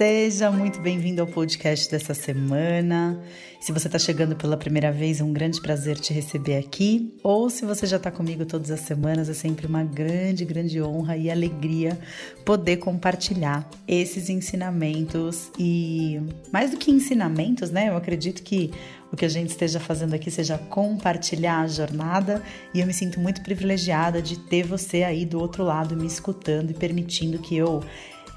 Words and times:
Seja 0.00 0.50
muito 0.50 0.80
bem-vindo 0.80 1.20
ao 1.20 1.26
podcast 1.26 1.90
dessa 1.90 2.14
semana. 2.14 3.22
Se 3.60 3.70
você 3.70 3.86
está 3.86 3.98
chegando 3.98 4.34
pela 4.34 4.56
primeira 4.56 4.90
vez, 4.90 5.20
é 5.20 5.24
um 5.24 5.30
grande 5.30 5.60
prazer 5.60 5.98
te 6.00 6.10
receber 6.10 6.56
aqui. 6.56 7.12
Ou 7.22 7.50
se 7.50 7.66
você 7.66 7.86
já 7.86 7.98
está 7.98 8.10
comigo 8.10 8.46
todas 8.46 8.70
as 8.70 8.80
semanas, 8.80 9.28
é 9.28 9.34
sempre 9.34 9.66
uma 9.66 9.84
grande, 9.84 10.46
grande 10.46 10.80
honra 10.80 11.18
e 11.18 11.30
alegria 11.30 11.98
poder 12.46 12.78
compartilhar 12.78 13.68
esses 13.86 14.30
ensinamentos. 14.30 15.50
E 15.58 16.18
mais 16.50 16.70
do 16.70 16.78
que 16.78 16.90
ensinamentos, 16.90 17.70
né? 17.70 17.90
Eu 17.90 17.96
acredito 17.98 18.42
que 18.42 18.70
o 19.12 19.16
que 19.16 19.26
a 19.26 19.28
gente 19.28 19.50
esteja 19.50 19.78
fazendo 19.78 20.14
aqui 20.14 20.30
seja 20.30 20.56
compartilhar 20.56 21.60
a 21.60 21.66
jornada 21.66 22.42
e 22.72 22.80
eu 22.80 22.86
me 22.86 22.94
sinto 22.94 23.20
muito 23.20 23.42
privilegiada 23.42 24.22
de 24.22 24.38
ter 24.38 24.62
você 24.62 25.02
aí 25.02 25.26
do 25.26 25.38
outro 25.38 25.62
lado 25.62 25.94
me 25.94 26.06
escutando 26.06 26.70
e 26.70 26.74
permitindo 26.74 27.38
que 27.38 27.54
eu 27.54 27.82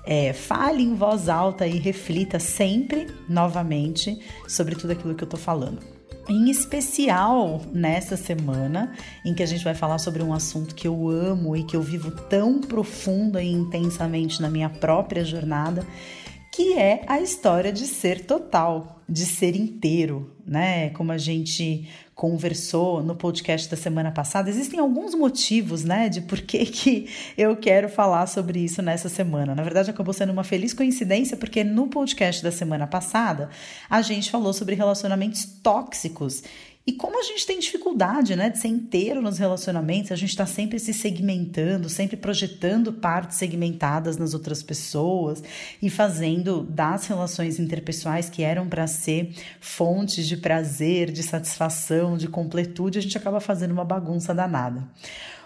é, 0.06 0.34
fale 0.34 0.84
em 0.84 0.96
voz 0.96 1.30
alta 1.30 1.66
e 1.66 1.78
reflita 1.80 2.40
sempre, 2.40 3.08
novamente, 3.28 4.20
sobre 4.48 4.76
tudo 4.76 4.92
aquilo 4.92 5.16
que 5.16 5.24
eu 5.24 5.30
tô 5.30 5.38
falando. 5.38 5.80
Em 6.30 6.50
especial 6.50 7.62
nessa 7.74 8.16
semana, 8.16 8.94
em 9.26 9.34
que 9.34 9.44
a 9.44 9.46
gente 9.46 9.64
vai 9.64 9.76
falar 9.76 9.98
sobre 9.98 10.24
um 10.24 10.34
assunto 10.34 10.74
que 10.74 10.88
eu 10.88 11.10
amo 11.10 11.56
e 11.56 11.64
que 11.64 11.76
eu 11.76 11.82
vivo 11.82 12.12
tão 12.12 12.62
profunda 12.62 13.44
e 13.44 13.52
intensamente 13.52 14.42
na 14.42 14.50
minha 14.50 14.70
própria 14.70 15.26
jornada, 15.26 15.86
que 16.54 16.74
é 16.78 17.04
a 17.08 17.20
história 17.20 17.74
de 17.74 17.86
ser 17.86 18.26
total, 18.26 19.02
de 19.10 19.26
ser 19.26 19.56
inteiro, 19.56 20.32
né? 20.46 20.92
Como 20.92 21.12
a 21.12 21.18
gente 21.18 21.90
conversou 22.16 23.02
no 23.02 23.16
podcast 23.16 23.70
da 23.70 23.76
semana 23.76 24.12
passada, 24.12 24.50
existem 24.50 24.80
alguns 24.80 25.16
motivos, 25.16 25.84
né, 25.84 26.10
de 26.10 26.22
por 26.22 26.42
que, 26.42 26.66
que 26.66 27.10
eu 27.38 27.56
quero 27.56 27.90
falar 27.90 28.28
sobre 28.28 28.60
isso 28.60 28.82
nessa 28.82 29.10
semana. 29.10 29.56
Na 29.56 29.64
verdade, 29.64 29.90
acabou 29.90 30.14
sendo 30.14 30.32
uma 30.32 30.44
feliz 30.44 30.74
coincidência, 30.74 31.36
porque 31.36 31.64
no 31.64 31.88
podcast 31.88 32.44
da 32.44 32.52
semana 32.52 32.86
passada 32.86 33.50
a 33.90 34.02
gente 34.02 34.30
falou 34.30 34.54
sobre 34.54 34.76
relacionamentos 34.76 35.46
tóxicos 35.62 36.44
e 36.86 36.92
como 36.92 37.18
a 37.18 37.24
gente 37.24 37.48
tem 37.48 37.60
dificuldade 37.60 38.36
né, 38.36 38.50
de 38.50 38.58
ser 38.58 38.68
inteiro 38.68 39.22
nos 39.22 39.38
relacionamentos, 39.38 40.12
a 40.12 40.18
gente 40.18 40.32
está 40.32 40.46
sempre 40.46 40.78
se 40.80 40.94
segmentando, 40.94 41.88
sempre 41.88 42.18
projetando 42.18 42.92
partes 42.92 43.38
segmentadas 43.38 44.18
nas 44.18 44.34
outras 44.34 44.62
pessoas 44.62 45.42
e 45.82 45.90
fazendo 45.90 46.62
das 46.64 47.08
relações 47.08 47.58
interpessoais 47.58 48.30
que 48.30 48.44
eram 48.44 48.68
para 48.68 48.86
ser 48.86 49.34
fontes 49.62 50.28
de 50.28 50.36
prazer, 50.36 51.10
de 51.10 51.24
satisfação, 51.24 52.18
de 52.18 52.28
completude, 52.28 53.00
a 53.00 53.02
gente 53.02 53.18
acaba 53.18 53.40
fazendo 53.40 53.72
uma 53.72 53.86
bagunça 53.86 54.36
danada. 54.36 54.86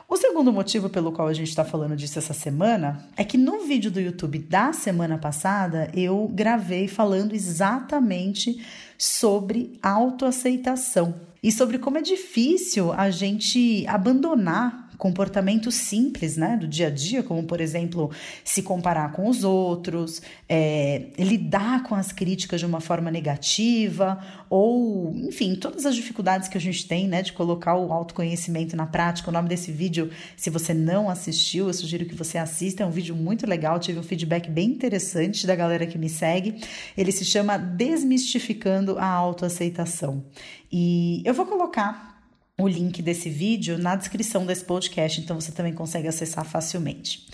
O 0.10 0.18
segundo 0.18 0.52
motivo 0.52 0.90
pelo 0.90 1.12
qual 1.12 1.28
a 1.28 1.34
gente 1.34 1.50
está 1.50 1.64
falando 1.64 1.96
disso 1.96 2.18
essa 2.18 2.34
semana 2.34 3.06
é 3.16 3.24
que 3.24 3.38
no 3.38 3.60
vídeo 3.60 3.92
do 3.92 4.00
YouTube 4.00 4.40
da 4.40 4.74
semana 4.74 5.20
passada 5.20 5.92
eu 5.94 6.28
gravei 6.34 6.88
falando 6.88 7.36
exatamente 7.36 8.66
sobre 8.98 9.78
autoaceitação 9.84 11.27
e 11.42 11.52
sobre 11.52 11.78
como 11.78 11.98
é 11.98 12.02
difícil 12.02 12.92
a 12.92 13.10
gente 13.10 13.86
abandonar 13.88 14.87
comportamentos 14.98 15.76
simples, 15.76 16.38
né, 16.38 16.58
do 16.58 16.68
dia 16.68 16.88
a 16.88 16.90
dia, 16.90 17.22
como 17.22 17.44
por 17.44 17.62
exemplo 17.62 18.10
se 18.44 18.64
comparar 18.64 19.12
com 19.12 19.30
os 19.30 19.44
outros, 19.44 20.22
é, 20.50 21.08
lidar 21.18 21.84
com 21.84 21.96
as 21.96 22.12
críticas 22.12 22.60
de 22.60 22.66
uma 22.66 22.80
forma 22.80 23.12
negativa, 23.12 24.20
ou 24.50 25.14
enfim, 25.16 25.56
todas 25.56 25.86
as 25.86 25.96
dificuldades 25.96 26.48
que 26.48 26.58
a 26.58 26.62
gente 26.62 26.88
tem, 26.88 27.08
né, 27.08 27.22
de 27.22 27.34
colocar 27.34 27.76
o 27.76 27.94
autoconhecimento 27.94 28.76
na 28.76 28.88
prática. 28.88 29.30
O 29.30 29.34
nome 29.34 29.48
desse 29.48 29.72
vídeo, 29.72 30.10
se 30.36 30.50
você 30.50 30.74
não 30.74 31.10
assistiu, 31.10 31.68
eu 31.68 31.74
sugiro 31.74 32.06
que 32.06 32.16
você 32.16 32.38
assista. 32.38 32.84
É 32.84 32.86
um 32.86 32.92
vídeo 32.92 33.16
muito 33.16 33.48
legal, 33.48 33.80
tive 33.80 34.00
um 34.00 34.04
feedback 34.04 34.50
bem 34.50 34.70
interessante 34.70 35.46
da 35.46 35.56
galera 35.56 35.86
que 35.86 35.98
me 35.98 36.10
segue. 36.10 36.62
Ele 36.98 37.12
se 37.12 37.24
chama 37.24 37.58
Desmistificando 37.58 38.98
a 38.98 39.08
Autoaceitação. 39.08 40.24
E 40.72 41.22
eu 41.26 41.34
vou 41.34 41.46
colocar 41.46 42.17
o 42.60 42.68
link 42.68 43.02
desse 43.02 43.30
vídeo 43.30 43.78
na 43.78 43.96
descrição 43.96 44.46
desse 44.46 44.66
podcast, 44.66 45.22
então 45.22 45.40
você 45.40 45.52
também 45.52 45.74
consegue 45.74 46.08
acessar 46.08 46.44
facilmente. 46.44 47.28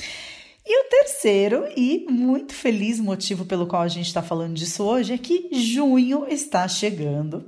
E 0.66 0.82
o 0.82 0.90
terceiro 0.90 1.66
e 1.76 2.06
muito 2.10 2.54
feliz 2.54 3.00
motivo 3.00 3.46
pelo 3.46 3.68
qual 3.68 3.82
a 3.82 3.88
gente 3.88 4.08
está 4.08 4.22
falando 4.22 4.54
disso 4.54 4.84
hoje 4.84 5.14
é 5.14 5.18
que 5.18 5.50
junho 5.52 6.26
está 6.28 6.68
chegando. 6.68 7.46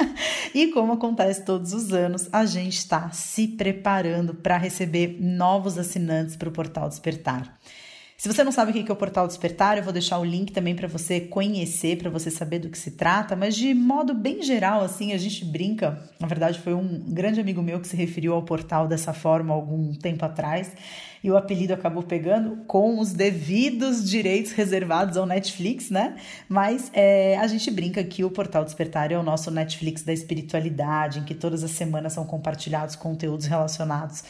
e 0.54 0.68
como 0.68 0.94
acontece 0.94 1.44
todos 1.44 1.74
os 1.74 1.92
anos, 1.92 2.28
a 2.32 2.46
gente 2.46 2.78
está 2.78 3.10
se 3.10 3.48
preparando 3.48 4.34
para 4.34 4.56
receber 4.56 5.18
novos 5.20 5.76
assinantes 5.76 6.36
para 6.36 6.48
o 6.48 6.52
Portal 6.52 6.88
Despertar. 6.88 7.58
Se 8.20 8.26
você 8.26 8.42
não 8.42 8.50
sabe 8.50 8.72
o 8.72 8.74
que 8.74 8.90
é 8.90 8.92
o 8.92 8.96
Portal 8.96 9.28
Despertar, 9.28 9.78
eu 9.78 9.84
vou 9.84 9.92
deixar 9.92 10.18
o 10.18 10.24
link 10.24 10.50
também 10.50 10.74
para 10.74 10.88
você 10.88 11.20
conhecer, 11.20 11.98
para 11.98 12.10
você 12.10 12.32
saber 12.32 12.58
do 12.58 12.68
que 12.68 12.76
se 12.76 12.90
trata, 12.90 13.36
mas 13.36 13.54
de 13.54 13.72
modo 13.72 14.12
bem 14.12 14.42
geral, 14.42 14.80
assim, 14.80 15.12
a 15.12 15.16
gente 15.16 15.44
brinca. 15.44 16.02
Na 16.18 16.26
verdade, 16.26 16.58
foi 16.58 16.74
um 16.74 16.98
grande 17.06 17.40
amigo 17.40 17.62
meu 17.62 17.78
que 17.78 17.86
se 17.86 17.94
referiu 17.94 18.34
ao 18.34 18.42
portal 18.42 18.88
dessa 18.88 19.12
forma 19.12 19.54
algum 19.54 19.94
tempo 19.94 20.24
atrás, 20.24 20.72
e 21.22 21.30
o 21.30 21.36
apelido 21.36 21.72
acabou 21.72 22.02
pegando 22.02 22.56
com 22.66 22.98
os 22.98 23.12
devidos 23.12 24.10
direitos 24.10 24.50
reservados 24.50 25.16
ao 25.16 25.24
Netflix, 25.24 25.88
né? 25.88 26.16
Mas 26.48 26.90
é, 26.94 27.38
a 27.38 27.46
gente 27.46 27.70
brinca 27.70 28.02
que 28.02 28.24
o 28.24 28.30
Portal 28.30 28.64
Despertar 28.64 29.12
é 29.12 29.16
o 29.16 29.22
nosso 29.22 29.48
Netflix 29.48 30.02
da 30.02 30.12
espiritualidade, 30.12 31.20
em 31.20 31.24
que 31.24 31.36
todas 31.36 31.62
as 31.62 31.70
semanas 31.70 32.14
são 32.14 32.24
compartilhados 32.24 32.96
conteúdos 32.96 33.46
relacionados 33.46 34.24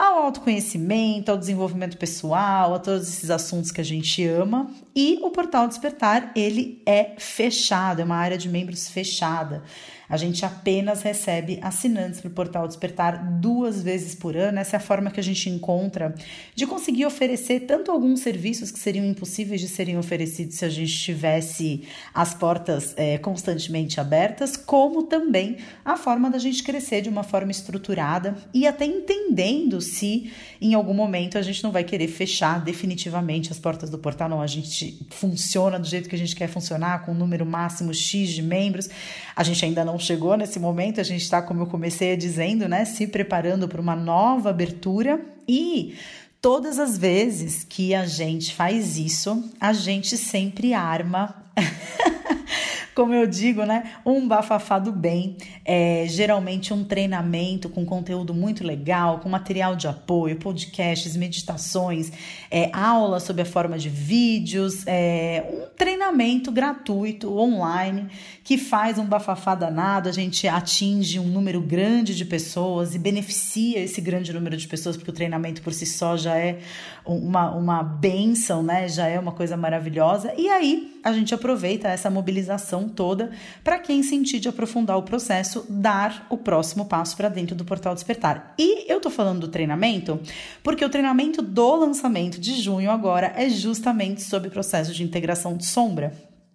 ao 0.00 0.22
autoconhecimento, 0.22 1.30
ao 1.30 1.36
desenvolvimento 1.36 1.98
pessoal, 1.98 2.72
a 2.74 2.78
todos 2.78 3.06
esses 3.06 3.28
assuntos 3.28 3.70
que 3.70 3.82
a 3.82 3.84
gente 3.84 4.26
ama. 4.26 4.70
E 4.96 5.18
o 5.20 5.30
Portal 5.30 5.68
Despertar, 5.68 6.32
ele 6.34 6.82
é 6.86 7.12
fechado, 7.18 8.00
é 8.00 8.04
uma 8.04 8.16
área 8.16 8.38
de 8.38 8.48
membros 8.48 8.88
fechada. 8.88 9.62
A 10.10 10.16
gente 10.16 10.44
apenas 10.44 11.02
recebe 11.02 11.60
assinantes 11.62 12.20
para 12.20 12.28
o 12.28 12.32
Portal 12.32 12.66
Despertar 12.66 13.38
duas 13.40 13.80
vezes 13.82 14.14
por 14.14 14.36
ano. 14.36 14.58
Essa 14.58 14.76
é 14.76 14.78
a 14.78 14.80
forma 14.80 15.10
que 15.10 15.20
a 15.20 15.22
gente 15.22 15.48
encontra 15.48 16.12
de 16.54 16.66
conseguir 16.66 17.06
oferecer 17.06 17.60
tanto 17.60 17.92
alguns 17.92 18.20
serviços 18.20 18.72
que 18.72 18.78
seriam 18.78 19.04
impossíveis 19.04 19.60
de 19.60 19.68
serem 19.68 19.96
oferecidos 19.96 20.56
se 20.56 20.64
a 20.64 20.68
gente 20.68 20.92
tivesse 20.98 21.84
as 22.12 22.34
portas 22.34 22.92
é, 22.96 23.18
constantemente 23.18 24.00
abertas, 24.00 24.56
como 24.56 25.04
também 25.04 25.58
a 25.84 25.96
forma 25.96 26.28
da 26.28 26.38
gente 26.38 26.64
crescer 26.64 27.02
de 27.02 27.08
uma 27.08 27.22
forma 27.22 27.52
estruturada 27.52 28.36
e 28.52 28.66
até 28.66 28.84
entendendo 28.84 29.80
se 29.80 30.32
em 30.60 30.74
algum 30.74 30.92
momento 30.92 31.38
a 31.38 31.42
gente 31.42 31.62
não 31.62 31.70
vai 31.70 31.84
querer 31.84 32.08
fechar 32.08 32.60
definitivamente 32.64 33.52
as 33.52 33.60
portas 33.60 33.88
do 33.88 33.98
portal, 33.98 34.28
não. 34.28 34.42
A 34.42 34.46
gente 34.46 35.06
funciona 35.10 35.78
do 35.78 35.86
jeito 35.86 36.08
que 36.08 36.14
a 36.16 36.18
gente 36.18 36.34
quer 36.34 36.48
funcionar, 36.48 37.04
com 37.04 37.12
um 37.12 37.14
número 37.14 37.46
máximo 37.46 37.94
X 37.94 38.30
de 38.30 38.42
membros. 38.42 38.88
A 39.36 39.44
gente 39.44 39.64
ainda 39.64 39.84
não 39.84 39.99
chegou 40.00 40.36
nesse 40.36 40.58
momento, 40.58 41.00
a 41.00 41.04
gente 41.04 41.22
está, 41.22 41.40
como 41.40 41.62
eu 41.62 41.66
comecei 41.66 42.16
dizendo, 42.16 42.68
né, 42.68 42.84
se 42.84 43.06
preparando 43.06 43.68
para 43.68 43.80
uma 43.80 43.94
nova 43.94 44.50
abertura. 44.50 45.20
E 45.46 45.94
todas 46.40 46.78
as 46.78 46.96
vezes 46.98 47.64
que 47.64 47.94
a 47.94 48.06
gente 48.06 48.54
faz 48.54 48.96
isso, 48.96 49.50
a 49.60 49.72
gente 49.72 50.16
sempre 50.16 50.74
arma 50.74 51.44
como 52.94 53.14
eu 53.14 53.26
digo, 53.26 53.64
né? 53.64 53.92
Um 54.04 54.26
bafafá 54.26 54.78
do 54.78 54.92
bem, 54.92 55.36
é, 55.64 56.04
geralmente 56.08 56.72
um 56.72 56.84
treinamento 56.84 57.68
com 57.68 57.84
conteúdo 57.84 58.34
muito 58.34 58.64
legal, 58.64 59.20
com 59.20 59.28
material 59.28 59.76
de 59.76 59.86
apoio, 59.86 60.36
podcasts, 60.36 61.16
meditações, 61.16 62.12
é, 62.50 62.70
aulas 62.72 63.22
sob 63.22 63.40
a 63.40 63.44
forma 63.44 63.78
de 63.78 63.88
vídeos, 63.88 64.84
é, 64.86 65.44
um 65.52 65.76
treinamento 65.76 66.50
gratuito 66.50 67.36
online 67.36 68.08
que 68.42 68.58
faz 68.58 68.98
um 68.98 69.04
bafafá 69.04 69.54
danado, 69.54 70.08
a 70.08 70.12
gente 70.12 70.48
atinge 70.48 71.18
um 71.18 71.26
número 71.26 71.60
grande 71.60 72.16
de 72.16 72.24
pessoas 72.24 72.94
e 72.94 72.98
beneficia 72.98 73.78
esse 73.78 74.00
grande 74.00 74.32
número 74.32 74.56
de 74.56 74.66
pessoas, 74.66 74.96
porque 74.96 75.10
o 75.10 75.14
treinamento 75.14 75.62
por 75.62 75.72
si 75.72 75.86
só 75.86 76.16
já 76.16 76.36
é 76.36 76.58
uma, 77.04 77.50
uma 77.52 77.82
benção, 77.82 78.62
né? 78.62 78.88
Já 78.88 79.06
é 79.06 79.18
uma 79.18 79.32
coisa 79.32 79.56
maravilhosa. 79.56 80.32
E 80.36 80.48
aí 80.48 80.98
a 81.02 81.12
gente 81.12 81.34
aproveita 81.34 81.88
essa 81.88 82.10
mobilização 82.10 82.79
toda 82.88 83.30
para 83.62 83.78
quem 83.78 84.02
sentir 84.02 84.40
de 84.40 84.48
aprofundar 84.48 84.96
o 84.96 85.02
processo, 85.02 85.64
dar 85.68 86.26
o 86.30 86.36
próximo 86.36 86.84
passo 86.86 87.16
para 87.16 87.28
dentro 87.28 87.54
do 87.54 87.64
Portal 87.64 87.94
Despertar. 87.94 88.54
E 88.58 88.90
eu 88.90 89.00
tô 89.00 89.10
falando 89.10 89.40
do 89.40 89.48
treinamento 89.48 90.20
porque 90.62 90.84
o 90.84 90.90
treinamento 90.90 91.42
do 91.42 91.76
lançamento 91.76 92.40
de 92.40 92.60
junho 92.60 92.90
agora 92.90 93.32
é 93.36 93.48
justamente 93.48 94.22
sobre 94.22 94.48
o 94.48 94.52
processo 94.52 94.92
de 94.92 95.02
integração 95.02 95.56
de 95.56 95.66
sombra. 95.66 96.12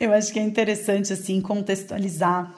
eu 0.00 0.14
acho 0.14 0.32
que 0.32 0.38
é 0.38 0.42
interessante 0.42 1.12
assim 1.12 1.42
contextualizar 1.42 2.54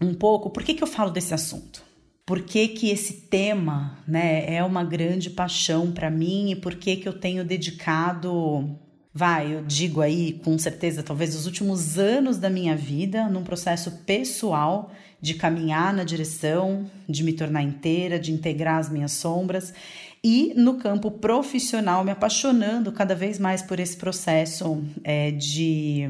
um 0.00 0.14
pouco 0.14 0.48
por 0.48 0.62
que, 0.62 0.74
que 0.74 0.82
eu 0.82 0.86
falo 0.86 1.10
desse 1.10 1.34
assunto. 1.34 1.82
Por 2.24 2.40
que, 2.40 2.68
que 2.68 2.88
esse 2.88 3.28
tema 3.28 3.98
né, 4.08 4.54
é 4.54 4.64
uma 4.64 4.82
grande 4.82 5.28
paixão 5.28 5.92
para 5.92 6.10
mim 6.10 6.52
e 6.52 6.56
por 6.56 6.76
que, 6.76 6.96
que 6.96 7.06
eu 7.06 7.12
tenho 7.12 7.44
dedicado, 7.44 8.78
vai, 9.12 9.54
eu 9.54 9.62
digo 9.62 10.00
aí 10.00 10.40
com 10.44 10.56
certeza, 10.56 11.02
talvez 11.02 11.34
os 11.34 11.44
últimos 11.44 11.98
anos 11.98 12.38
da 12.38 12.48
minha 12.48 12.74
vida 12.74 13.28
num 13.28 13.42
processo 13.42 13.90
pessoal 14.06 14.90
de 15.20 15.34
caminhar 15.34 15.92
na 15.92 16.04
direção 16.04 16.88
de 17.08 17.22
me 17.22 17.32
tornar 17.32 17.62
inteira, 17.62 18.18
de 18.18 18.32
integrar 18.32 18.78
as 18.78 18.88
minhas 18.88 19.12
sombras 19.12 19.74
e 20.22 20.54
no 20.56 20.78
campo 20.78 21.10
profissional 21.10 22.04
me 22.04 22.10
apaixonando 22.10 22.90
cada 22.90 23.14
vez 23.14 23.38
mais 23.38 23.60
por 23.60 23.78
esse 23.78 23.96
processo 23.96 24.82
é, 25.02 25.30
de 25.30 26.08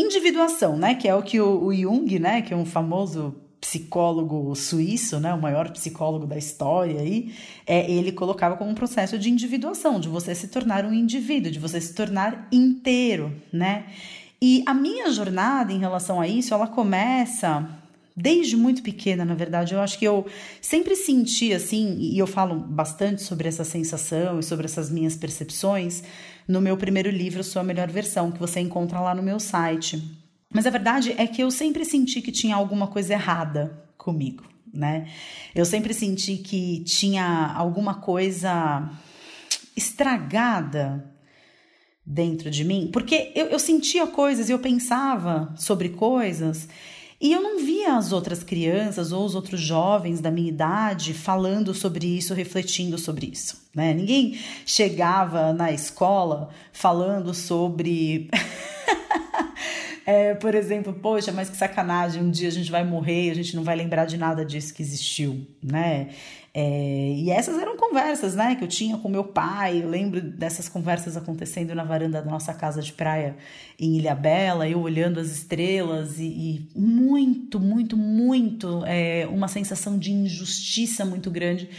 individuação, 0.00 0.76
né? 0.76 0.94
Que 0.94 1.08
é 1.08 1.14
o 1.14 1.22
que 1.22 1.40
o, 1.40 1.64
o 1.64 1.74
Jung, 1.74 2.18
né? 2.18 2.42
Que 2.42 2.54
é 2.54 2.56
um 2.56 2.66
famoso 2.66 3.34
psicólogo 3.60 4.54
suíço, 4.56 5.20
né, 5.20 5.34
o 5.34 5.40
maior 5.40 5.70
psicólogo 5.70 6.26
da 6.26 6.38
história 6.38 6.98
aí, 6.98 7.34
é, 7.66 7.88
ele 7.90 8.10
colocava 8.10 8.56
como 8.56 8.70
um 8.70 8.74
processo 8.74 9.18
de 9.18 9.28
individuação, 9.28 10.00
de 10.00 10.08
você 10.08 10.34
se 10.34 10.48
tornar 10.48 10.84
um 10.86 10.94
indivíduo, 10.94 11.52
de 11.52 11.58
você 11.58 11.78
se 11.78 11.92
tornar 11.92 12.48
inteiro, 12.50 13.30
né? 13.52 13.84
E 14.40 14.62
a 14.64 14.72
minha 14.72 15.10
jornada 15.10 15.70
em 15.70 15.78
relação 15.78 16.18
a 16.18 16.26
isso, 16.26 16.54
ela 16.54 16.66
começa 16.66 17.68
desde 18.20 18.56
muito 18.56 18.82
pequena, 18.82 19.24
na 19.24 19.34
verdade. 19.34 19.74
Eu 19.74 19.80
acho 19.80 19.98
que 19.98 20.04
eu 20.04 20.26
sempre 20.60 20.94
senti 20.94 21.52
assim, 21.52 21.96
e 21.98 22.18
eu 22.18 22.26
falo 22.26 22.54
bastante 22.54 23.22
sobre 23.22 23.48
essa 23.48 23.64
sensação 23.64 24.38
e 24.38 24.42
sobre 24.42 24.66
essas 24.66 24.90
minhas 24.90 25.16
percepções 25.16 26.02
no 26.46 26.60
meu 26.60 26.76
primeiro 26.76 27.10
livro, 27.10 27.42
Sua 27.42 27.62
Melhor 27.62 27.88
Versão, 27.88 28.30
que 28.30 28.38
você 28.38 28.60
encontra 28.60 29.00
lá 29.00 29.14
no 29.14 29.22
meu 29.22 29.40
site. 29.40 30.02
Mas 30.52 30.66
a 30.66 30.70
verdade 30.70 31.14
é 31.16 31.26
que 31.26 31.42
eu 31.42 31.50
sempre 31.50 31.84
senti 31.84 32.20
que 32.20 32.32
tinha 32.32 32.56
alguma 32.56 32.88
coisa 32.88 33.12
errada 33.12 33.84
comigo, 33.96 34.44
né? 34.72 35.08
Eu 35.54 35.64
sempre 35.64 35.94
senti 35.94 36.36
que 36.38 36.82
tinha 36.84 37.52
alguma 37.54 37.94
coisa 37.94 38.90
estragada 39.76 41.08
dentro 42.04 42.50
de 42.50 42.64
mim, 42.64 42.90
porque 42.92 43.30
eu, 43.36 43.46
eu 43.46 43.58
sentia 43.58 44.06
coisas 44.06 44.48
e 44.48 44.52
eu 44.52 44.58
pensava 44.58 45.54
sobre 45.56 45.90
coisas 45.90 46.68
e 47.20 47.32
eu 47.32 47.42
não 47.42 47.62
via 47.62 47.96
as 47.96 48.12
outras 48.12 48.42
crianças 48.42 49.12
ou 49.12 49.26
os 49.26 49.34
outros 49.34 49.60
jovens 49.60 50.20
da 50.20 50.30
minha 50.30 50.48
idade 50.48 51.12
falando 51.12 51.74
sobre 51.74 52.06
isso, 52.06 52.32
refletindo 52.32 52.96
sobre 52.96 53.26
isso. 53.26 53.60
Né? 53.74 53.92
Ninguém 53.92 54.38
chegava 54.64 55.52
na 55.52 55.70
escola 55.70 56.48
falando 56.72 57.34
sobre. 57.34 58.30
é, 60.10 60.34
por 60.34 60.56
exemplo, 60.56 60.92
poxa, 60.92 61.30
mas 61.30 61.48
que 61.48 61.56
sacanagem, 61.56 62.20
um 62.20 62.30
dia 62.32 62.48
a 62.48 62.50
gente 62.50 62.68
vai 62.68 62.82
morrer 62.82 63.28
e 63.28 63.30
a 63.30 63.34
gente 63.34 63.54
não 63.54 63.62
vai 63.62 63.76
lembrar 63.76 64.06
de 64.06 64.16
nada 64.16 64.44
disso 64.44 64.74
que 64.74 64.82
existiu, 64.82 65.46
né? 65.62 66.08
É, 66.52 67.14
e 67.16 67.30
essas 67.30 67.56
eram 67.62 67.76
conversas, 67.76 68.34
né, 68.34 68.56
que 68.56 68.64
eu 68.64 68.66
tinha 68.66 68.98
com 68.98 69.08
meu 69.08 69.22
pai. 69.22 69.80
Eu 69.84 69.88
lembro 69.88 70.20
dessas 70.20 70.68
conversas 70.68 71.16
acontecendo 71.16 71.72
na 71.76 71.84
varanda 71.84 72.20
da 72.20 72.28
nossa 72.28 72.52
casa 72.52 72.82
de 72.82 72.92
praia 72.92 73.36
em 73.78 73.98
Ilha 73.98 74.16
Bela, 74.16 74.68
eu 74.68 74.80
olhando 74.80 75.20
as 75.20 75.28
estrelas 75.28 76.18
e, 76.18 76.24
e 76.24 76.68
muito, 76.74 77.60
muito, 77.60 77.96
muito 77.96 78.82
é, 78.86 79.28
uma 79.30 79.46
sensação 79.46 79.96
de 79.96 80.10
injustiça 80.10 81.04
muito 81.04 81.30
grande 81.30 81.70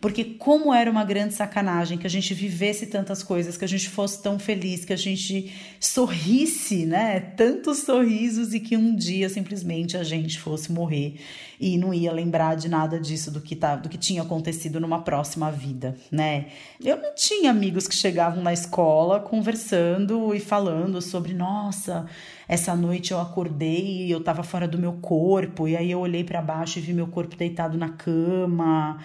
porque 0.00 0.24
como 0.24 0.72
era 0.72 0.88
uma 0.88 1.04
grande 1.04 1.34
sacanagem 1.34 1.98
que 1.98 2.06
a 2.06 2.10
gente 2.10 2.32
vivesse 2.32 2.86
tantas 2.86 3.22
coisas, 3.22 3.56
que 3.56 3.64
a 3.64 3.68
gente 3.68 3.88
fosse 3.88 4.22
tão 4.22 4.38
feliz, 4.38 4.84
que 4.84 4.92
a 4.92 4.96
gente 4.96 5.52
sorrisse, 5.80 6.86
né? 6.86 7.18
Tantos 7.18 7.78
sorrisos 7.78 8.54
e 8.54 8.60
que 8.60 8.76
um 8.76 8.94
dia 8.94 9.28
simplesmente 9.28 9.96
a 9.96 10.04
gente 10.04 10.38
fosse 10.38 10.70
morrer 10.70 11.16
e 11.60 11.76
não 11.76 11.92
ia 11.92 12.12
lembrar 12.12 12.54
de 12.54 12.68
nada 12.68 13.00
disso 13.00 13.32
do 13.32 13.40
que 13.40 13.56
tá, 13.56 13.74
do 13.74 13.88
que 13.88 13.98
tinha 13.98 14.22
acontecido 14.22 14.78
numa 14.78 15.02
próxima 15.02 15.50
vida, 15.50 15.96
né? 16.12 16.46
Eu 16.82 16.96
não 16.96 17.12
tinha 17.16 17.50
amigos 17.50 17.88
que 17.88 17.94
chegavam 17.94 18.40
na 18.40 18.52
escola 18.52 19.18
conversando 19.18 20.32
e 20.32 20.38
falando 20.38 21.02
sobre, 21.02 21.34
nossa, 21.34 22.06
essa 22.48 22.74
noite 22.74 23.12
eu 23.12 23.20
acordei 23.20 24.06
e 24.06 24.10
eu 24.10 24.24
tava 24.24 24.42
fora 24.42 24.66
do 24.66 24.78
meu 24.78 24.94
corpo, 24.94 25.68
e 25.68 25.76
aí 25.76 25.90
eu 25.90 26.00
olhei 26.00 26.24
para 26.24 26.40
baixo 26.40 26.78
e 26.78 26.82
vi 26.82 26.94
meu 26.94 27.06
corpo 27.06 27.36
deitado 27.36 27.76
na 27.76 27.90
cama 27.90 28.98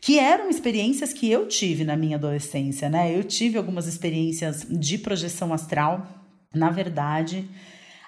que 0.00 0.18
eram 0.18 0.48
experiências 0.48 1.12
que 1.12 1.30
eu 1.30 1.46
tive 1.46 1.84
na 1.84 1.96
minha 1.96 2.16
adolescência, 2.16 2.88
né? 2.88 3.14
Eu 3.14 3.22
tive 3.22 3.58
algumas 3.58 3.86
experiências 3.86 4.66
de 4.68 4.96
projeção 4.96 5.52
astral. 5.52 6.06
Na 6.54 6.70
verdade, 6.70 7.48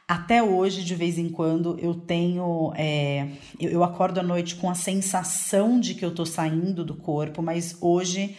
até 0.08 0.42
hoje, 0.42 0.82
de 0.82 0.94
vez 0.94 1.18
em 1.18 1.28
quando, 1.28 1.78
eu 1.78 1.94
tenho. 1.94 2.72
É, 2.76 3.28
eu, 3.60 3.84
acordo 3.84 4.20
à 4.20 4.22
noite 4.22 4.56
com 4.56 4.70
a 4.70 4.74
sensação 4.74 5.78
de 5.78 5.94
que 5.94 6.04
eu 6.04 6.14
tô 6.14 6.24
saindo 6.24 6.82
do 6.82 6.94
corpo, 6.94 7.42
mas 7.42 7.76
hoje 7.80 8.36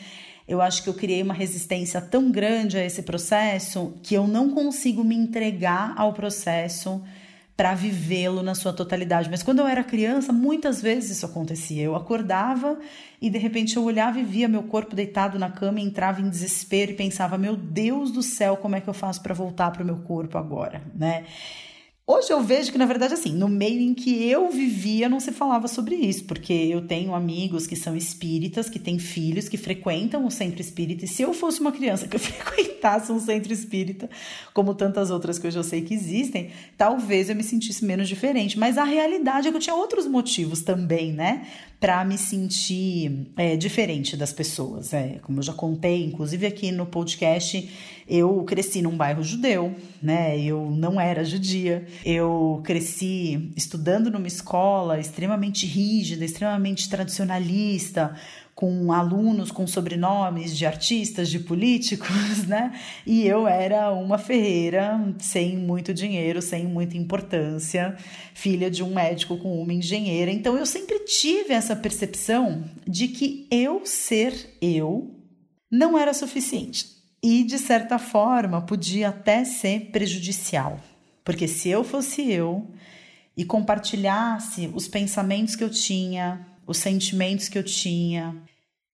eu 0.48 0.62
acho 0.62 0.84
que 0.84 0.90
eu 0.90 0.94
criei 0.94 1.22
uma 1.22 1.34
resistência 1.34 2.02
tão 2.02 2.32
grande 2.32 2.78
a 2.78 2.86
esse 2.86 3.04
processo 3.04 3.94
que 4.04 4.14
eu 4.14 4.28
não 4.28 4.50
consigo 4.52 5.04
me 5.04 5.16
entregar 5.16 5.94
ao 5.96 6.14
processo 6.14 7.02
para 7.56 7.76
vivê-lo 7.76 8.42
na 8.42 8.56
sua 8.56 8.74
totalidade. 8.74 9.30
Mas 9.30 9.44
quando 9.44 9.60
eu 9.60 9.68
era 9.68 9.84
criança, 9.84 10.34
muitas 10.34 10.82
vezes 10.82 11.18
isso 11.18 11.26
acontecia. 11.26 11.84
Eu 11.84 11.96
acordava 11.96 12.80
e 13.22 13.30
de 13.30 13.38
repente 13.38 13.78
eu 13.78 13.84
olhava 13.84 14.20
e 14.20 14.24
via 14.24 14.48
meu 14.48 14.64
corpo 14.64 14.96
deitado 14.96 15.38
na 15.38 15.52
cama, 15.52 15.80
e 15.80 15.84
entrava 15.84 16.20
em 16.20 16.30
desespero 16.30 16.92
e 16.92 16.96
pensava: 16.96 17.38
"Meu 17.38 17.56
Deus 17.56 18.12
do 18.12 18.24
céu, 18.24 18.58
como 18.58 18.76
é 18.76 18.82
que 18.82 18.88
eu 18.88 18.94
faço 18.94 19.22
para 19.22 19.34
voltar 19.34 19.72
para 19.72 19.84
o 19.84 19.86
meu 19.86 19.98
corpo 19.98 20.38
agora?", 20.38 20.82
né? 20.96 21.26
Hoje 22.06 22.34
eu 22.34 22.44
vejo 22.44 22.70
que, 22.70 22.78
na 22.78 22.86
verdade, 22.86 23.14
assim, 23.14 23.32
no 23.32 23.48
meio 23.48 23.80
em 23.80 23.94
que 23.94 24.28
eu 24.30 24.52
vivia, 24.52 25.08
não 25.08 25.22
se 25.22 25.32
falava 25.32 25.70
sobre 25.70 25.96
isso, 25.96 26.26
porque 26.26 26.52
eu 26.52 26.86
tenho 26.86 27.16
amigos 27.16 27.66
que 27.66 27.78
são 27.78 27.96
espíritas, 27.96 28.70
que 28.70 28.78
têm 28.78 29.00
filhos, 29.00 29.48
que 29.48 29.56
frequentam 29.56 30.26
o 30.26 30.30
centro 30.30 30.60
espírita, 30.60 31.06
e 31.06 31.08
se 31.08 31.22
eu 31.22 31.34
fosse 31.34 31.62
uma 31.62 31.72
criança 31.72 32.06
que 32.06 32.18
frequentasse 32.20 33.10
um 33.10 33.22
centro 33.22 33.54
espírita, 33.54 34.10
como 34.54 34.76
tantas 34.76 35.10
outras 35.12 35.40
que 35.40 35.48
eu 35.48 35.52
já 35.52 35.64
sei 35.64 35.82
que 35.82 35.94
existem, 35.94 36.50
talvez 36.78 37.30
eu 37.30 37.38
me 37.38 37.44
sentisse 37.44 37.86
menos 37.86 38.10
diferente. 38.10 38.60
Mas 38.60 38.78
a 38.78 38.84
realidade 38.84 39.48
é 39.48 39.52
que 39.52 39.56
eu 39.56 39.62
tinha 39.62 39.76
outros 39.76 40.06
motivos 40.06 40.62
também, 40.62 41.14
né? 41.14 41.48
para 41.84 42.06
me 42.06 42.18
sentir 42.18 43.28
é, 43.36 43.58
diferente 43.58 44.16
das 44.16 44.32
pessoas. 44.32 44.94
É, 44.94 45.20
como 45.22 45.40
eu 45.40 45.44
já 45.44 45.52
contei, 45.52 46.06
inclusive 46.06 46.48
aqui 46.48 46.72
no 46.72 46.86
podcast, 46.86 47.70
eu 48.08 48.44
cresci 48.44 48.82
num 48.82 48.96
bairro 48.96 49.24
judeu, 49.24 49.76
né? 50.02 50.40
Eu 50.40 50.70
não 50.72 51.00
era 51.00 51.24
judia. 51.24 51.86
Eu 52.06 52.62
cresci 52.64 53.52
estudando 53.56 54.12
numa 54.12 54.28
escola 54.28 55.00
extremamente 55.00 55.66
rígida, 55.66 56.26
extremamente 56.26 56.90
tradicionalista, 56.90 58.16
com 58.56 58.92
alunos 58.92 59.52
com 59.52 59.66
sobrenomes 59.66 60.56
de 60.56 60.66
artistas, 60.66 61.30
de 61.30 61.40
políticos, 61.40 62.46
né? 62.48 62.80
E 63.06 63.26
eu 63.26 63.48
era 63.48 63.92
uma 63.92 64.18
ferreira 64.18 65.14
sem 65.20 65.58
muito 65.58 65.94
dinheiro, 65.94 66.42
sem 66.42 66.66
muita 66.68 66.98
importância, 66.98 67.96
filha 68.34 68.70
de 68.70 68.84
um 68.84 68.94
médico 68.94 69.38
com 69.38 69.62
uma 69.62 69.74
engenheira. 69.74 70.32
Então 70.32 70.58
eu 70.58 70.66
sempre 70.66 71.00
tive 71.00 71.54
essa 71.54 71.76
percepção 71.76 72.64
de 72.88 73.08
que 73.08 73.48
eu 73.50 73.86
ser 73.86 74.58
eu 74.62 75.12
não 75.72 75.98
era 75.98 76.14
suficiente. 76.14 76.93
E 77.24 77.46
de 77.46 77.58
certa 77.58 77.98
forma 77.98 78.62
podia 78.62 79.10
até 79.10 79.46
ser 79.46 79.92
prejudicial. 79.92 80.78
Porque 81.24 81.48
se 81.48 81.70
eu 81.70 81.84
fosse 81.84 82.30
eu 82.30 82.70
e 83.36 83.46
compartilhasse 83.46 84.70
os 84.74 84.90
pensamentos 84.90 85.56
que 85.56 85.64
eu 85.64 85.70
tinha, 85.70 86.46
os 86.68 86.78
sentimentos 86.78 87.48
que 87.48 87.58
eu 87.58 87.64
tinha, 87.64 88.36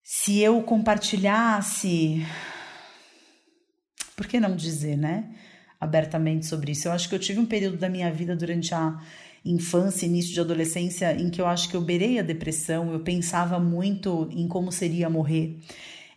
se 0.02 0.38
eu 0.40 0.62
compartilhasse, 0.62 2.26
por 4.14 4.26
que 4.26 4.38
não 4.38 4.54
dizer, 4.54 4.96
né? 4.96 5.24
Abertamente 5.80 6.44
sobre 6.44 6.72
isso. 6.72 6.88
Eu 6.88 6.92
acho 6.92 7.08
que 7.08 7.14
eu 7.14 7.18
tive 7.18 7.40
um 7.40 7.46
período 7.46 7.78
da 7.78 7.88
minha 7.88 8.10
vida 8.12 8.36
durante 8.36 8.74
a 8.74 9.00
infância, 9.44 10.04
início 10.04 10.34
de 10.34 10.40
adolescência, 10.40 11.14
em 11.14 11.30
que 11.30 11.40
eu 11.40 11.46
acho 11.46 11.68
que 11.70 11.76
eu 11.76 11.80
beirei 11.80 12.18
a 12.18 12.22
depressão, 12.22 12.92
eu 12.92 13.00
pensava 13.00 13.58
muito 13.58 14.28
em 14.32 14.46
como 14.46 14.70
seria 14.70 15.08
morrer. 15.08 15.58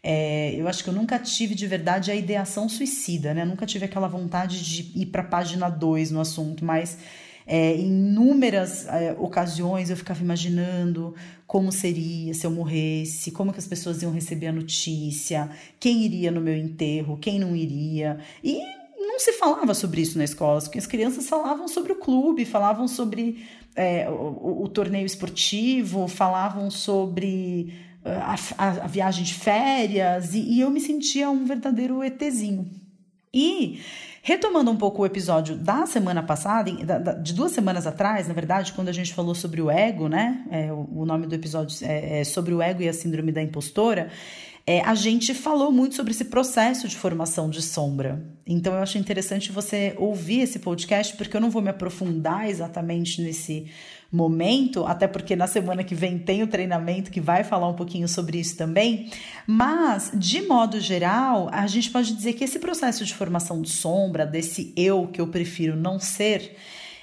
É, 0.03 0.55
eu 0.55 0.67
acho 0.67 0.84
que 0.84 0.89
eu 0.89 0.93
nunca 0.93 1.20
tive 1.20 1.53
de 1.53 1.67
verdade 1.67 2.10
a 2.10 2.15
ideação 2.15 2.67
suicida, 2.67 3.34
né? 3.34 3.43
Eu 3.43 3.46
nunca 3.46 3.65
tive 3.65 3.86
aquela 3.86 4.08
vontade 4.08 4.63
de 4.63 5.00
ir 5.00 5.08
para 5.08 5.22
a 5.22 5.25
página 5.25 5.70
2 5.70 6.12
no 6.12 6.20
assunto, 6.20 6.65
mas 6.65 6.98
É, 7.43 7.74
em 7.75 7.88
inúmeras 7.88 8.88
é, 8.88 9.15
ocasiões 9.20 9.89
eu 9.89 9.98
ficava 9.98 10.22
imaginando 10.22 11.15
como 11.48 11.72
seria 11.72 12.34
se 12.36 12.46
eu 12.46 12.51
morresse, 12.51 13.31
como 13.31 13.51
que 13.51 13.60
as 13.60 13.67
pessoas 13.67 14.01
iam 14.03 14.12
receber 14.12 14.48
a 14.48 14.51
notícia, 14.53 15.50
quem 15.79 16.03
iria 16.03 16.31
no 16.31 16.39
meu 16.39 16.55
enterro, 16.55 17.17
quem 17.17 17.39
não 17.39 17.55
iria. 17.55 18.20
E 18.43 18.62
não 18.96 19.20
se 19.20 19.34
falava 19.34 19.74
sobre 19.74 20.01
isso 20.01 20.17
na 20.17 20.24
escola, 20.24 20.62
porque 20.62 20.77
as 20.77 20.88
crianças 20.88 21.27
falavam 21.27 21.67
sobre 21.67 21.91
o 21.91 21.98
clube, 21.98 22.46
falavam 22.46 22.88
sobre 22.88 23.43
é, 23.75 24.10
o, 24.10 24.63
o, 24.63 24.70
torneio 24.70 25.05
esportivo, 25.05 26.08
falavam 26.08 26.70
sobre 26.70 27.74
a, 28.03 28.36
a, 28.58 28.67
a 28.67 28.88
viagem 28.88 29.24
de 29.24 29.34
férias, 29.34 30.34
e, 30.34 30.39
e, 30.39 30.62
eu 30.62 30.70
me 30.70 30.79
sentia 30.79 31.29
um 31.29 31.46
verdadeiro 31.46 32.03
ETzinho. 32.03 32.70
E 33.34 33.81
retomando 34.22 34.70
um 34.70 34.75
pouco 34.75 35.01
o 35.01 35.05
episódio 35.05 35.55
da 35.55 35.86
semana 35.86 36.22
passada, 36.22 36.72
de 37.22 37.34
duas 37.34 37.51
semanas 37.51 37.88
atrás, 37.88 38.27
na 38.27 38.34
verdade, 38.34 38.74
quando 38.74 38.89
a 38.89 38.91
gente 38.91 39.13
falou 39.13 39.34
sobre 39.34 39.62
o 39.62 39.72
ego, 39.72 40.08
né? 40.10 40.46
É, 40.51 40.72
o, 40.72 41.05
nome 41.05 41.27
do 41.27 41.34
episódio 41.34 41.77
é, 41.88 42.20
é 42.20 42.24
sobre 42.24 42.53
o 42.53 42.62
ego 42.62 42.81
e 42.81 42.89
a 42.89 42.93
síndrome 42.93 43.31
da 43.31 43.41
impostora 43.41 44.10
é, 44.65 44.81
a 44.81 44.93
gente 44.93 45.34
falou 45.34 45.72
muito 45.72 45.96
sobre 45.96 46.12
esse 46.12 46.25
processo 46.25 46.88
de 46.88 46.96
formação 46.96 47.50
de 47.50 47.62
sombra. 47.62 48.24
Então 48.46 48.74
eu 48.74 48.79
acho 48.79 48.98
interessante 48.98 49.51
você 49.51 49.96
ouvir 49.98 50.41
esse 50.41 50.60
podcast, 50.60 51.15
porque 51.17 51.36
eu 51.36 51.41
não 51.41 51.50
vou 51.50 51.62
me 51.62 51.70
aprofundar 51.70 52.50
exatamente 52.50 53.22
nesse 53.22 53.67
momento, 54.12 54.86
até 54.86 55.08
porque 55.08 55.36
na 55.36 55.48
semana 55.48 55.84
que 55.84 55.96
vem 55.96 56.20
tem 56.20 56.44
o 56.44 56.48
treinamento 56.48 57.10
que 57.10 57.22
vai 57.22 57.44
falar 57.44 57.70
um 57.70 57.74
pouquinho 57.74 58.08
sobre 58.08 58.39
isso 58.39 58.58
também. 58.58 59.10
Mas, 59.48 60.12
de 60.13 60.41
modo 60.41 60.80
geral, 60.80 61.50
a 61.51 61.65
gente 61.68 61.89
pode 61.89 62.13
dizer 62.13 62.34
que 62.34 62.44
esse 62.44 62.60
processo 62.60 63.06
de 63.06 63.13
formação 63.13 63.62
de 63.62 63.70
sombra, 63.70 64.25
desse 64.25 64.74
eu 64.75 65.08
que 65.08 65.22
eu 65.22 65.27
prefiro 65.27 65.77
não 65.77 65.98
ser, 65.98 66.58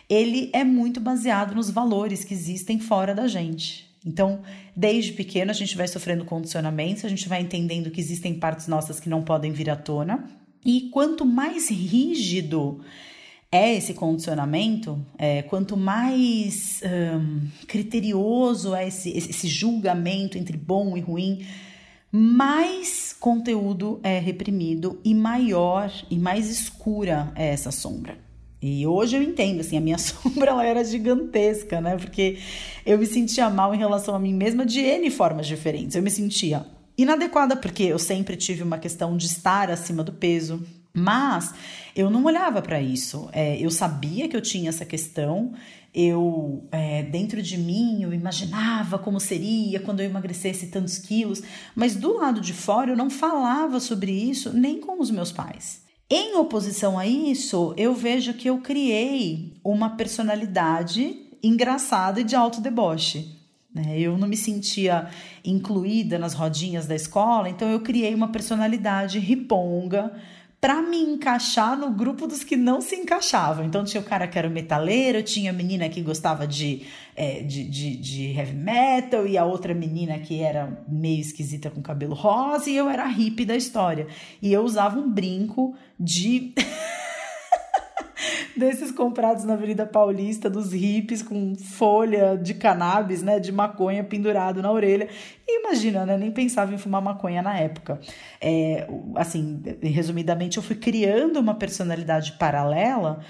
ele 0.09 0.51
é 0.53 0.65
muito 0.65 1.01
baseado 1.01 1.55
nos 1.55 1.71
valores 1.71 2.25
que 2.25 2.35
existem 2.35 2.79
fora 2.79 3.15
da 3.15 3.27
gente. 3.27 3.89
Então, 4.05 4.41
desde 4.77 5.13
pequeno, 5.13 5.51
a 5.51 5.55
gente 5.55 5.77
vai 5.77 5.89
sofrendo 5.89 6.25
condicionamentos, 6.25 7.05
a 7.05 7.09
gente 7.09 7.29
vai 7.29 7.41
entendendo 7.41 7.91
que 7.91 8.01
existem 8.01 8.35
partes 8.35 8.69
nossas 8.69 9.01
que 9.01 9.09
não 9.09 9.23
podem 9.23 9.53
vir 9.53 9.71
à 9.71 9.77
tona. 9.77 10.25
E 10.65 10.89
quanto 10.91 11.25
mais 11.25 11.71
rígido 11.71 12.81
é 13.51 13.75
esse 13.75 13.95
condicionamento, 13.95 15.05
é, 15.17 15.43
quanto 15.43 15.77
mais 15.77 16.83
um, 16.85 17.49
criterioso 17.67 18.75
é 18.75 18.89
esse, 18.89 19.11
esse 19.11 19.49
julgamento 19.49 20.37
entre 20.37 20.57
bom 20.57 20.97
e 20.97 21.01
ruim, 21.01 21.47
mais 22.13 23.17
conteúdo 23.19 24.01
é 24.03 24.19
reprimido 24.19 25.01
e 25.05 25.15
maior 25.15 25.91
e 26.11 26.19
mais 26.19 26.49
escura 26.51 27.33
é 27.35 27.49
essa 27.49 27.71
sombra. 27.71 28.19
E 28.61 28.87
hoje 28.87 29.17
eu 29.17 29.23
entendo, 29.23 29.61
assim, 29.61 29.77
a 29.77 29.81
minha 29.81 29.97
sombra 29.99 30.51
ela 30.51 30.65
era 30.65 30.85
gigantesca, 30.85 31.81
né? 31.81 31.97
Porque 31.97 32.39
eu 32.85 32.99
me 32.99 33.07
sentia 33.07 33.49
mal 33.49 33.75
em 33.75 33.79
relação 33.79 34.15
a 34.15 34.19
mim 34.19 34.35
mesma 34.35 34.67
de 34.67 34.81
N 34.81 35.11
formas 35.11 35.47
diferentes. 35.47 35.97
Eu 35.97 36.03
me 36.03 36.11
sentia 36.11 36.67
inadequada, 36.97 37.57
porque 37.57 37.85
eu 37.85 37.99
sempre 37.99 38.37
tive 38.37 38.63
uma 38.63 38.77
questão 38.77 39.17
de 39.17 39.27
estar 39.27 39.71
acima 39.71 40.03
do 40.03 40.13
peso, 40.13 40.67
mas 40.93 41.55
eu 41.95 42.11
não 42.11 42.25
olhava 42.25 42.61
para 42.63 42.81
isso. 42.81 43.29
É, 43.33 43.59
eu 43.59 43.71
sabia 43.71 44.29
que 44.29 44.37
eu 44.37 44.41
tinha 44.41 44.69
essa 44.69 44.85
questão, 44.85 45.53
eu, 45.95 46.67
é, 46.71 47.03
dentro 47.03 47.43
de 47.43 47.57
mim, 47.57 48.03
eu 48.03 48.13
imaginava 48.13 48.99
como 48.99 49.19
seria 49.19 49.81
quando 49.81 50.01
eu 50.01 50.07
emagrecesse 50.07 50.69
tantos 50.69 50.99
quilos, 50.99 51.43
mas 51.75 51.97
do 51.97 52.15
lado 52.15 52.41
de 52.41 52.53
fora 52.53 52.91
eu 52.91 52.97
não 52.97 53.11
falava 53.11 53.81
sobre 53.81 54.13
isso 54.13 54.53
nem 54.53 54.81
com 54.81 55.01
os 55.01 55.11
meus 55.11 55.33
pais. 55.33 55.83
Em 56.11 56.37
oposição 56.37 56.99
a 56.99 57.07
isso, 57.07 57.75
eu 57.77 57.95
vejo 57.95 58.33
que 58.35 58.49
eu 58.49 58.59
criei 58.59 59.55
uma 59.63 59.91
personalidade 59.91 61.17
engraçada 61.43 62.21
e 62.21 62.25
de 62.25 62.35
alto 62.35 62.61
deboche. 62.61 63.37
Né? 63.75 64.01
Eu 64.01 64.17
não 64.17 64.27
me 64.27 64.37
sentia 64.37 65.09
incluída 65.45 66.19
nas 66.19 66.33
rodinhas 66.33 66.87
da 66.87 66.95
escola, 66.95 67.49
então 67.49 67.69
eu 67.69 67.81
criei 67.81 68.15
uma 68.15 68.29
personalidade 68.29 69.19
riponga 69.19 70.13
para 70.61 70.83
me 70.83 70.99
encaixar 70.99 71.79
no 71.79 71.91
grupo 71.91 72.27
dos 72.27 72.43
que 72.43 72.57
não 72.57 72.81
se 72.81 72.97
encaixavam. 72.97 73.65
Então 73.65 73.85
tinha 73.85 74.01
o 74.01 74.05
cara 74.05 74.27
que 74.27 74.39
era 74.39 74.49
metaleiro, 74.49 75.23
tinha 75.23 75.51
a 75.51 75.55
menina 75.55 75.89
que 75.89 76.03
gostava 76.03 76.47
de, 76.47 76.83
é, 77.15 77.43
de, 77.43 77.65
de, 77.65 77.97
de, 77.97 78.33
heavy 78.33 78.57
metal, 78.57 79.27
e 79.27 79.39
a 79.39 79.45
outra 79.45 79.73
menina 79.73 80.19
que 80.19 80.41
era 80.41 80.85
meio 80.89 81.21
esquisita 81.21 81.71
com 81.71 81.81
cabelo 81.81 82.15
rosa, 82.15 82.69
e 82.69 82.77
eu 82.77 82.89
era 82.89 83.07
hippie 83.07 83.45
da 83.45 83.57
história. 83.57 84.09
E 84.43 84.53
eu 84.53 84.63
usava 84.63 84.99
um 84.99 85.09
brinco 85.09 85.77
de. 85.99 86.53
desses 88.57 88.91
comprados 88.91 89.45
na 89.45 89.55
Avenida 89.55 89.87
Paulista, 89.87 90.49
dos 90.51 90.73
hippies 90.73 91.23
com 91.23 91.55
folha 91.55 92.37
de 92.37 92.55
cannabis, 92.55 93.23
né, 93.23 93.39
de 93.39 93.53
maconha 93.53 94.05
pendurado 94.05 94.63
na 94.63 94.71
orelha. 94.71 95.09
E 95.47 95.61
imagina, 95.61 96.05
né, 96.05 96.17
nem 96.17 96.31
pensava 96.31 96.75
em 96.75 96.79
fumar 96.79 97.03
maconha 97.03 97.43
na 97.43 97.57
época. 97.59 98.01
É, 98.41 98.89
assim, 99.15 99.63
resumidamente, 99.83 100.57
eu 100.57 100.63
fui 100.63 100.77
criando 100.77 101.39
uma 101.39 101.55
personalidade 101.55 102.33
paralela 102.33 103.21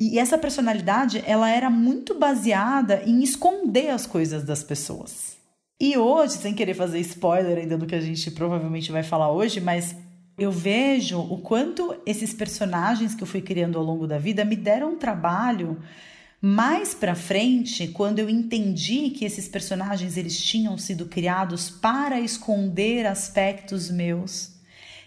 e 0.00 0.18
essa 0.20 0.38
personalidade, 0.38 1.22
ela 1.26 1.50
era 1.50 1.68
muito 1.68 2.16
baseada 2.16 3.02
em 3.04 3.22
esconder 3.22 3.90
as 3.90 4.06
coisas 4.06 4.44
das 4.44 4.62
pessoas. 4.62 5.36
E 5.80 5.98
hoje, 5.98 6.34
sem 6.34 6.54
querer 6.54 6.74
fazer 6.74 7.00
spoiler 7.00 7.58
ainda 7.58 7.76
do 7.76 7.84
que 7.84 7.94
a 7.94 8.00
gente 8.00 8.30
provavelmente 8.30 8.92
vai 8.92 9.02
falar 9.02 9.32
hoje, 9.32 9.60
mas 9.60 9.96
eu 10.36 10.50
vejo 10.50 11.18
o 11.18 11.38
quanto 11.38 11.94
esses 12.04 12.32
personagens 12.34 13.14
que 13.14 13.22
eu 13.22 13.26
fui 13.26 13.40
criando 13.40 13.78
ao 13.78 13.84
longo 13.84 14.06
da 14.06 14.18
vida 14.18 14.44
me 14.44 14.56
deram 14.56 14.92
um 14.94 14.98
trabalho 14.98 15.78
mais 16.40 16.92
para 16.92 17.14
frente, 17.14 17.88
quando 17.88 18.18
eu 18.18 18.28
entendi 18.28 19.10
que 19.10 19.24
esses 19.24 19.48
personagens 19.48 20.18
eles 20.18 20.38
tinham 20.38 20.76
sido 20.76 21.06
criados 21.06 21.70
para 21.70 22.20
esconder 22.20 23.06
aspectos 23.06 23.90
meus 23.90 24.52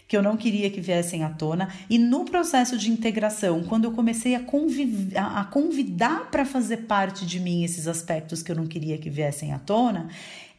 que 0.08 0.16
eu 0.16 0.22
não 0.22 0.38
queria 0.38 0.70
que 0.70 0.80
viessem 0.80 1.22
à 1.22 1.28
tona, 1.28 1.68
e 1.88 1.98
no 1.98 2.24
processo 2.24 2.78
de 2.78 2.90
integração, 2.90 3.62
quando 3.62 3.84
eu 3.84 3.92
comecei 3.92 4.34
a, 4.34 4.40
a 4.40 5.44
convidar 5.44 6.30
para 6.30 6.46
fazer 6.46 6.78
parte 6.78 7.26
de 7.26 7.38
mim 7.38 7.62
esses 7.62 7.86
aspectos 7.86 8.42
que 8.42 8.50
eu 8.50 8.56
não 8.56 8.66
queria 8.66 8.96
que 8.96 9.10
viessem 9.10 9.52
à 9.52 9.58
tona, 9.58 10.08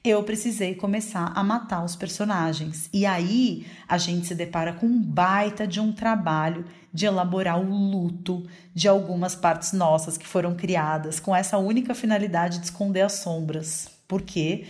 eu 0.03 0.23
precisei 0.23 0.75
começar 0.75 1.31
a 1.35 1.43
matar 1.43 1.83
os 1.83 1.95
personagens. 1.95 2.89
E 2.93 3.05
aí 3.05 3.65
a 3.87 3.97
gente 3.97 4.27
se 4.27 4.35
depara 4.35 4.73
com 4.73 4.85
um 4.85 5.01
baita 5.01 5.67
de 5.67 5.79
um 5.79 5.91
trabalho 5.91 6.65
de 6.93 7.05
elaborar 7.05 7.59
o 7.59 7.69
luto 7.69 8.45
de 8.73 8.87
algumas 8.87 9.35
partes 9.35 9.73
nossas 9.73 10.17
que 10.17 10.25
foram 10.25 10.55
criadas 10.55 11.19
com 11.19 11.35
essa 11.35 11.57
única 11.57 11.93
finalidade 11.93 12.59
de 12.59 12.65
esconder 12.65 13.01
as 13.01 13.13
sombras. 13.13 13.89
Porque 14.07 14.65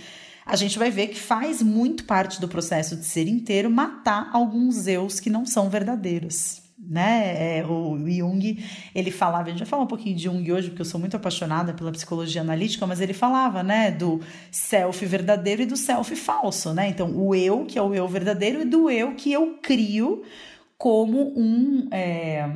a 0.46 0.56
gente 0.56 0.80
vai 0.80 0.90
ver 0.90 1.08
que 1.08 1.20
faz 1.20 1.62
muito 1.62 2.06
parte 2.06 2.42
do 2.42 2.48
processo 2.48 2.96
de 2.96 3.06
ser 3.06 3.28
inteiro 3.28 3.70
matar 3.70 4.30
alguns 4.34 4.88
eus 4.88 5.20
que 5.20 5.30
não 5.30 5.46
são 5.46 5.70
verdadeiros 5.70 6.69
né? 6.80 7.60
É, 7.60 7.66
o 7.66 7.98
Jung, 7.98 8.64
ele 8.96 9.12
falava, 9.12 9.48
a 9.48 9.52
gente 9.52 9.60
vai 9.60 9.68
falar 9.68 9.84
um 9.84 9.88
pouquinho 9.88 10.16
de 10.16 10.24
Jung 10.24 10.52
hoje, 10.52 10.70
porque 10.70 10.82
eu 10.82 10.86
sou 10.86 11.00
muito 11.00 11.16
apaixonada 11.16 11.74
pela 11.74 11.92
psicologia 11.92 12.42
analítica, 12.42 12.88
mas 12.88 13.02
ele 13.02 13.14
falava, 13.14 13.62
né, 13.62 13.92
do 13.92 14.22
self 14.52 15.06
verdadeiro 15.06 15.62
e 15.62 15.66
do 15.66 15.76
self 15.76 16.16
falso, 16.16 16.74
né? 16.74 16.90
Então, 16.90 17.12
o 17.16 17.36
eu, 17.36 17.66
que 17.66 17.78
é 17.78 17.82
o 17.82 17.94
eu 17.94 18.08
verdadeiro, 18.08 18.62
e 18.62 18.66
do 18.66 18.90
eu 18.90 19.14
que 19.16 19.32
eu 19.32 19.60
crio 19.62 20.24
como 20.78 21.34
um. 21.38 21.88
É, 21.92 22.50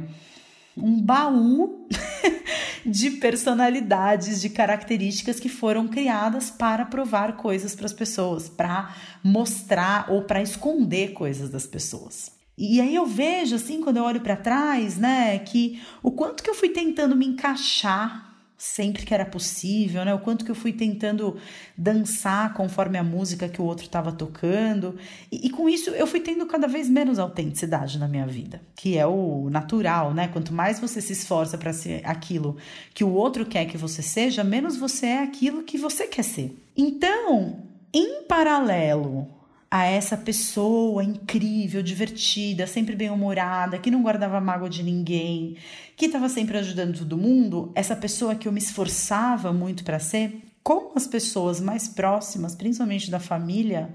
um 0.75 0.99
baú 0.99 1.87
de 2.83 3.11
personalidades, 3.11 4.41
de 4.41 4.49
características 4.49 5.39
que 5.39 5.47
foram 5.47 5.87
criadas 5.87 6.49
para 6.49 6.85
provar 6.85 7.37
coisas 7.37 7.75
para 7.75 7.85
as 7.85 7.93
pessoas, 7.93 8.49
para 8.49 8.95
mostrar 9.23 10.11
ou 10.11 10.23
para 10.23 10.41
esconder 10.41 11.13
coisas 11.13 11.51
das 11.51 11.67
pessoas. 11.67 12.31
E 12.57 12.79
aí 12.79 12.93
eu 12.93 13.05
vejo, 13.05 13.55
assim, 13.55 13.81
quando 13.81 13.97
eu 13.97 14.03
olho 14.03 14.21
para 14.21 14.35
trás, 14.35 14.97
né, 14.97 15.39
que 15.39 15.81
o 16.01 16.11
quanto 16.11 16.43
que 16.43 16.49
eu 16.49 16.55
fui 16.55 16.69
tentando 16.69 17.15
me 17.15 17.25
encaixar 17.25 18.33
sempre 18.63 19.05
que 19.05 19.13
era 19.13 19.25
possível, 19.25 20.05
né? 20.05 20.13
O 20.13 20.19
quanto 20.19 20.45
que 20.45 20.51
eu 20.51 20.55
fui 20.55 20.71
tentando 20.71 21.35
dançar 21.77 22.53
conforme 22.53 22.97
a 22.97 23.03
música 23.03 23.49
que 23.49 23.61
o 23.61 23.65
outro 23.65 23.83
estava 23.83 24.09
tocando. 24.09 24.95
E, 25.29 25.47
e, 25.47 25.49
com 25.49 25.67
isso 25.67 25.89
eu 25.89 26.07
fui 26.07 26.21
tendo 26.21 26.45
cada 26.45 26.65
vez 26.65 26.89
menos 26.89 27.19
autenticidade 27.19 27.99
na 27.99 28.07
minha 28.07 28.25
vida, 28.25 28.61
que 28.73 28.97
é 28.97 29.05
o 29.05 29.49
natural, 29.49 30.13
né? 30.13 30.29
Quanto 30.29 30.53
mais 30.53 30.79
você 30.79 31.01
se 31.01 31.11
esforça 31.11 31.57
para 31.57 31.73
ser 31.73 32.01
aquilo 32.05 32.55
que 32.93 33.03
o 33.03 33.11
outro 33.11 33.45
quer 33.45 33.65
que 33.65 33.77
você 33.77 34.01
seja, 34.01 34.45
menos 34.45 34.77
você 34.77 35.07
é 35.07 35.23
aquilo 35.23 35.63
que 35.63 35.77
você 35.77 36.07
quer 36.07 36.23
ser. 36.23 36.57
Então, 36.77 37.63
em 37.93 38.23
paralelo 38.23 39.27
a 39.73 39.85
essa 39.85 40.15
pessoa 40.15 41.03
incrível, 41.03 41.81
divertida, 41.81 42.67
sempre 42.67 42.95
bem-humorada, 42.95 43.79
que 43.79 43.89
não 43.89 44.03
guardava 44.03 44.39
mágoa 44.39 44.69
de 44.69 44.83
ninguém, 44.83 45.57
que 45.97 46.05
estava 46.05 46.29
sempre 46.29 46.59
ajudando 46.59 46.99
todo 46.99 47.17
mundo, 47.17 47.71
essa 47.73 47.95
pessoa 47.95 48.35
que 48.35 48.47
eu 48.47 48.51
me 48.51 48.59
esforçava 48.59 49.51
muito 49.51 49.83
para 49.83 49.97
ser, 49.97 50.43
com 50.61 50.91
as 50.95 51.07
pessoas 51.07 51.59
mais 51.59 51.87
próximas, 51.87 52.53
principalmente 52.53 53.09
da 53.09 53.19
família, 53.19 53.89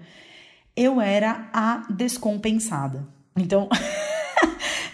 eu 0.75 1.01
era 1.01 1.49
a 1.53 1.87
descompensada. 1.89 3.07
Então, 3.37 3.69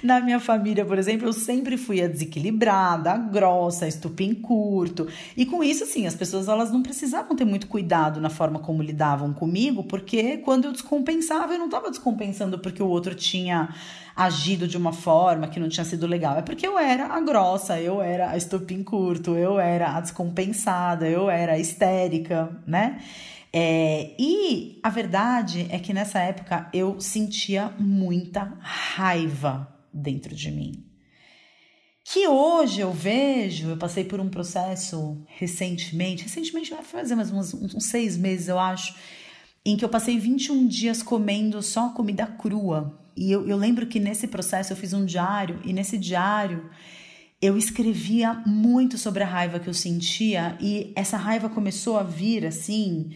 Na 0.05 0.21
minha 0.21 0.39
família, 0.39 0.85
por 0.85 0.99
exemplo, 0.99 1.27
eu 1.27 1.33
sempre 1.33 1.79
fui 1.79 2.03
a 2.03 2.07
desequilibrada, 2.07 3.11
a 3.13 3.17
grossa, 3.17 3.87
a 3.87 3.89
estupim 3.89 4.35
curto. 4.35 5.09
E 5.35 5.47
com 5.47 5.65
isso, 5.65 5.85
assim, 5.85 6.07
as 6.07 6.15
pessoas 6.15 6.47
elas 6.47 6.71
não 6.71 6.83
precisavam 6.83 7.35
ter 7.35 7.47
muito 7.47 7.67
cuidado 7.67 8.21
na 8.21 8.29
forma 8.29 8.59
como 8.59 8.83
lidavam 8.83 9.33
comigo, 9.33 9.83
porque 9.83 10.37
quando 10.37 10.67
eu 10.67 10.73
descompensava, 10.73 11.55
eu 11.55 11.59
não 11.59 11.65
estava 11.65 11.89
descompensando 11.89 12.59
porque 12.59 12.83
o 12.83 12.87
outro 12.87 13.15
tinha 13.15 13.75
agido 14.15 14.69
de 14.69 14.77
uma 14.77 14.93
forma 14.93 15.49
que 15.49 15.59
não 15.59 15.71
tinha 15.71 15.87
sido 15.87 16.07
legal. 16.07 16.37
É 16.37 16.43
porque 16.43 16.67
eu 16.67 16.79
era 16.79 17.07
a 17.07 17.21
grossa, 17.23 17.81
eu 17.81 18.03
era 18.03 18.29
a 18.29 18.37
estupim 18.37 18.83
curto, 18.83 19.35
eu 19.35 19.59
era 19.59 19.97
a 19.97 20.03
descompensada, 20.03 21.09
eu 21.09 21.31
era 21.31 21.55
a 21.55 21.59
histérica, 21.59 22.55
né? 22.67 23.01
É, 23.51 24.11
e 24.19 24.81
a 24.83 24.91
verdade 24.91 25.67
é 25.71 25.79
que 25.79 25.95
nessa 25.95 26.19
época 26.19 26.69
eu 26.75 27.01
sentia 27.01 27.73
muita 27.79 28.53
raiva 28.61 29.73
dentro 29.95 30.35
de 30.35 30.51
mim. 30.51 30.85
Que 32.05 32.29
hoje 32.29 32.81
eu 32.81 32.93
vejo, 32.93 33.71
eu 33.71 33.77
passei 33.77 34.05
por 34.05 34.21
um 34.21 34.29
processo 34.29 35.25
recentemente, 35.27 36.25
recentemente 36.25 36.71
vai 36.71 36.83
fazer 36.83 37.15
mais 37.15 37.31
uns, 37.31 37.55
uns 37.55 37.87
seis 37.87 38.17
meses, 38.17 38.49
eu 38.49 38.59
acho, 38.59 38.95
em 39.65 39.77
que 39.77 39.85
eu 39.85 39.89
passei 39.89 40.19
21 40.19 40.67
dias 40.67 41.03
comendo 41.03 41.63
só 41.63 41.91
comida 41.91 42.27
crua. 42.27 43.01
E 43.17 43.33
eu, 43.33 43.49
eu 43.49 43.57
lembro 43.57 43.87
que 43.87 43.99
nesse 43.99 44.27
processo 44.27 44.73
eu 44.73 44.77
fiz 44.77 44.93
um 44.93 45.05
diário, 45.05 45.61
e 45.65 45.73
nesse 45.73 45.97
diário 45.97 46.69
eu 47.41 47.57
escrevia 47.57 48.35
muito 48.47 48.99
sobre 48.99 49.23
a 49.23 49.27
raiva 49.27 49.59
que 49.59 49.69
eu 49.69 49.75
sentia, 49.75 50.59
e 50.61 50.93
essa 50.95 51.17
raiva 51.17 51.49
começou 51.49 51.97
a 51.97 52.03
vir 52.03 52.45
assim 52.45 53.13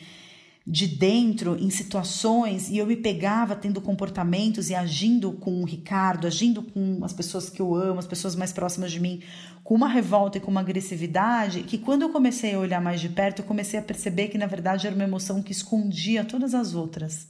de 0.71 0.87
dentro 0.87 1.57
em 1.59 1.71
situações 1.71 2.69
e 2.69 2.77
eu 2.77 2.87
me 2.87 2.95
pegava 2.95 3.57
tendo 3.57 3.81
comportamentos 3.81 4.69
e 4.69 4.75
agindo 4.75 5.33
com 5.33 5.63
o 5.63 5.65
Ricardo, 5.65 6.27
agindo 6.27 6.63
com 6.63 7.03
as 7.03 7.13
pessoas 7.15 7.49
que 7.49 7.61
eu 7.61 7.75
amo, 7.75 7.99
as 7.99 8.07
pessoas 8.07 8.37
mais 8.37 8.53
próximas 8.53 8.93
de 8.93 9.01
mim, 9.01 9.23
com 9.65 9.75
uma 9.75 9.89
revolta 9.89 10.37
e 10.37 10.41
com 10.43 10.51
uma 10.51 10.61
agressividade, 10.61 11.63
que 11.63 11.79
quando 11.79 12.03
eu 12.03 12.11
comecei 12.11 12.55
a 12.55 12.59
olhar 12.59 12.83
mais 12.83 13.01
de 13.01 13.09
perto, 13.09 13.41
eu 13.41 13.47
comecei 13.47 13.81
a 13.81 13.83
perceber 13.83 14.29
que 14.29 14.37
na 14.37 14.47
verdade 14.47 14.87
era 14.87 14.95
uma 14.95 15.05
emoção 15.05 15.43
que 15.43 15.53
escondia 15.53 16.23
todas 16.23 16.55
as 16.55 16.75
outras. 16.75 17.29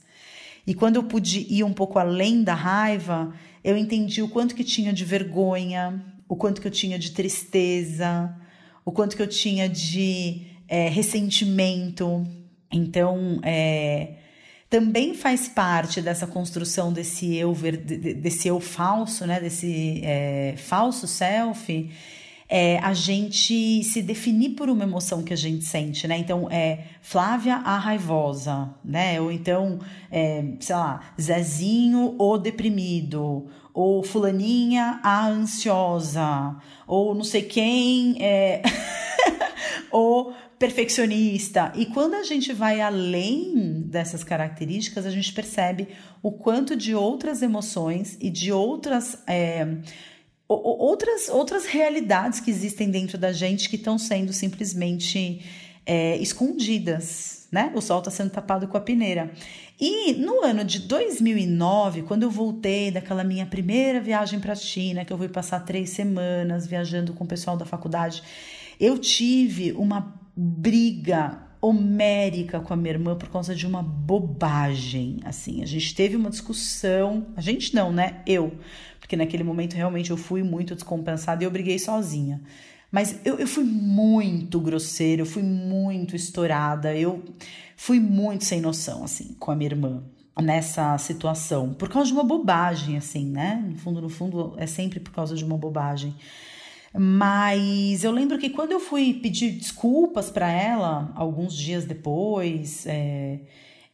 E 0.67 0.73
quando 0.73 0.97
eu 0.97 1.03
pude 1.03 1.47
ir 1.49 1.63
um 1.63 1.73
pouco 1.73 1.97
além 1.97 2.43
da 2.43 2.53
raiva, 2.53 3.33
eu 3.63 3.77
entendi 3.77 4.21
o 4.21 4.27
quanto 4.27 4.53
que 4.53 4.65
tinha 4.65 4.91
de 4.91 5.05
vergonha, 5.05 6.03
o 6.27 6.35
quanto 6.35 6.59
que 6.59 6.67
eu 6.67 6.71
tinha 6.71 6.99
de 6.99 7.11
tristeza, 7.11 8.35
o 8.83 8.91
quanto 8.91 9.15
que 9.15 9.21
eu 9.21 9.27
tinha 9.27 9.69
de 9.69 10.41
é, 10.67 10.89
ressentimento, 10.89 12.27
então, 12.71 13.39
é, 13.43 14.13
também 14.69 15.15
faz 15.15 15.47
parte 15.47 16.01
dessa 16.01 16.27
construção 16.27 16.93
desse 16.93 17.35
eu, 17.35 17.53
desse 17.53 18.47
eu 18.47 18.59
falso, 18.59 19.25
né? 19.25 19.39
desse 19.39 20.01
é, 20.03 20.53
falso 20.57 21.07
self, 21.07 21.89
é, 22.47 22.79
a 22.79 22.93
gente 22.93 23.83
se 23.83 24.01
definir 24.01 24.51
por 24.51 24.69
uma 24.69 24.83
emoção 24.83 25.23
que 25.23 25.33
a 25.33 25.37
gente 25.37 25.65
sente, 25.65 26.07
né? 26.07 26.17
Então, 26.17 26.47
é 26.49 26.85
Flávia 27.01 27.57
a 27.57 27.77
raivosa, 27.77 28.71
né? 28.83 29.21
Ou 29.21 29.31
então, 29.31 29.79
é, 30.11 30.43
sei 30.59 30.75
lá, 30.75 31.13
Zezinho 31.19 32.15
o 32.17 32.37
deprimido, 32.37 33.47
ou 33.71 34.03
Fulaninha 34.03 34.99
a 35.03 35.27
ansiosa, 35.27 36.55
ou 36.87 37.13
não 37.13 37.23
sei 37.23 37.43
quem, 37.43 38.17
é... 38.19 38.63
ou 39.91 40.33
perfeccionista. 40.59 41.71
E 41.73 41.85
quando 41.85 42.15
a 42.15 42.23
gente 42.23 42.51
vai 42.51 42.81
além 42.81 43.81
dessas 43.85 44.25
características, 44.25 45.05
a 45.05 45.09
gente 45.09 45.31
percebe 45.31 45.87
o 46.21 46.33
quanto 46.33 46.75
de 46.75 46.93
outras 46.93 47.41
emoções 47.41 48.17
e 48.19 48.29
de 48.29 48.51
outras. 48.51 49.17
É, 49.25 49.65
outras, 50.47 51.29
outras 51.29 51.65
realidades 51.67 52.39
que 52.39 52.49
existem 52.49 52.89
dentro 52.89 53.19
da 53.19 53.31
gente 53.31 53.69
que 53.69 53.75
estão 53.75 53.99
sendo 53.99 54.33
simplesmente 54.33 55.45
é, 55.85 56.17
escondidas, 56.17 57.47
né? 57.51 57.71
O 57.75 57.81
sol 57.81 57.99
está 57.99 58.09
sendo 58.09 58.31
tapado 58.31 58.67
com 58.67 58.75
a 58.75 58.81
peneira. 58.81 59.31
E 59.79 60.13
no 60.13 60.43
ano 60.43 60.63
de 60.63 60.79
2009, 60.79 62.01
quando 62.01 62.23
eu 62.23 62.31
voltei 62.31 62.91
daquela 62.91 63.23
minha 63.23 63.45
primeira 63.45 64.01
viagem 64.01 64.39
para 64.39 64.53
a 64.53 64.55
China, 64.55 65.05
que 65.05 65.13
eu 65.13 65.17
fui 65.17 65.29
passar 65.29 65.59
três 65.61 65.91
semanas 65.91 66.67
viajando 66.67 67.13
com 67.13 67.23
o 67.23 67.27
pessoal 67.27 67.55
da 67.55 67.65
faculdade, 67.65 68.23
eu 68.79 68.97
tive 68.97 69.71
uma 69.73 70.19
briga 70.41 71.37
homérica 71.61 72.61
com 72.61 72.73
a 72.73 72.77
minha 72.77 72.93
irmã 72.93 73.13
por 73.13 73.27
causa 73.29 73.53
de 73.53 73.67
uma 73.67 73.83
bobagem. 73.83 75.19
Assim, 75.25 75.61
a 75.61 75.65
gente 75.65 75.93
teve 75.93 76.15
uma 76.15 76.29
discussão, 76.29 77.27
a 77.35 77.41
gente 77.41 77.75
não, 77.75 77.91
né? 77.91 78.21
Eu, 78.25 78.53
porque 79.01 79.17
naquele 79.17 79.43
momento 79.43 79.73
realmente 79.73 80.11
eu 80.11 80.17
fui 80.17 80.41
muito 80.41 80.73
descompensada 80.73 81.43
e 81.43 81.45
eu 81.45 81.51
briguei 81.51 81.77
sozinha. 81.77 82.41
Mas 82.89 83.19
eu, 83.25 83.37
eu 83.37 83.47
fui 83.47 83.65
muito 83.65 84.61
grosseira, 84.61 85.21
eu 85.21 85.25
fui 85.25 85.43
muito 85.43 86.15
estourada, 86.15 86.95
eu 86.95 87.21
fui 87.75 87.99
muito 87.99 88.45
sem 88.45 88.61
noção, 88.61 89.03
assim, 89.03 89.35
com 89.37 89.51
a 89.51 89.55
minha 89.55 89.69
irmã 89.69 90.01
nessa 90.41 90.97
situação, 90.97 91.73
por 91.73 91.89
causa 91.89 92.07
de 92.07 92.13
uma 92.13 92.23
bobagem, 92.23 92.95
assim, 92.95 93.25
né? 93.25 93.61
No 93.69 93.75
fundo, 93.75 94.01
no 94.01 94.09
fundo, 94.09 94.53
é 94.57 94.65
sempre 94.65 95.01
por 95.01 95.11
causa 95.11 95.35
de 95.35 95.43
uma 95.43 95.57
bobagem. 95.57 96.15
Mas 96.97 98.03
eu 98.03 98.11
lembro 98.11 98.37
que 98.39 98.49
quando 98.49 98.71
eu 98.71 98.79
fui 98.79 99.13
pedir 99.13 99.51
desculpas 99.51 100.29
para 100.29 100.51
ela, 100.51 101.11
alguns 101.15 101.55
dias 101.55 101.85
depois, 101.85 102.85
é, 102.87 103.41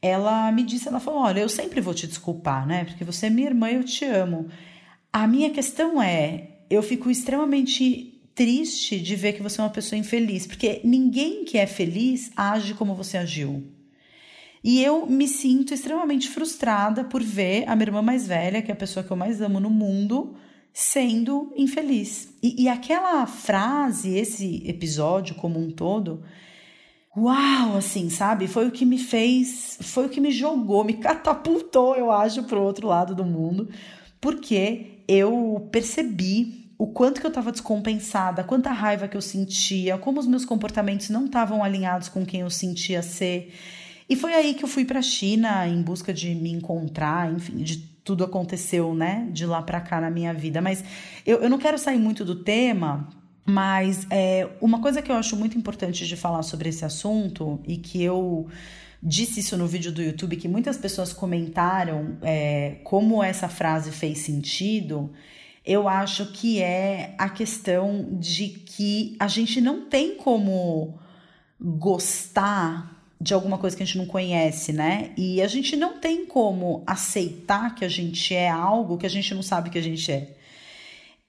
ela 0.02 0.52
me 0.52 0.64
disse, 0.64 0.88
ela 0.88 1.00
falou, 1.00 1.22
olha, 1.22 1.42
eu 1.42 1.50
sempre 1.50 1.82
vou 1.82 1.94
te 1.94 2.08
desculpar, 2.08 2.66
né? 2.66 2.86
Porque 2.86 3.04
você 3.04 3.26
é 3.26 3.30
minha 3.30 3.48
irmã 3.48 3.70
e 3.70 3.76
eu 3.76 3.84
te 3.84 4.06
amo. 4.06 4.48
A 5.12 5.28
minha 5.28 5.50
questão 5.50 6.02
é, 6.02 6.50
eu 6.70 6.82
fico 6.82 7.10
extremamente 7.10 8.22
triste 8.34 9.00
de 9.00 9.16
ver 9.16 9.34
que 9.34 9.42
você 9.42 9.62
é 9.62 9.64
uma 9.64 9.70
pessoa 9.70 9.98
infeliz, 9.98 10.46
porque 10.46 10.82
ninguém 10.84 11.46
que 11.46 11.58
é 11.58 11.66
feliz 11.66 12.32
age 12.36 12.74
como 12.74 12.94
você 12.94 13.18
agiu. 13.18 13.64
E 14.64 14.84
eu 14.84 15.06
me 15.06 15.28
sinto 15.28 15.74
extremamente 15.74 16.28
frustrada 16.28 17.04
por 17.04 17.22
ver 17.22 17.64
a 17.68 17.76
minha 17.76 17.88
irmã 17.88 18.02
mais 18.02 18.28
velha, 18.28 18.62
que 18.62 18.72
é 18.72 18.74
a 18.74 18.78
pessoa 18.78 19.04
que 19.04 19.12
eu 19.12 19.16
mais 19.16 19.40
amo 19.40 19.60
no 19.60 19.70
mundo, 19.70 20.36
sendo 20.78 21.54
infeliz. 21.56 22.36
E, 22.44 22.64
e 22.64 22.68
aquela 22.68 23.26
frase, 23.26 24.18
esse 24.18 24.62
episódio 24.68 25.34
como 25.36 25.58
um 25.58 25.72
todo, 25.72 26.22
uau, 27.16 27.78
assim, 27.78 28.10
sabe? 28.10 28.46
Foi 28.46 28.68
o 28.68 28.72
que 28.72 28.86
me 28.86 28.98
fez, 28.98 29.78
foi 29.82 30.08
o 30.08 30.10
que 30.10 30.20
me 30.20 30.32
jogou, 30.32 30.84
me 30.84 30.96
catapultou, 31.00 31.96
eu 31.96 32.12
acho, 32.12 32.44
para 32.44 32.60
o 32.60 32.62
outro 32.62 32.90
lado 32.90 33.16
do 33.16 33.24
mundo, 33.24 33.70
porque 34.20 35.04
eu 35.08 35.66
percebi 35.72 36.70
o 36.78 36.88
quanto 36.88 37.22
que 37.22 37.26
eu 37.26 37.30
estava 37.30 37.54
descompensada, 37.54 38.44
quanta 38.44 38.70
raiva 38.70 39.08
que 39.08 39.16
eu 39.16 39.22
sentia, 39.22 39.98
como 39.98 40.20
os 40.20 40.28
meus 40.28 40.44
comportamentos 40.44 41.10
não 41.10 41.24
estavam 41.24 41.64
alinhados 41.64 42.10
com 42.10 42.26
quem 42.26 42.42
eu 42.42 42.50
sentia 42.50 43.02
ser. 43.02 43.54
E 44.10 44.16
foi 44.18 44.34
aí 44.34 44.54
que 44.54 44.66
eu 44.66 44.68
fui 44.68 44.84
para 44.84 45.00
a 45.00 45.02
China 45.02 45.66
em 45.70 45.82
busca 45.82 46.14
de 46.14 46.36
me 46.36 46.52
encontrar, 46.52 47.32
enfim, 47.32 47.64
de 47.64 47.95
tudo 48.06 48.24
aconteceu, 48.24 48.94
né, 48.94 49.28
de 49.32 49.48
lá 49.48 49.64
para 49.64 49.82
cá 49.82 50.00
na 50.00 50.12
minha 50.12 50.32
vida. 50.32 50.62
Mas 50.62 50.84
eu, 51.26 51.42
eu 51.42 51.50
não 51.50 51.58
quero 51.58 51.78
sair 51.78 51.98
muito 51.98 52.24
do 52.24 52.36
tema, 52.36 53.10
mas 53.44 54.06
é, 54.12 54.48
uma 54.62 54.80
coisa 54.80 55.02
que 55.02 55.12
eu 55.12 55.16
acho 55.16 55.36
muito 55.36 55.58
importante 55.58 56.06
de 56.06 56.16
falar 56.16 56.44
sobre 56.44 56.70
esse 56.70 56.86
assunto 56.86 57.60
e 57.68 57.78
que 57.78 58.02
eu 58.02 58.48
disse 59.02 59.40
isso 59.40 59.58
no 59.58 59.66
vídeo 59.66 59.92
do 59.92 60.04
YouTube, 60.04 60.36
que 60.36 60.48
muitas 60.48 60.78
pessoas 60.78 61.12
comentaram 61.12 62.18
é, 62.22 62.78
como 62.84 63.24
essa 63.24 63.50
frase 63.50 63.92
fez 63.92 64.20
sentido. 64.20 65.12
Eu 65.66 65.88
acho 65.88 66.28
que 66.28 66.62
é 66.62 67.16
a 67.18 67.28
questão 67.28 68.08
de 68.20 68.50
que 68.50 69.16
a 69.20 69.28
gente 69.28 69.60
não 69.60 69.90
tem 69.90 70.16
como 70.16 71.00
gostar 71.60 72.95
de 73.20 73.34
alguma 73.34 73.58
coisa 73.58 73.76
que 73.76 73.84
a 73.84 73.86
gente 73.86 73.98
não 73.98 74.06
conhece, 74.06 74.74
né? 74.74 75.12
E 75.18 75.42
a 75.42 75.48
gente 75.48 75.76
não 75.76 76.00
tem 76.00 76.26
como 76.26 76.84
aceitar 76.86 77.74
que 77.76 77.86
a 77.86 77.90
gente 77.90 78.34
é 78.34 78.50
algo 78.50 78.98
que 78.98 79.06
a 79.06 79.10
gente 79.10 79.34
não 79.34 79.42
sabe 79.42 79.70
que 79.70 79.78
a 79.78 79.84
gente 79.84 80.12
é. 80.12 80.36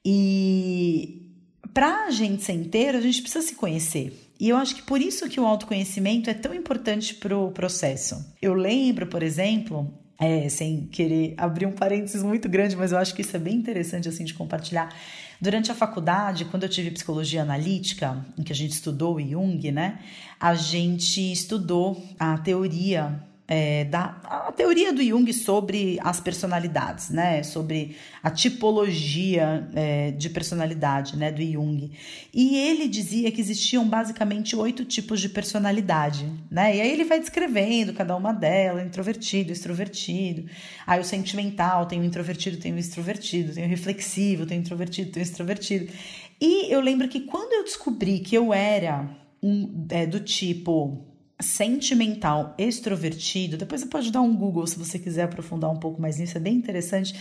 E 0.05 1.33
para 1.72 2.07
a 2.07 2.11
gente 2.11 2.42
ser 2.42 2.55
inteiro, 2.55 2.99
a 2.99 3.01
gente 3.01 3.22
precisa 3.22 3.46
se 3.46 3.55
conhecer. 3.55 4.16
E 4.38 4.49
eu 4.49 4.57
acho 4.57 4.75
que 4.75 4.83
por 4.83 5.01
isso 5.01 5.29
que 5.29 5.40
o 5.40 5.46
autoconhecimento 5.46 6.29
é 6.29 6.35
tão 6.35 6.55
importante 6.55 7.14
para 7.14 7.37
o 7.37 7.51
processo. 7.51 8.35
Eu 8.40 8.55
lembro, 8.55 9.07
por 9.07 9.22
exemplo, 9.22 9.92
é, 10.18 10.48
sem 10.48 10.87
querer 10.87 11.35
abrir 11.37 11.66
um 11.66 11.72
parênteses 11.72 12.22
muito 12.22 12.48
grande, 12.48 12.76
mas 12.76 12.92
eu 12.92 12.98
acho 12.98 13.14
que 13.14 13.20
isso 13.20 13.37
é 13.37 13.38
bem 13.38 13.55
interessante 13.55 14.09
assim 14.09 14.24
de 14.24 14.35
compartilhar. 14.35 14.94
Durante 15.40 15.70
a 15.70 15.74
faculdade, 15.74 16.46
quando 16.46 16.62
eu 16.62 16.68
tive 16.68 16.90
psicologia 16.90 17.42
analítica, 17.42 18.24
em 18.38 18.42
que 18.42 18.52
a 18.52 18.57
gente 18.57 18.72
estudou 18.72 19.20
Jung, 19.20 19.70
né? 19.70 19.98
A 20.40 20.55
gente 20.55 21.31
estudou 21.31 22.02
a 22.18 22.38
teoria 22.38 23.22
é, 23.49 23.85
da 23.85 24.21
a 24.25 24.53
teoria 24.53 24.93
do 24.93 25.03
Jung 25.03 25.33
sobre 25.33 25.99
as 26.03 26.19
personalidades, 26.19 27.11
né? 27.11 27.43
Sobre 27.43 27.97
a 28.23 28.31
tipologia 28.31 29.69
é, 29.75 30.11
de 30.11 30.29
personalidade, 30.29 31.17
né? 31.17 31.31
Do 31.31 31.43
Jung. 31.43 31.93
E 32.35 32.57
ele 32.57 32.89
dizia 32.89 33.31
que 33.31 33.41
existiam 33.41 33.87
basicamente 33.89 34.57
oito 34.57 34.85
tipos 34.85 35.21
de 35.21 35.29
personalidade, 35.29 36.31
né? 36.51 36.77
E 36.77 36.81
aí 36.81 36.91
ele 36.91 37.05
vai 37.05 37.21
descrevendo 37.21 37.93
cada 37.93 38.17
uma 38.17 38.33
delas: 38.33 38.85
introvertido, 38.85 39.53
extrovertido. 39.53 40.49
Aí 40.87 41.01
o 41.01 41.05
sentimental 41.05 41.87
tem 41.87 42.01
o 42.01 42.05
introvertido, 42.05 42.57
tem 42.57 42.73
o 42.73 42.79
extrovertido, 42.79 43.55
tem 43.55 43.65
o 43.65 43.69
reflexivo, 43.69 44.45
tem 44.45 44.59
o 44.59 44.61
introvertido, 44.61 45.13
tem 45.13 45.23
o 45.23 45.25
extrovertido. 45.25 45.93
E 46.41 46.73
eu 46.73 46.81
lembro 46.81 47.09
que 47.09 47.21
quando 47.21 47.53
eu 47.53 47.63
descobri 47.63 48.19
que 48.19 48.35
eu 48.35 48.53
era 48.53 49.09
um, 49.43 49.87
é, 49.91 50.05
do 50.05 50.19
tipo 50.21 51.15
sentimental 51.40 52.55
extrovertido, 52.59 53.57
depois 53.57 53.83
você 53.83 53.87
pode 53.87 54.11
dar 54.11 54.22
um 54.22 54.35
Google 54.35 54.66
se 54.66 54.79
você 54.79 54.99
quiser 54.99 55.25
aprofundar 55.25 55.70
um 55.70 55.79
pouco 55.79 56.01
mais 56.01 56.18
nisso, 56.18 56.37
é 56.37 56.40
bem 56.40 56.55
interessante. 56.55 57.14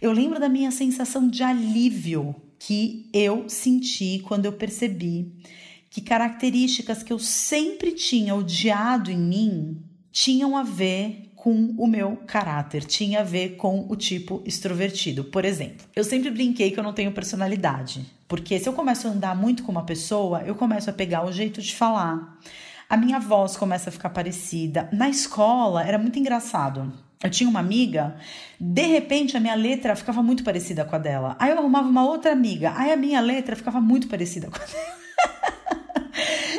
Eu 0.00 0.12
lembro 0.12 0.38
da 0.38 0.48
minha 0.48 0.70
sensação 0.70 1.28
de 1.28 1.42
alívio 1.42 2.34
que 2.58 3.08
eu 3.12 3.48
senti 3.48 4.22
quando 4.24 4.46
eu 4.46 4.52
percebi 4.52 5.32
que 5.90 6.00
características 6.00 7.02
que 7.02 7.12
eu 7.12 7.18
sempre 7.18 7.92
tinha 7.92 8.34
odiado 8.34 9.10
em 9.10 9.18
mim 9.18 9.82
tinham 10.12 10.56
a 10.56 10.62
ver 10.62 11.32
com 11.34 11.74
o 11.78 11.86
meu 11.86 12.16
caráter, 12.26 12.84
tinha 12.84 13.20
a 13.20 13.24
ver 13.24 13.56
com 13.56 13.86
o 13.88 13.94
tipo 13.94 14.42
extrovertido. 14.44 15.24
Por 15.24 15.44
exemplo, 15.44 15.86
eu 15.94 16.02
sempre 16.02 16.30
brinquei 16.30 16.70
que 16.70 16.78
eu 16.78 16.82
não 16.82 16.92
tenho 16.92 17.12
personalidade, 17.12 18.04
porque 18.26 18.58
se 18.58 18.68
eu 18.68 18.72
começo 18.72 19.06
a 19.06 19.10
andar 19.10 19.36
muito 19.36 19.62
com 19.62 19.70
uma 19.70 19.84
pessoa, 19.84 20.42
eu 20.42 20.54
começo 20.54 20.90
a 20.90 20.92
pegar 20.92 21.24
o 21.24 21.32
jeito 21.32 21.62
de 21.62 21.74
falar 21.74 22.36
a 22.88 22.96
minha 22.96 23.18
voz 23.18 23.56
começa 23.56 23.90
a 23.90 23.92
ficar 23.92 24.10
parecida. 24.10 24.88
Na 24.92 25.08
escola 25.08 25.82
era 25.82 25.98
muito 25.98 26.18
engraçado. 26.18 26.92
Eu 27.22 27.30
tinha 27.30 27.48
uma 27.48 27.60
amiga, 27.60 28.16
de 28.60 28.82
repente 28.82 29.36
a 29.36 29.40
minha 29.40 29.54
letra 29.54 29.96
ficava 29.96 30.22
muito 30.22 30.44
parecida 30.44 30.84
com 30.84 30.94
a 30.94 30.98
dela. 30.98 31.34
Aí 31.38 31.50
eu 31.50 31.58
arrumava 31.58 31.88
uma 31.88 32.04
outra 32.04 32.30
amiga, 32.30 32.74
aí 32.76 32.92
a 32.92 32.96
minha 32.96 33.20
letra 33.20 33.56
ficava 33.56 33.80
muito 33.80 34.06
parecida 34.06 34.48
com 34.48 34.56
a 34.56 34.66
dela. 34.66 34.96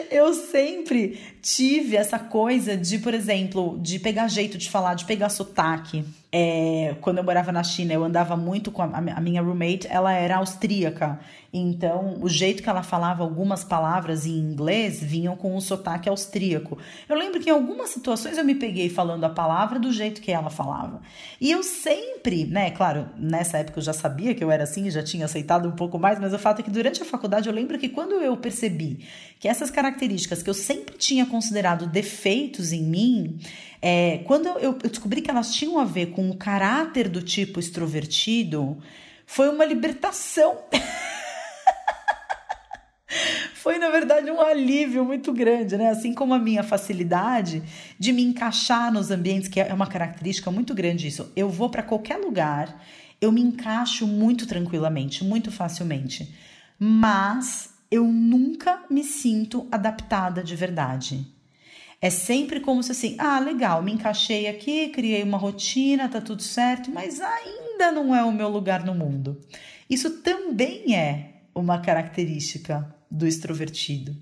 eu 0.10 0.34
sempre 0.34 1.20
tive 1.42 1.96
essa 1.96 2.18
coisa 2.18 2.76
de, 2.76 2.98
por 3.00 3.13
exemplo, 3.13 3.80
de 3.82 4.00
pegar 4.00 4.28
jeito 4.28 4.58
de 4.58 4.70
falar, 4.70 4.96
de 4.96 5.06
pegar 5.06 5.30
sotaque. 5.30 6.04
É, 6.30 6.96
quando 7.00 7.20
eu 7.20 7.24
morava 7.24 7.54
na 7.54 7.63
China, 7.63 7.94
eu 7.94 8.04
andava 8.04 8.36
muito 8.36 8.70
com 8.70 8.82
a, 8.82 8.86
a 8.86 9.22
minha 9.22 9.42
roommate, 9.42 9.88
ela 9.90 10.12
era 10.12 10.38
austríaca. 10.38 11.20
Então, 11.54 12.18
o 12.22 12.28
jeito 12.28 12.62
que 12.62 12.70
ela 12.70 12.84
falava 12.84 13.24
algumas 13.24 13.63
palavras 13.63 14.26
em 14.26 14.38
inglês 14.38 15.02
vinham 15.02 15.38
com 15.38 15.56
um 15.56 15.62
sotaque 15.62 16.10
austríaco. 16.10 16.78
Eu 17.08 17.16
lembro 17.16 17.40
que 17.40 17.50
em 17.50 17.54
algumas 17.54 17.90
situações 17.90 18.38
eu 18.38 18.44
me 18.44 18.56
peguei 18.56 18.90
falando 18.90 19.24
a 19.24 19.30
palavra 19.30 19.80
do 19.80 19.92
jeito 19.92 20.22
que 20.22 20.32
ela 20.32 20.50
falava. 20.50 21.02
E 21.40 21.50
eu 21.50 21.63
sempre, 21.63 22.46
né, 22.46 22.72
claro, 22.72 23.08
nessa 23.18 23.60
época 23.60 23.80
eu 23.80 23.84
já 23.84 23.94
sabia 23.94 24.36
que 24.36 24.44
eu 24.44 24.52
era 24.52 24.63
assim, 24.63 24.90
já 24.92 25.02
tinha 25.02 25.26
aceitado 25.26 25.70
um 25.70 25.72
pouco 25.72 25.98
mais, 25.98 26.20
mas 26.20 26.34
o 26.34 26.40
fato 26.40 26.60
é 26.60 26.63
que 26.63 26.70
durante 26.70 27.02
a 27.02 27.06
faculdade 27.06 27.48
eu 27.48 27.56
lembro 27.56 27.80
que 27.80 27.88
quando 27.88 28.16
eu 28.16 28.36
percebi 28.36 29.06
que 29.40 29.48
essas 29.48 29.72
características 29.72 30.44
que 30.44 30.50
eu 30.50 30.54
sempre 30.54 30.98
tinha 30.98 31.26
considerado 31.26 31.88
defeitos 31.88 32.74
em 32.74 32.84
mim, 32.84 33.40
é, 33.82 34.20
quando 34.26 34.48
eu, 34.60 34.74
descobri 34.74 35.22
que 35.22 35.30
elas 35.30 35.54
tinham 35.54 35.80
a 35.80 35.86
ver 35.86 36.08
com 36.08 36.30
o 36.30 36.38
caráter 36.38 37.08
do 37.08 37.22
tipo 37.22 37.60
extrovertido, 37.60 38.78
foi 39.26 39.50
uma 39.50 39.66
libertação. 39.66 40.58
foi 43.54 43.78
na 43.78 43.90
verdade 43.90 44.32
um 44.32 44.42
alívio 44.42 45.06
muito 45.06 45.32
grande, 45.32 45.78
né? 45.78 45.90
Assim 45.90 46.13
como 46.13 46.34
a 46.34 46.40
minha 46.40 46.63
facilidade 46.63 47.62
de 48.00 48.12
me 48.12 48.24
encaixar 48.24 48.92
nos 48.92 49.12
ambientes, 49.12 49.48
que 49.48 49.60
é 49.60 49.74
uma 49.74 49.88
característica 49.88 50.50
muito 50.50 50.74
grande 50.74 51.08
isso. 51.08 51.32
Eu 51.36 51.50
vou 51.50 51.70
para 51.70 51.84
qualquer 51.84 52.18
lugar, 52.18 52.84
eu 53.22 53.32
me 53.32 53.42
encaixo 53.42 54.08
muito 54.08 54.48
tranquilamente, 54.48 55.24
muito 55.24 55.52
facilmente. 55.52 56.34
Mas 56.80 57.70
eu 57.92 58.06
nunca 58.06 58.84
me 58.90 59.04
sinto 59.04 59.68
adaptada 59.72 60.44
de 60.44 60.56
verdade. 60.56 61.37
É 62.00 62.10
sempre 62.10 62.60
como 62.60 62.84
se 62.84 62.92
assim, 62.92 63.16
ah, 63.18 63.40
legal, 63.40 63.82
me 63.82 63.92
encaixei 63.92 64.48
aqui, 64.48 64.90
criei 64.90 65.24
uma 65.24 65.38
rotina, 65.38 66.08
tá 66.08 66.22
tudo 66.22 66.44
certo, 66.44 66.92
mas 66.92 67.20
ainda 67.20 67.92
não 67.92 68.16
é 68.16 68.24
o 68.24 68.32
meu 68.32 68.50
lugar 68.50 68.86
no 68.86 68.94
mundo. 68.94 69.40
Isso 69.90 70.22
também 70.22 70.96
é 70.96 71.42
uma 71.56 71.80
característica 71.80 72.96
do 73.10 73.26
extrovertido. 73.26 74.16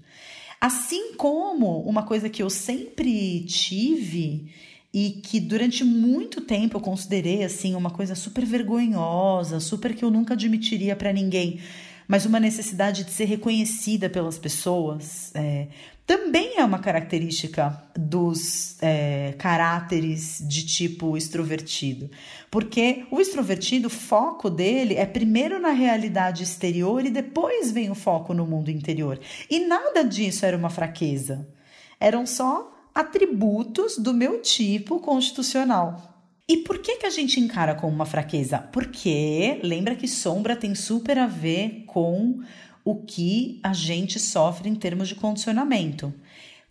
Assim 0.61 1.15
como 1.15 1.81
uma 1.81 2.03
coisa 2.03 2.29
que 2.29 2.41
eu 2.41 2.49
sempre 2.49 3.43
tive 3.43 4.49
e 4.93 5.19
que 5.21 5.41
durante 5.41 5.83
muito 5.83 6.39
tempo 6.39 6.77
eu 6.77 6.81
considerei 6.81 7.43
assim 7.43 7.75
uma 7.75 7.89
coisa 7.89 8.15
super 8.15 8.45
vergonhosa, 8.45 9.59
super 9.59 9.93
que 9.93 10.05
eu 10.05 10.09
nunca 10.09 10.33
admitiria 10.33 10.95
para 10.95 11.11
ninguém, 11.11 11.59
mas 12.07 12.25
uma 12.25 12.39
necessidade 12.39 13.03
de 13.03 13.11
ser 13.11 13.25
reconhecida 13.25 14.09
pelas 14.09 14.37
pessoas, 14.37 15.31
é, 15.35 15.67
também 16.05 16.59
é 16.59 16.63
uma 16.63 16.77
característica 16.77 17.81
dos 17.97 18.77
é, 18.81 19.33
caráteres 19.39 20.43
de 20.47 20.63
tipo 20.63 21.17
extrovertido. 21.17 22.11
Porque 22.51 23.05
o 23.09 23.19
extrovertido, 23.19 23.87
o 23.87 23.91
foco 23.91 24.49
dele 24.49 24.93
é 24.95 25.05
primeiro 25.05 25.59
na 25.59 25.71
realidade 25.71 26.43
exterior 26.43 27.03
e 27.03 27.09
depois 27.09 27.71
vem 27.71 27.89
o 27.89 27.95
foco 27.95 28.33
no 28.35 28.45
mundo 28.45 28.69
interior. 28.69 29.19
E 29.49 29.65
nada 29.65 30.03
disso 30.03 30.45
era 30.45 30.55
uma 30.55 30.69
fraqueza. 30.69 31.47
Eram 31.99 32.27
só 32.27 32.71
atributos 32.93 33.97
do 33.97 34.13
meu 34.13 34.41
tipo 34.41 34.99
constitucional. 34.99 36.15
E 36.47 36.57
por 36.57 36.77
que, 36.77 36.97
que 36.97 37.07
a 37.07 37.09
gente 37.09 37.39
encara 37.39 37.73
como 37.73 37.95
uma 37.95 38.05
fraqueza? 38.05 38.59
Porque 38.59 39.59
lembra 39.63 39.95
que 39.95 40.07
sombra 40.07 40.55
tem 40.55 40.75
super 40.75 41.17
a 41.17 41.25
ver 41.25 41.83
com 41.87 42.43
o 42.85 42.95
que 42.95 43.59
a 43.63 43.73
gente 43.73 44.19
sofre 44.19 44.69
em 44.69 44.75
termos 44.75 45.07
de 45.07 45.15
condicionamento. 45.15 46.13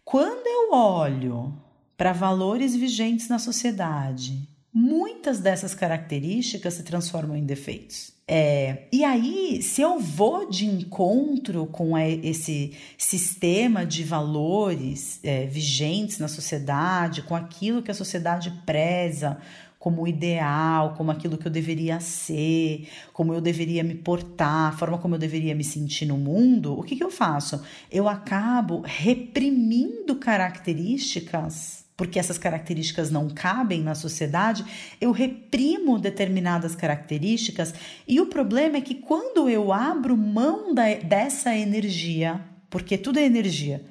Quando 0.04 0.46
eu 0.46 0.72
olho 0.72 1.52
para 1.96 2.12
valores 2.12 2.76
vigentes 2.76 3.28
na 3.28 3.38
sociedade, 3.40 4.48
muitas 4.72 5.40
dessas 5.40 5.74
características 5.74 6.74
se 6.74 6.84
transformam 6.84 7.36
em 7.36 7.44
defeitos. 7.44 8.14
É, 8.26 8.84
e 8.90 9.04
aí, 9.04 9.60
se 9.60 9.82
eu 9.82 10.00
vou 10.00 10.48
de 10.48 10.64
encontro 10.64 11.66
com 11.66 11.98
esse 11.98 12.72
sistema 12.96 13.84
de 13.84 14.02
valores 14.02 15.20
é, 15.22 15.44
vigentes 15.44 16.18
na 16.18 16.28
sociedade, 16.28 17.20
com 17.22 17.36
aquilo 17.36 17.82
que 17.82 17.90
a 17.90 17.94
sociedade 17.94 18.50
preza, 18.64 19.38
como 19.84 20.08
ideal, 20.08 20.94
como 20.96 21.10
aquilo 21.10 21.36
que 21.36 21.46
eu 21.46 21.52
deveria 21.52 22.00
ser, 22.00 22.88
como 23.12 23.34
eu 23.34 23.40
deveria 23.42 23.84
me 23.84 23.94
portar, 23.94 24.72
a 24.72 24.72
forma 24.72 24.96
como 24.96 25.14
eu 25.14 25.18
deveria 25.18 25.54
me 25.54 25.62
sentir 25.62 26.06
no 26.06 26.16
mundo, 26.16 26.72
o 26.72 26.82
que, 26.82 26.96
que 26.96 27.04
eu 27.04 27.10
faço? 27.10 27.62
Eu 27.92 28.08
acabo 28.08 28.80
reprimindo 28.82 30.16
características 30.16 31.84
porque 31.98 32.18
essas 32.18 32.38
características 32.38 33.10
não 33.10 33.28
cabem 33.28 33.82
na 33.82 33.94
sociedade, 33.94 34.64
eu 34.98 35.12
reprimo 35.12 35.98
determinadas 35.98 36.74
características 36.74 37.74
e 38.08 38.18
o 38.22 38.26
problema 38.26 38.78
é 38.78 38.80
que 38.80 38.94
quando 38.94 39.50
eu 39.50 39.70
abro 39.70 40.16
mão 40.16 40.74
da, 40.74 40.94
dessa 40.94 41.54
energia, 41.54 42.40
porque 42.70 42.96
tudo 42.96 43.18
é 43.18 43.24
energia, 43.24 43.84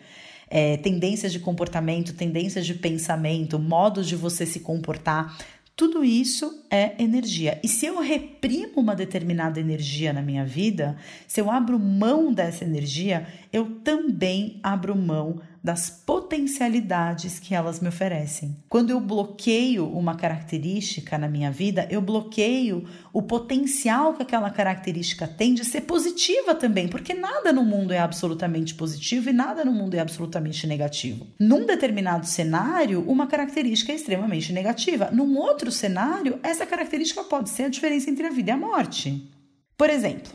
é, 0.49 0.75
tendências 0.77 1.31
de 1.31 1.39
comportamento, 1.39 2.15
tendências 2.15 2.65
de 2.65 2.73
pensamento, 2.73 3.59
modos 3.59 4.07
de 4.07 4.15
você 4.15 4.43
se 4.43 4.59
comportar, 4.59 5.37
tudo 5.75 6.03
isso 6.03 6.63
é 6.69 7.01
energia. 7.01 7.59
E 7.63 7.67
se 7.67 7.85
eu 7.85 7.99
reprimo 7.99 8.73
uma 8.77 8.95
determinada 8.95 9.59
energia 9.59 10.13
na 10.13 10.21
minha 10.21 10.45
vida, 10.45 10.95
se 11.27 11.41
eu 11.41 11.49
abro 11.49 11.79
mão 11.79 12.31
dessa 12.31 12.63
energia, 12.63 13.27
eu 13.51 13.79
também 13.83 14.59
abro 14.61 14.95
mão 14.95 15.41
das 15.63 15.89
potencialidades 15.89 17.39
que 17.39 17.55
elas 17.55 17.79
me 17.79 17.87
oferecem. 17.87 18.57
Quando 18.67 18.89
eu 18.89 18.99
bloqueio 18.99 19.87
uma 19.87 20.13
característica 20.15 21.17
na 21.17 21.29
minha 21.29 21.49
vida, 21.49 21.87
eu 21.89 22.01
bloqueio 22.01 22.85
o 23.13 23.21
potencial 23.21 24.13
que 24.13 24.23
aquela 24.23 24.49
característica 24.49 25.25
tem 25.25 25.53
de 25.53 25.63
ser 25.63 25.81
positiva 25.81 26.53
também, 26.53 26.89
porque 26.89 27.13
nada 27.13 27.53
no 27.53 27.63
mundo 27.63 27.93
é 27.93 27.99
absolutamente 27.99 28.75
positivo 28.75 29.29
e 29.29 29.33
nada 29.33 29.63
no 29.63 29.71
mundo 29.71 29.95
é 29.95 29.99
absolutamente 29.99 30.67
negativo. 30.67 31.25
Num 31.39 31.65
determinado 31.65 32.25
cenário, 32.25 33.01
uma 33.09 33.27
característica 33.27 33.93
é 33.93 33.95
extremamente 33.95 34.51
negativa. 34.51 35.11
Num 35.11 35.37
outro 35.37 35.71
cenário, 35.71 36.39
essa 36.43 36.65
característica 36.65 37.23
pode 37.23 37.49
ser 37.49 37.63
a 37.63 37.69
diferença 37.69 38.09
entre 38.09 38.27
a 38.27 38.31
vida 38.31 38.51
e 38.51 38.53
a 38.53 38.57
morte. 38.57 39.31
Por 39.77 39.89
exemplo, 39.89 40.33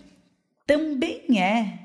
também 0.67 1.39
é 1.39 1.81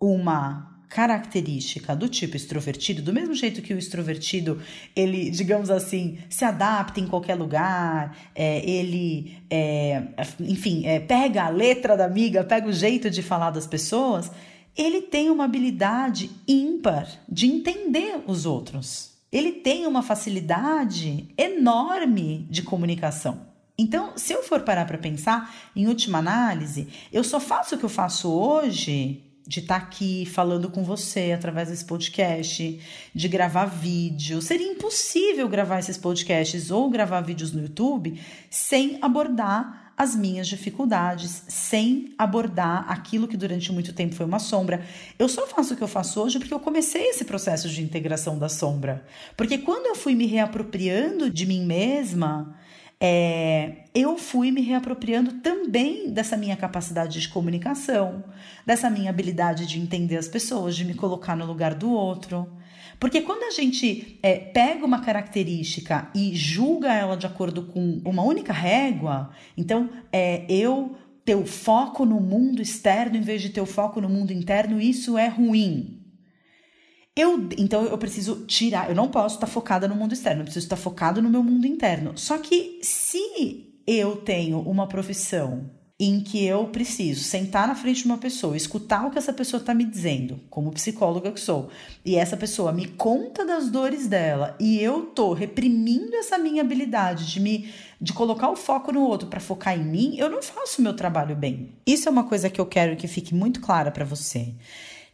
uma 0.00 0.77
característica 0.88 1.94
do 1.94 2.08
tipo 2.08 2.36
extrovertido, 2.36 3.02
do 3.02 3.12
mesmo 3.12 3.34
jeito 3.34 3.60
que 3.60 3.74
o 3.74 3.78
extrovertido, 3.78 4.60
ele, 4.96 5.30
digamos 5.30 5.70
assim, 5.70 6.18
se 6.30 6.44
adapta 6.44 6.98
em 6.98 7.06
qualquer 7.06 7.34
lugar, 7.34 8.16
é, 8.34 8.68
ele, 8.68 9.36
é, 9.50 10.02
enfim, 10.40 10.86
é, 10.86 10.98
pega 10.98 11.44
a 11.44 11.48
letra 11.50 11.96
da 11.96 12.06
amiga, 12.06 12.42
pega 12.42 12.66
o 12.68 12.72
jeito 12.72 13.10
de 13.10 13.22
falar 13.22 13.50
das 13.50 13.66
pessoas, 13.66 14.30
ele 14.76 15.02
tem 15.02 15.28
uma 15.28 15.44
habilidade 15.44 16.30
ímpar 16.46 17.06
de 17.28 17.46
entender 17.46 18.22
os 18.26 18.46
outros. 18.46 19.16
ele 19.30 19.52
tem 19.52 19.86
uma 19.86 20.02
facilidade 20.02 21.28
enorme 21.36 22.46
de 22.48 22.62
comunicação. 22.62 23.46
Então, 23.76 24.14
se 24.16 24.32
eu 24.32 24.42
for 24.42 24.62
parar 24.62 24.86
para 24.86 24.96
pensar, 24.96 25.54
em 25.76 25.86
última 25.86 26.18
análise, 26.18 26.88
eu 27.12 27.22
só 27.22 27.38
faço 27.38 27.74
o 27.74 27.78
que 27.78 27.84
eu 27.84 27.90
faço 27.90 28.32
hoje 28.32 29.27
de 29.48 29.60
estar 29.60 29.80
tá 29.80 29.86
aqui 29.86 30.26
falando 30.26 30.68
com 30.68 30.84
você 30.84 31.32
através 31.32 31.70
desse 31.70 31.86
podcast, 31.86 32.78
de 33.14 33.28
gravar 33.28 33.64
vídeo. 33.64 34.42
Seria 34.42 34.70
impossível 34.70 35.48
gravar 35.48 35.78
esses 35.78 35.96
podcasts 35.96 36.70
ou 36.70 36.90
gravar 36.90 37.22
vídeos 37.22 37.50
no 37.50 37.62
YouTube 37.62 38.20
sem 38.50 38.98
abordar 39.00 39.94
as 39.96 40.14
minhas 40.14 40.46
dificuldades, 40.46 41.44
sem 41.48 42.14
abordar 42.18 42.84
aquilo 42.88 43.26
que 43.26 43.38
durante 43.38 43.72
muito 43.72 43.94
tempo 43.94 44.14
foi 44.14 44.26
uma 44.26 44.38
sombra. 44.38 44.84
Eu 45.18 45.28
só 45.30 45.46
faço 45.46 45.72
o 45.72 45.76
que 45.78 45.82
eu 45.82 45.88
faço 45.88 46.22
hoje 46.22 46.38
porque 46.38 46.52
eu 46.52 46.60
comecei 46.60 47.08
esse 47.08 47.24
processo 47.24 47.70
de 47.70 47.82
integração 47.82 48.38
da 48.38 48.50
sombra. 48.50 49.04
Porque 49.34 49.56
quando 49.56 49.86
eu 49.86 49.96
fui 49.96 50.14
me 50.14 50.26
reapropriando 50.26 51.30
de 51.30 51.46
mim 51.46 51.64
mesma, 51.64 52.54
é, 53.00 53.84
eu 53.94 54.18
fui 54.18 54.50
me 54.50 54.60
reapropriando 54.60 55.34
também 55.34 56.10
dessa 56.10 56.36
minha 56.36 56.56
capacidade 56.56 57.20
de 57.20 57.28
comunicação, 57.28 58.24
dessa 58.66 58.90
minha 58.90 59.10
habilidade 59.10 59.66
de 59.66 59.78
entender 59.78 60.16
as 60.16 60.28
pessoas, 60.28 60.74
de 60.74 60.84
me 60.84 60.94
colocar 60.94 61.36
no 61.36 61.46
lugar 61.46 61.74
do 61.74 61.90
outro. 61.90 62.50
Porque 62.98 63.20
quando 63.20 63.44
a 63.44 63.50
gente 63.50 64.18
é, 64.22 64.36
pega 64.36 64.84
uma 64.84 65.00
característica 65.00 66.10
e 66.14 66.34
julga 66.34 66.92
ela 66.92 67.16
de 67.16 67.26
acordo 67.26 67.62
com 67.66 68.00
uma 68.04 68.22
única 68.22 68.52
régua, 68.52 69.30
então 69.56 69.88
é, 70.12 70.44
eu 70.48 70.96
ter 71.24 71.36
o 71.36 71.46
foco 71.46 72.04
no 72.04 72.20
mundo 72.20 72.60
externo 72.60 73.16
em 73.16 73.20
vez 73.20 73.42
de 73.42 73.50
ter 73.50 73.60
o 73.60 73.66
foco 73.66 74.00
no 74.00 74.08
mundo 74.08 74.32
interno, 74.32 74.80
isso 74.80 75.16
é 75.16 75.28
ruim. 75.28 75.97
Eu, 77.18 77.48
então 77.58 77.82
eu 77.82 77.98
preciso 77.98 78.46
tirar, 78.46 78.88
eu 78.88 78.94
não 78.94 79.08
posso 79.08 79.34
estar 79.34 79.48
focada 79.48 79.88
no 79.88 79.96
mundo 79.96 80.12
externo, 80.12 80.42
eu 80.42 80.44
preciso 80.44 80.66
estar 80.66 80.76
focado 80.76 81.20
no 81.20 81.28
meu 81.28 81.42
mundo 81.42 81.66
interno. 81.66 82.12
Só 82.14 82.38
que 82.38 82.78
se 82.80 83.74
eu 83.84 84.14
tenho 84.18 84.60
uma 84.60 84.86
profissão 84.86 85.68
em 85.98 86.20
que 86.20 86.44
eu 86.44 86.68
preciso 86.68 87.24
sentar 87.24 87.66
na 87.66 87.74
frente 87.74 88.02
de 88.02 88.04
uma 88.04 88.18
pessoa, 88.18 88.56
escutar 88.56 89.04
o 89.04 89.10
que 89.10 89.18
essa 89.18 89.32
pessoa 89.32 89.60
está 89.60 89.74
me 89.74 89.84
dizendo, 89.84 90.38
como 90.48 90.70
psicóloga 90.70 91.32
que 91.32 91.40
sou, 91.40 91.70
e 92.04 92.14
essa 92.14 92.36
pessoa 92.36 92.70
me 92.70 92.86
conta 92.86 93.44
das 93.44 93.68
dores 93.68 94.06
dela, 94.06 94.56
e 94.60 94.78
eu 94.78 95.06
tô 95.06 95.32
reprimindo 95.32 96.14
essa 96.14 96.38
minha 96.38 96.62
habilidade 96.62 97.26
de 97.26 97.40
me 97.40 97.68
de 98.00 98.12
colocar 98.12 98.48
o 98.48 98.54
foco 98.54 98.92
no 98.92 99.02
outro 99.02 99.26
para 99.26 99.40
focar 99.40 99.76
em 99.76 99.82
mim, 99.82 100.14
eu 100.18 100.30
não 100.30 100.40
faço 100.40 100.80
o 100.80 100.84
meu 100.84 100.94
trabalho 100.94 101.34
bem. 101.34 101.72
Isso 101.84 102.08
é 102.08 102.12
uma 102.12 102.22
coisa 102.22 102.48
que 102.48 102.60
eu 102.60 102.66
quero 102.66 102.94
que 102.94 103.08
fique 103.08 103.34
muito 103.34 103.60
clara 103.60 103.90
para 103.90 104.04
você 104.04 104.54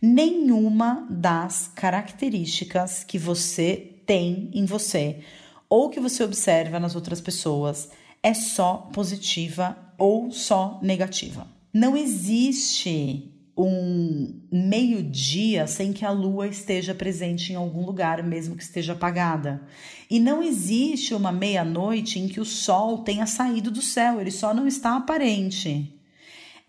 nenhuma 0.04 1.06
das 1.08 1.70
características 1.74 3.02
que 3.02 3.18
você 3.18 3.96
tem 4.04 4.50
em 4.52 4.66
você 4.66 5.20
ou 5.68 5.88
que 5.88 5.98
você 5.98 6.22
observa 6.22 6.78
nas 6.78 6.94
outras 6.94 7.20
pessoas 7.20 7.88
é 8.22 8.34
só 8.34 8.90
positiva 8.92 9.76
ou 9.96 10.30
só 10.30 10.78
negativa. 10.82 11.46
Não 11.72 11.96
existe 11.96 13.30
um 13.56 14.40
meio-dia 14.50 15.66
sem 15.66 15.92
que 15.92 16.04
a 16.04 16.10
lua 16.10 16.48
esteja 16.48 16.94
presente 16.94 17.52
em 17.52 17.56
algum 17.56 17.84
lugar, 17.86 18.22
mesmo 18.22 18.56
que 18.56 18.62
esteja 18.62 18.92
apagada. 18.92 19.62
E 20.10 20.20
não 20.20 20.42
existe 20.42 21.14
uma 21.14 21.32
meia-noite 21.32 22.18
em 22.18 22.28
que 22.28 22.40
o 22.40 22.44
sol 22.44 22.98
tenha 22.98 23.26
saído 23.26 23.70
do 23.70 23.80
céu, 23.80 24.20
ele 24.20 24.30
só 24.30 24.52
não 24.52 24.66
está 24.66 24.96
aparente. 24.96 25.94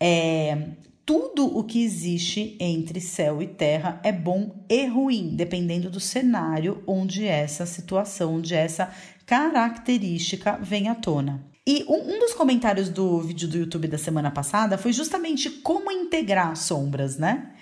É, 0.00 0.68
tudo 1.06 1.46
o 1.56 1.62
que 1.62 1.84
existe 1.84 2.56
entre 2.58 3.00
céu 3.00 3.40
e 3.40 3.46
terra 3.46 4.00
é 4.02 4.10
bom 4.10 4.64
e 4.68 4.86
ruim, 4.86 5.36
dependendo 5.36 5.88
do 5.88 6.00
cenário 6.00 6.82
onde 6.84 7.24
essa 7.24 7.64
situação, 7.64 8.34
onde 8.34 8.52
essa 8.56 8.92
característica 9.24 10.58
vem 10.60 10.88
à 10.88 10.96
tona. 10.96 11.46
E 11.64 11.84
um, 11.88 12.16
um, 12.16 12.18
dos 12.18 12.34
comentários 12.34 12.88
do 12.88 13.20
vídeo 13.20 13.48
do 13.48 13.56
YouTube 13.56 13.86
da 13.86 13.98
semana 13.98 14.32
passada 14.32 14.76
foi 14.76 14.92
justamente 14.92 15.48
como 15.48 15.92
integrar 15.92 16.56
sombras, 16.56 17.16
né? 17.16 17.52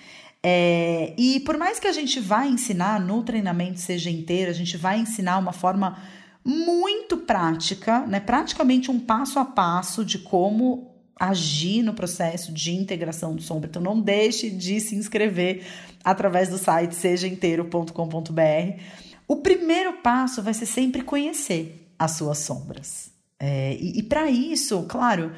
É, 0.43 1.15
e 1.17 1.41
por 1.41 1.57
mais 1.59 1.79
que 1.79 1.87
a 1.87 1.93
gente 1.93 2.21
vá 2.21 2.47
ensinar 2.47 2.99
no 2.99 3.23
treinamento 3.23 3.81
seja 3.81 4.11
inteiro, 4.11 4.51
a 4.51 4.55
gente 4.55 4.77
vai 4.77 4.99
ensinar 4.99 5.39
uma 5.39 5.53
forma 5.53 5.99
muito 6.45 7.19
prática, 7.19 8.01
né? 8.07 8.21
Praticamente 8.21 8.91
um 8.91 9.01
passo 9.01 9.39
a 9.39 9.45
passo 9.45 10.05
de 10.05 10.19
como 10.19 10.94
agir 11.19 11.83
no 11.83 11.95
processo 11.95 12.53
de 12.53 12.75
integração 12.75 13.35
do 13.35 13.43
sombra. 13.43 13.69
Então 13.69 13.83
não 13.83 14.01
deixe 14.01 14.51
de 14.51 14.81
se 14.81 14.97
inscrever 14.97 15.65
através 16.03 16.49
do 16.49 16.59
site 16.59 16.95
sejainteiro.com.br. 16.95 18.81
O 19.27 19.37
primeiro 19.37 19.95
passo 20.03 20.43
vai 20.43 20.53
ser 20.53 20.67
sempre 20.67 21.03
conhecer 21.03 21.89
as 21.99 22.13
suas 22.13 22.39
sombras. 22.39 23.11
É, 23.39 23.75
e, 23.75 23.99
e 23.99 24.03
para 24.03 24.31
isso, 24.31 24.85
claro, 24.89 25.33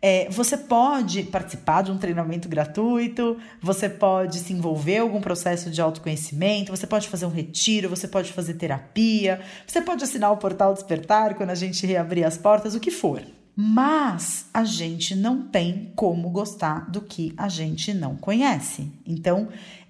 é, 0.00 0.28
você 0.30 0.56
pode 0.56 1.22
participar 1.24 1.82
de 1.82 1.90
um 1.90 1.98
treinamento 1.98 2.48
gratuito, 2.48 3.38
você 3.60 3.88
pode 3.88 4.38
se 4.38 4.52
envolver 4.52 4.96
em 4.96 5.00
algum 5.00 5.20
processo 5.20 5.70
de 5.70 5.80
autoconhecimento, 5.80 6.70
você 6.70 6.86
pode 6.86 7.08
fazer 7.08 7.26
um 7.26 7.30
retiro, 7.30 7.88
você 7.88 8.06
pode 8.06 8.32
fazer 8.32 8.54
terapia, 8.54 9.40
você 9.66 9.80
pode 9.80 10.04
assinar 10.04 10.32
o 10.32 10.36
portal 10.36 10.74
Despertar 10.74 11.34
quando 11.34 11.50
a 11.50 11.54
gente 11.54 11.86
reabrir 11.86 12.24
as 12.24 12.36
portas, 12.36 12.74
o 12.74 12.80
que 12.80 12.90
for. 12.90 13.22
Mas 13.58 14.50
a 14.52 14.64
gente 14.64 15.16
não 15.16 15.48
tem 15.48 15.90
como 15.96 16.28
gostar 16.28 16.90
do 16.90 17.00
que 17.00 17.32
a 17.38 17.48
gente 17.48 17.94
não 17.94 18.14
conhece. 18.14 18.92
Então, 19.06 19.48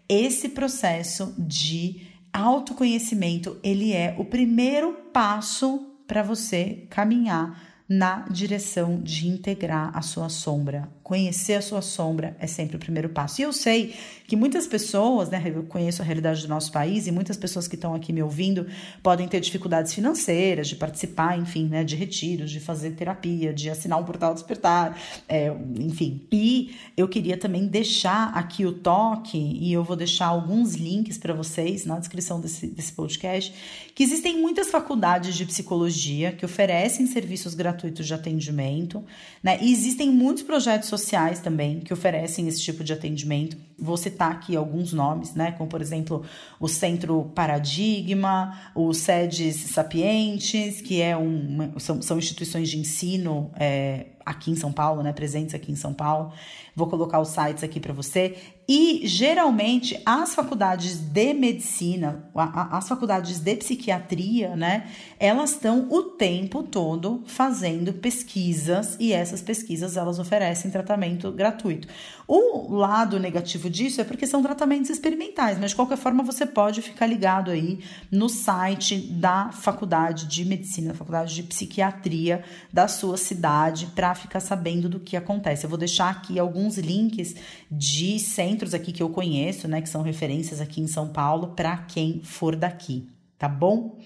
esse 0.09 0.50
processo 0.50 1.35
de 1.37 2.07
autoconhecimento, 2.33 3.59
ele 3.64 3.92
é 3.92 4.14
o 4.16 4.24
primeiro 4.24 4.92
passo 5.12 5.85
para 6.07 6.22
você 6.22 6.87
caminhar 6.88 7.75
na 7.88 8.27
direção 8.29 9.01
de 9.01 9.29
integrar 9.29 9.96
a 9.96 10.03
sua 10.03 10.29
sombra. 10.29 10.88
Conhecer 11.05 11.55
a 11.55 11.62
sua 11.62 11.81
sombra 11.81 12.37
é 12.40 12.46
sempre 12.46 12.75
o 12.77 12.81
primeiro 12.81 13.09
passo. 13.09 13.40
E 13.40 13.44
eu 13.44 13.53
sei 13.53 13.94
que 14.27 14.35
muitas 14.35 14.66
pessoas, 14.66 15.29
né, 15.29 15.40
eu 15.55 15.62
conheço 15.62 16.03
a 16.03 16.05
realidade 16.05 16.42
do 16.42 16.49
nosso 16.49 16.72
país 16.72 17.07
e 17.07 17.12
muitas 17.12 17.37
pessoas 17.37 17.68
que 17.68 17.77
estão 17.77 17.94
aqui 17.94 18.12
me 18.12 18.20
ouvindo 18.20 18.66
podem 19.05 19.29
ter 19.29 19.38
dificuldades 19.38 19.94
financeiras 19.94 20.66
de 20.66 20.75
participar, 20.75 21.38
enfim, 21.38 21.68
né, 21.68 21.85
de 21.85 21.94
retiros, 21.94 22.51
de 22.51 22.59
fazer 22.59 22.90
terapia, 22.90 23.55
de 23.55 23.70
assinar 23.70 24.01
um 24.01 24.05
portal 24.05 24.35
despertar, 24.35 24.99
é, 25.29 25.55
enfim. 25.79 26.27
E 26.33 26.75
eu 26.96 27.07
queria 27.07 27.37
também 27.37 27.68
deixar 27.68 28.31
aqui 28.35 28.66
o 28.66 28.72
toque 28.72 29.38
e 29.38 29.72
eu 29.72 29.85
vou 29.85 29.94
deixar 29.94 30.27
alguns 30.27 30.75
links 30.75 31.18
para 31.18 31.33
vocês 31.33 31.87
na 31.87 32.01
descrição 32.01 32.40
desse, 32.40 32.66
desse 32.66 32.92
podcast, 32.92 33.55
que 33.94 34.03
existem 34.03 34.40
muitas 34.40 34.70
faculdades 34.70 35.37
de 35.37 35.46
psicologia 35.46 36.33
que 36.33 36.44
oferecem 36.44 37.07
serviços 37.07 37.55
gratuitos 37.55 37.75
de 37.76 38.14
atendimento, 38.14 39.04
né? 39.42 39.58
E 39.60 39.72
existem 39.72 40.10
muitos 40.10 40.42
projetos 40.42 40.88
sociais 40.88 41.40
também 41.40 41.80
que 41.80 41.92
oferecem 41.92 42.48
esse 42.48 42.60
tipo 42.62 42.82
de 42.82 42.92
atendimento. 42.92 43.56
Vou 43.78 43.96
citar 43.96 44.32
aqui 44.32 44.56
alguns 44.56 44.92
nomes, 44.92 45.34
né? 45.34 45.52
Como, 45.52 45.68
por 45.68 45.80
exemplo, 45.80 46.24
o 46.58 46.68
Centro 46.68 47.30
Paradigma, 47.34 48.58
o 48.74 48.92
SEDES 48.92 49.56
Sapientes, 49.70 50.80
que 50.80 51.00
é 51.00 51.16
um, 51.16 51.78
são, 51.78 52.00
são 52.00 52.18
instituições 52.18 52.68
de 52.68 52.78
ensino 52.78 53.50
é, 53.54 54.06
aqui 54.24 54.50
em 54.50 54.56
São 54.56 54.72
Paulo, 54.72 55.02
né? 55.02 55.12
Presentes 55.12 55.54
aqui 55.54 55.70
em 55.70 55.76
São 55.76 55.92
Paulo. 55.92 56.32
Vou 56.74 56.88
colocar 56.88 57.20
os 57.20 57.28
sites 57.28 57.62
aqui 57.62 57.80
para 57.80 57.92
você. 57.92 58.36
E 58.68 59.02
geralmente 59.07 60.00
as 60.05 60.35
faculdades 60.35 60.96
de 60.98 61.33
medicina, 61.33 62.29
as 62.35 62.88
faculdades 62.88 63.38
de 63.38 63.55
psiquiatria, 63.55 64.57
né, 64.57 64.90
elas 65.20 65.52
estão 65.52 65.87
o 65.88 66.02
tempo 66.02 66.64
todo 66.64 67.22
fazendo 67.26 67.92
pesquisas 67.92 68.96
e 68.98 69.12
essas 69.12 69.40
pesquisas 69.40 69.96
elas 69.96 70.18
oferecem 70.18 70.70
tratamento 70.70 71.31
gratuito. 71.31 71.87
O 72.26 72.74
lado 72.74 73.20
negativo 73.20 73.70
disso 73.70 74.00
é 74.00 74.05
porque 74.05 74.26
são 74.26 74.42
tratamentos 74.42 74.90
experimentais, 74.90 75.59
mas 75.61 75.70
de 75.70 75.76
qualquer 75.76 75.96
forma 75.96 76.24
você 76.24 76.44
pode 76.44 76.83
ficar 76.83 77.07
ligado 77.07 77.52
aí 77.52 77.79
no 78.11 78.29
site 78.29 78.96
da 78.96 79.52
faculdade 79.52 80.26
de 80.26 80.44
medicina, 80.44 80.88
da 80.88 80.98
faculdade 80.98 81.37
de 81.37 81.44
psiquiatria 81.44 82.42
da 82.72 82.88
sua 82.88 83.16
cidade 83.16 83.87
para 83.94 84.12
ficar 84.16 84.40
sabendo 84.40 84.88
do 84.88 84.98
que 84.98 85.16
acontece. 85.16 85.64
Eu 85.64 85.70
vou 85.70 85.79
deixar 85.79 86.11
aqui 86.11 86.37
alguns 86.37 86.79
links 86.79 87.37
de 87.70 88.18
centros 88.18 88.55
centros 88.56 88.72
aqui 88.72 88.90
que 88.90 89.02
eu 89.02 89.10
conheço, 89.10 89.68
né, 89.68 89.82
que 89.82 89.88
são 89.88 90.02
referências 90.02 90.60
aqui 90.60 90.80
em 90.80 90.86
São 90.86 91.08
Paulo, 91.08 91.48
para 91.48 91.76
quem 91.76 92.22
for 92.22 92.56
daqui, 92.56 93.06
tá 93.38 93.48
bom? 93.48 93.98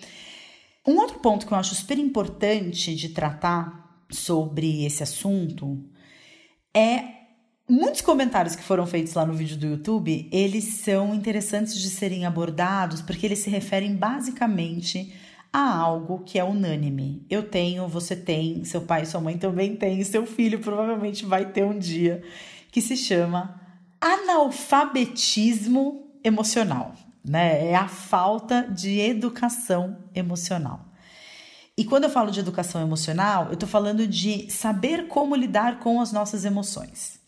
Um 0.86 0.96
outro 0.98 1.20
ponto 1.20 1.46
que 1.46 1.52
eu 1.52 1.58
acho 1.58 1.74
super 1.74 1.98
importante 1.98 2.94
de 2.96 3.10
tratar 3.10 4.04
sobre 4.10 4.84
esse 4.84 5.02
assunto 5.02 5.78
é 6.74 7.04
muitos 7.68 8.00
comentários 8.00 8.56
que 8.56 8.62
foram 8.62 8.86
feitos 8.86 9.14
lá 9.14 9.24
no 9.24 9.34
vídeo 9.34 9.56
do 9.56 9.66
YouTube, 9.66 10.28
eles 10.32 10.64
são 10.64 11.14
interessantes 11.14 11.78
de 11.78 11.88
serem 11.88 12.26
abordados 12.26 13.00
porque 13.00 13.26
eles 13.26 13.38
se 13.38 13.50
referem 13.50 13.94
basicamente 13.94 15.12
a 15.52 15.76
algo 15.76 16.24
que 16.24 16.38
é 16.38 16.44
unânime. 16.44 17.24
Eu 17.30 17.44
tenho, 17.44 17.86
você 17.86 18.16
tem, 18.16 18.64
seu 18.64 18.80
pai 18.80 19.02
e 19.02 19.06
sua 19.06 19.20
mãe 19.20 19.38
também 19.38 19.76
têm, 19.76 20.02
seu 20.02 20.26
filho 20.26 20.58
provavelmente 20.58 21.24
vai 21.24 21.52
ter 21.52 21.64
um 21.64 21.78
dia, 21.78 22.22
que 22.72 22.80
se 22.80 22.96
chama 22.96 23.59
analfabetismo 24.00 26.10
emocional. 26.24 26.94
né? 27.24 27.70
É 27.70 27.74
a 27.74 27.88
falta 27.88 28.62
de 28.62 28.98
educação 28.98 29.98
emocional. 30.14 30.86
E 31.76 31.84
quando 31.84 32.04
eu 32.04 32.10
falo 32.10 32.30
de 32.30 32.40
educação 32.40 32.82
emocional, 32.82 33.46
eu 33.46 33.54
estou 33.54 33.68
falando 33.68 34.06
de 34.06 34.50
saber 34.50 35.08
como 35.08 35.34
lidar 35.34 35.78
com 35.78 36.00
as 36.00 36.12
nossas 36.12 36.44
emoções. 36.44 37.18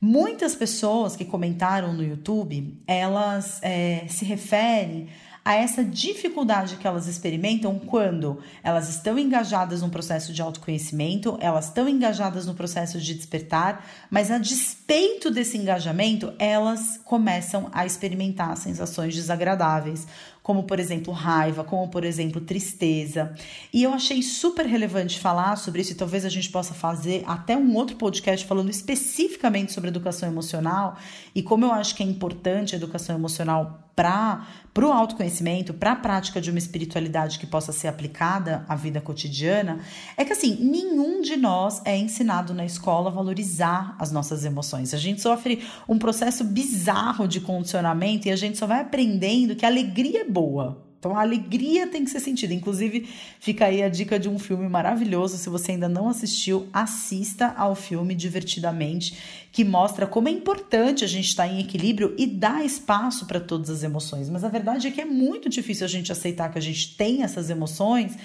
Muitas 0.00 0.54
pessoas 0.54 1.16
que 1.16 1.24
comentaram 1.24 1.94
no 1.94 2.02
YouTube, 2.02 2.82
elas 2.86 3.58
é, 3.62 4.06
se 4.08 4.24
referem 4.24 5.08
a 5.44 5.54
essa 5.54 5.84
dificuldade 5.84 6.76
que 6.76 6.86
elas 6.86 7.06
experimentam 7.06 7.78
quando 7.78 8.40
elas 8.62 8.88
estão 8.88 9.18
engajadas 9.18 9.82
no 9.82 9.90
processo 9.90 10.32
de 10.32 10.40
autoconhecimento, 10.40 11.36
elas 11.38 11.66
estão 11.66 11.86
engajadas 11.86 12.46
no 12.46 12.54
processo 12.54 12.98
de 12.98 13.12
despertar, 13.12 13.84
mas 14.10 14.30
a 14.30 14.38
despeito 14.38 15.30
desse 15.30 15.58
engajamento, 15.58 16.32
elas 16.38 16.98
começam 17.04 17.68
a 17.72 17.84
experimentar 17.84 18.56
sensações 18.56 19.14
desagradáveis, 19.14 20.06
como 20.42 20.62
por 20.64 20.80
exemplo 20.80 21.12
raiva, 21.12 21.62
como 21.62 21.88
por 21.88 22.04
exemplo 22.04 22.40
tristeza. 22.40 23.34
E 23.70 23.82
eu 23.82 23.92
achei 23.92 24.22
super 24.22 24.64
relevante 24.64 25.20
falar 25.20 25.56
sobre 25.56 25.82
isso, 25.82 25.92
e 25.92 25.96
talvez 25.96 26.24
a 26.24 26.30
gente 26.30 26.48
possa 26.48 26.72
fazer 26.72 27.22
até 27.26 27.54
um 27.54 27.74
outro 27.74 27.96
podcast 27.96 28.46
falando 28.46 28.70
especificamente 28.70 29.72
sobre 29.72 29.90
educação 29.90 30.26
emocional 30.26 30.96
e 31.34 31.42
como 31.42 31.66
eu 31.66 31.72
acho 31.72 31.94
que 31.94 32.02
é 32.02 32.06
importante 32.06 32.74
a 32.74 32.78
educação 32.78 33.14
emocional 33.14 33.83
para 33.94 34.46
o 34.78 34.92
autoconhecimento, 34.92 35.72
para 35.72 35.92
a 35.92 35.96
prática 35.96 36.40
de 36.40 36.50
uma 36.50 36.58
espiritualidade 36.58 37.38
que 37.38 37.46
possa 37.46 37.72
ser 37.72 37.88
aplicada 37.88 38.64
à 38.68 38.74
vida 38.74 39.00
cotidiana, 39.00 39.80
é 40.16 40.24
que 40.24 40.32
assim, 40.32 40.56
nenhum 40.60 41.20
de 41.20 41.36
nós 41.36 41.80
é 41.84 41.96
ensinado 41.96 42.52
na 42.52 42.64
escola 42.64 43.08
a 43.08 43.12
valorizar 43.12 43.96
as 43.98 44.10
nossas 44.10 44.44
emoções. 44.44 44.92
A 44.92 44.98
gente 44.98 45.20
sofre 45.20 45.64
um 45.88 45.98
processo 45.98 46.44
bizarro 46.44 47.28
de 47.28 47.40
condicionamento 47.40 48.28
e 48.28 48.30
a 48.30 48.36
gente 48.36 48.58
só 48.58 48.66
vai 48.66 48.80
aprendendo 48.80 49.54
que 49.54 49.64
a 49.64 49.68
alegria 49.68 50.22
é 50.22 50.24
boa. 50.28 50.83
Então 51.04 51.18
a 51.18 51.20
alegria 51.20 51.86
tem 51.86 52.02
que 52.02 52.10
ser 52.10 52.20
sentida. 52.20 52.54
Inclusive, 52.54 53.06
fica 53.38 53.66
aí 53.66 53.82
a 53.82 53.90
dica 53.90 54.18
de 54.18 54.26
um 54.26 54.38
filme 54.38 54.66
maravilhoso. 54.66 55.36
Se 55.36 55.50
você 55.50 55.72
ainda 55.72 55.86
não 55.86 56.08
assistiu, 56.08 56.66
assista 56.72 57.52
ao 57.58 57.74
filme 57.74 58.14
divertidamente, 58.14 59.14
que 59.52 59.62
mostra 59.64 60.06
como 60.06 60.28
é 60.28 60.30
importante 60.30 61.04
a 61.04 61.06
gente 61.06 61.26
estar 61.26 61.46
em 61.46 61.60
equilíbrio 61.60 62.14
e 62.16 62.26
dar 62.26 62.64
espaço 62.64 63.26
para 63.26 63.38
todas 63.38 63.68
as 63.68 63.82
emoções. 63.82 64.30
Mas 64.30 64.44
a 64.44 64.48
verdade 64.48 64.88
é 64.88 64.90
que 64.90 65.00
é 65.02 65.04
muito 65.04 65.50
difícil 65.50 65.84
a 65.84 65.88
gente 65.88 66.10
aceitar 66.10 66.50
que 66.50 66.56
a 66.56 66.62
gente 66.62 66.96
tem 66.96 67.22
essas 67.22 67.50
emoções, 67.50 68.16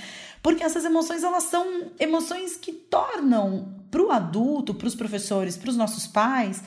porque 0.41 0.63
essas 0.63 0.85
emoções 0.85 1.21
elas 1.21 1.43
são 1.43 1.91
emoções 1.99 2.55
que 2.55 2.71
tornam 2.71 3.73
para 3.91 4.01
o 4.01 4.09
adulto, 4.09 4.73
para 4.73 4.87
os 4.87 4.95
professores, 4.95 5.57
para 5.57 5.69
os 5.69 5.75
nossos 5.75 6.07
pais, 6.07 6.63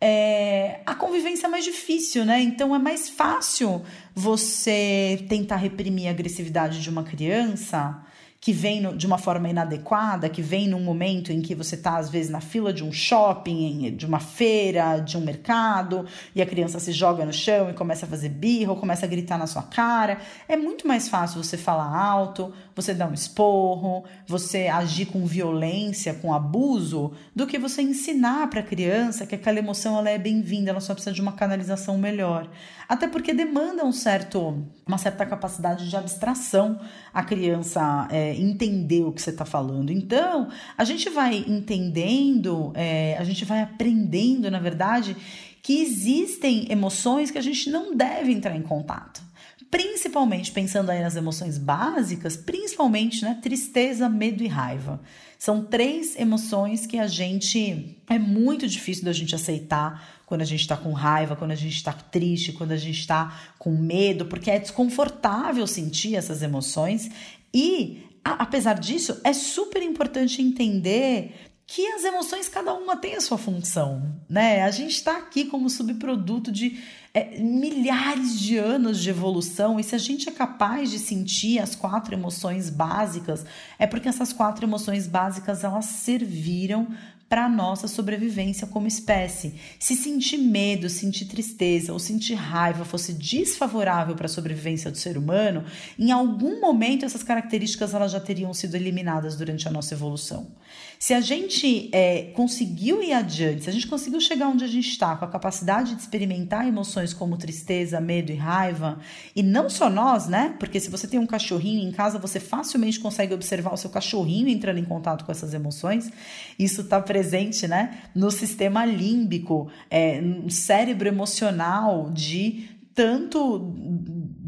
é, 0.00 0.80
a 0.86 0.94
convivência 0.94 1.46
é 1.46 1.50
mais 1.50 1.64
difícil, 1.64 2.24
né? 2.24 2.40
Então 2.40 2.74
é 2.74 2.78
mais 2.78 3.08
fácil 3.08 3.82
você 4.14 5.24
tentar 5.28 5.56
reprimir 5.56 6.08
a 6.08 6.10
agressividade 6.10 6.80
de 6.80 6.88
uma 6.88 7.02
criança 7.02 8.04
que 8.40 8.52
vem 8.52 8.80
no, 8.80 8.96
de 8.96 9.06
uma 9.06 9.18
forma 9.18 9.48
inadequada, 9.48 10.28
que 10.28 10.40
vem 10.40 10.68
num 10.68 10.80
momento 10.80 11.32
em 11.32 11.40
que 11.40 11.54
você 11.54 11.74
está, 11.74 11.96
às 11.96 12.08
vezes, 12.08 12.30
na 12.30 12.40
fila 12.40 12.72
de 12.72 12.84
um 12.84 12.92
shopping, 12.92 13.96
de 13.96 14.06
uma 14.06 14.20
feira, 14.20 15.00
de 15.00 15.16
um 15.16 15.20
mercado, 15.20 16.06
e 16.34 16.40
a 16.40 16.46
criança 16.46 16.78
se 16.78 16.92
joga 16.92 17.24
no 17.24 17.32
chão 17.32 17.68
e 17.68 17.72
começa 17.72 18.06
a 18.06 18.08
fazer 18.08 18.28
birra 18.28 18.72
ou 18.72 18.78
começa 18.78 19.06
a 19.06 19.08
gritar 19.08 19.38
na 19.38 19.46
sua 19.46 19.62
cara. 19.62 20.18
É 20.48 20.56
muito 20.56 20.86
mais 20.86 21.08
fácil 21.08 21.42
você 21.42 21.56
falar 21.56 21.92
alto, 21.92 22.52
você 22.80 22.94
dar 22.94 23.10
um 23.10 23.14
esporro, 23.14 24.04
você 24.24 24.68
agir 24.68 25.06
com 25.06 25.26
violência, 25.26 26.14
com 26.14 26.32
abuso, 26.32 27.12
do 27.34 27.44
que 27.44 27.58
você 27.58 27.82
ensinar 27.82 28.48
para 28.48 28.60
a 28.60 28.62
criança 28.62 29.26
que 29.26 29.34
aquela 29.34 29.58
emoção 29.58 29.98
ela 29.98 30.08
é 30.08 30.16
bem-vinda, 30.16 30.70
ela 30.70 30.80
só 30.80 30.94
precisa 30.94 31.12
de 31.12 31.20
uma 31.20 31.32
canalização 31.32 31.98
melhor. 31.98 32.48
Até 32.88 33.08
porque 33.08 33.34
demanda 33.34 33.84
um 33.84 33.90
certo, 33.90 34.64
uma 34.86 34.96
certa 34.96 35.26
capacidade 35.26 35.90
de 35.90 35.96
abstração 35.96 36.80
a 37.12 37.24
criança 37.24 38.06
é, 38.10 38.34
entender 38.36 39.02
o 39.02 39.12
que 39.12 39.20
você 39.20 39.30
está 39.30 39.44
falando. 39.44 39.90
Então, 39.90 40.48
a 40.76 40.84
gente 40.84 41.10
vai 41.10 41.44
entendendo, 41.48 42.72
é, 42.76 43.16
a 43.18 43.24
gente 43.24 43.44
vai 43.44 43.60
aprendendo, 43.60 44.48
na 44.50 44.60
verdade, 44.60 45.16
que 45.62 45.82
existem 45.82 46.70
emoções 46.70 47.30
que 47.32 47.38
a 47.38 47.42
gente 47.42 47.68
não 47.70 47.96
deve 47.96 48.32
entrar 48.32 48.56
em 48.56 48.62
contato 48.62 49.27
principalmente 49.70 50.50
pensando 50.50 50.90
aí 50.90 51.02
nas 51.02 51.16
emoções 51.16 51.58
básicas, 51.58 52.36
principalmente 52.36 53.22
né, 53.22 53.38
tristeza, 53.42 54.08
medo 54.08 54.42
e 54.42 54.46
raiva. 54.46 55.00
São 55.38 55.64
três 55.64 56.16
emoções 56.16 56.86
que 56.86 56.98
a 56.98 57.06
gente 57.06 57.96
é 58.08 58.18
muito 58.18 58.66
difícil 58.66 59.04
da 59.04 59.12
gente 59.12 59.34
aceitar 59.34 60.20
quando 60.26 60.42
a 60.42 60.44
gente 60.44 60.60
está 60.60 60.76
com 60.76 60.92
raiva, 60.92 61.36
quando 61.36 61.52
a 61.52 61.56
gente 61.56 61.76
está 61.76 61.92
triste, 61.92 62.52
quando 62.52 62.72
a 62.72 62.76
gente 62.76 63.00
está 63.00 63.52
com 63.58 63.70
medo, 63.70 64.26
porque 64.26 64.50
é 64.50 64.58
desconfortável 64.58 65.66
sentir 65.66 66.16
essas 66.16 66.42
emoções 66.42 67.10
e 67.52 68.04
apesar 68.24 68.74
disso, 68.74 69.20
é 69.24 69.32
super 69.32 69.82
importante 69.82 70.42
entender 70.42 71.34
que 71.70 71.86
as 71.86 72.02
emoções, 72.02 72.48
cada 72.48 72.72
uma 72.72 72.96
tem 72.96 73.14
a 73.14 73.20
sua 73.20 73.36
função, 73.36 74.16
né? 74.26 74.62
A 74.62 74.70
gente 74.70 74.92
está 74.92 75.18
aqui 75.18 75.44
como 75.44 75.68
subproduto 75.68 76.50
de 76.50 76.82
é, 77.12 77.38
milhares 77.38 78.40
de 78.40 78.56
anos 78.56 79.02
de 79.02 79.10
evolução, 79.10 79.78
e 79.78 79.84
se 79.84 79.94
a 79.94 79.98
gente 79.98 80.30
é 80.30 80.32
capaz 80.32 80.90
de 80.90 80.98
sentir 80.98 81.58
as 81.58 81.76
quatro 81.76 82.14
emoções 82.14 82.70
básicas, 82.70 83.44
é 83.78 83.86
porque 83.86 84.08
essas 84.08 84.32
quatro 84.32 84.64
emoções 84.64 85.06
básicas 85.06 85.62
elas 85.62 85.84
serviram 85.84 86.88
para 87.28 87.46
nossa 87.48 87.86
sobrevivência 87.86 88.66
como 88.66 88.86
espécie. 88.86 89.54
Se 89.78 89.94
sentir 89.94 90.38
medo, 90.38 90.88
sentir 90.88 91.26
tristeza 91.26 91.92
ou 91.92 91.98
sentir 91.98 92.34
raiva 92.34 92.86
fosse 92.86 93.12
desfavorável 93.12 94.16
para 94.16 94.24
a 94.24 94.30
sobrevivência 94.30 94.90
do 94.90 94.96
ser 94.96 95.18
humano, 95.18 95.64
em 95.98 96.10
algum 96.10 96.60
momento 96.60 97.04
essas 97.04 97.22
características 97.22 97.92
elas 97.92 98.12
já 98.12 98.20
teriam 98.20 98.54
sido 98.54 98.74
eliminadas 98.74 99.36
durante 99.36 99.68
a 99.68 99.70
nossa 99.70 99.92
evolução. 99.92 100.50
Se 100.98 101.14
a 101.14 101.20
gente 101.20 101.88
é, 101.92 102.32
conseguiu 102.34 103.00
ir 103.00 103.12
adiante, 103.12 103.62
se 103.62 103.70
a 103.70 103.72
gente 103.72 103.86
conseguiu 103.86 104.20
chegar 104.20 104.48
onde 104.48 104.64
a 104.64 104.68
gente 104.68 104.88
está, 104.88 105.14
com 105.14 105.24
a 105.24 105.28
capacidade 105.28 105.94
de 105.94 106.00
experimentar 106.00 106.66
emoções 106.66 107.14
como 107.14 107.36
tristeza, 107.36 108.00
medo 108.00 108.32
e 108.32 108.34
raiva, 108.34 108.98
e 109.34 109.40
não 109.40 109.70
só 109.70 109.88
nós, 109.88 110.26
né? 110.26 110.56
Porque 110.58 110.80
se 110.80 110.90
você 110.90 111.06
tem 111.06 111.20
um 111.20 111.26
cachorrinho 111.26 111.88
em 111.88 111.92
casa, 111.92 112.18
você 112.18 112.40
facilmente 112.40 112.98
consegue 112.98 113.32
observar 113.32 113.72
o 113.72 113.76
seu 113.76 113.90
cachorrinho 113.90 114.48
entrando 114.48 114.78
em 114.78 114.84
contato 114.84 115.24
com 115.24 115.30
essas 115.30 115.54
emoções. 115.54 116.10
Isso 116.58 116.80
está 116.80 117.00
presente, 117.00 117.68
né? 117.68 118.02
No 118.12 118.32
sistema 118.32 118.84
límbico, 118.84 119.70
é, 119.88 120.20
no 120.20 120.50
cérebro 120.50 121.06
emocional 121.06 122.10
de 122.10 122.76
tanto 122.98 123.72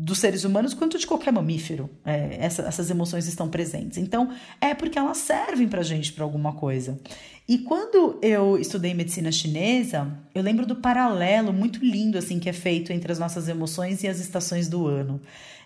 dos 0.02 0.18
seres 0.18 0.44
humanos 0.44 0.72
quanto 0.72 0.98
de 0.98 1.06
qualquer 1.06 1.32
mamífero. 1.32 1.90
É, 2.04 2.38
essa, 2.40 2.62
essas 2.62 2.90
emoções 2.90 3.26
estão 3.26 3.48
presentes. 3.48 3.98
Então, 3.98 4.30
é 4.60 4.74
porque 4.74 4.98
elas 4.98 5.18
servem 5.18 5.68
para 5.68 5.82
gente 5.82 6.12
para 6.12 6.24
alguma 6.24 6.54
coisa. 6.54 6.98
E 7.46 7.58
quando 7.58 8.18
eu 8.22 8.56
estudei 8.58 8.94
medicina 8.94 9.30
chinesa, 9.30 10.10
eu 10.34 10.42
lembro 10.42 10.64
do 10.64 10.76
paralelo 10.76 11.52
muito 11.52 11.84
lindo 11.84 12.16
assim 12.16 12.38
que 12.38 12.48
é 12.48 12.52
feito 12.52 12.92
entre 12.92 13.12
as 13.12 13.18
nossas 13.18 13.48
emoções 13.48 14.02
e 14.02 14.08
as 14.08 14.20
estações 14.20 14.68
do 14.68 14.86
ano. 14.86 15.20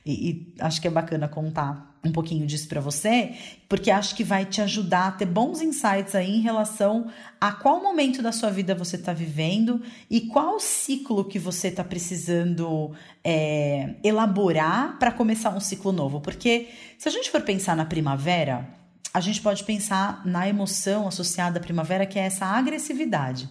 E, 0.04 0.30
e 0.30 0.54
acho 0.60 0.80
que 0.80 0.88
é 0.88 0.90
bacana 0.90 1.26
contar 1.26 1.94
um 2.04 2.12
pouquinho 2.12 2.46
disso 2.46 2.68
para 2.68 2.80
você, 2.80 3.34
porque 3.68 3.90
acho 3.90 4.14
que 4.14 4.22
vai 4.22 4.44
te 4.44 4.60
ajudar 4.60 5.08
a 5.08 5.12
ter 5.12 5.24
bons 5.24 5.62
insights 5.62 6.14
aí 6.14 6.36
em 6.36 6.40
relação 6.40 7.10
a 7.40 7.50
qual 7.50 7.82
momento 7.82 8.20
da 8.20 8.30
sua 8.30 8.50
vida 8.50 8.74
você 8.74 8.96
está 8.96 9.12
vivendo 9.12 9.80
e 10.10 10.22
qual 10.22 10.60
ciclo 10.60 11.24
que 11.24 11.38
você 11.38 11.68
está 11.68 11.82
precisando 11.82 12.92
é, 13.22 13.94
elaborar 14.04 14.98
para 14.98 15.10
começar 15.10 15.50
um 15.56 15.60
ciclo 15.60 15.92
novo. 15.92 16.20
Porque 16.20 16.68
se 16.98 17.08
a 17.08 17.12
gente 17.12 17.30
for 17.30 17.40
pensar 17.40 17.74
na 17.74 17.86
primavera, 17.86 18.68
a 19.12 19.20
gente 19.20 19.40
pode 19.40 19.64
pensar 19.64 20.20
na 20.26 20.46
emoção 20.46 21.08
associada 21.08 21.58
à 21.58 21.62
primavera, 21.62 22.04
que 22.04 22.18
é 22.18 22.24
essa 22.24 22.44
agressividade 22.44 23.48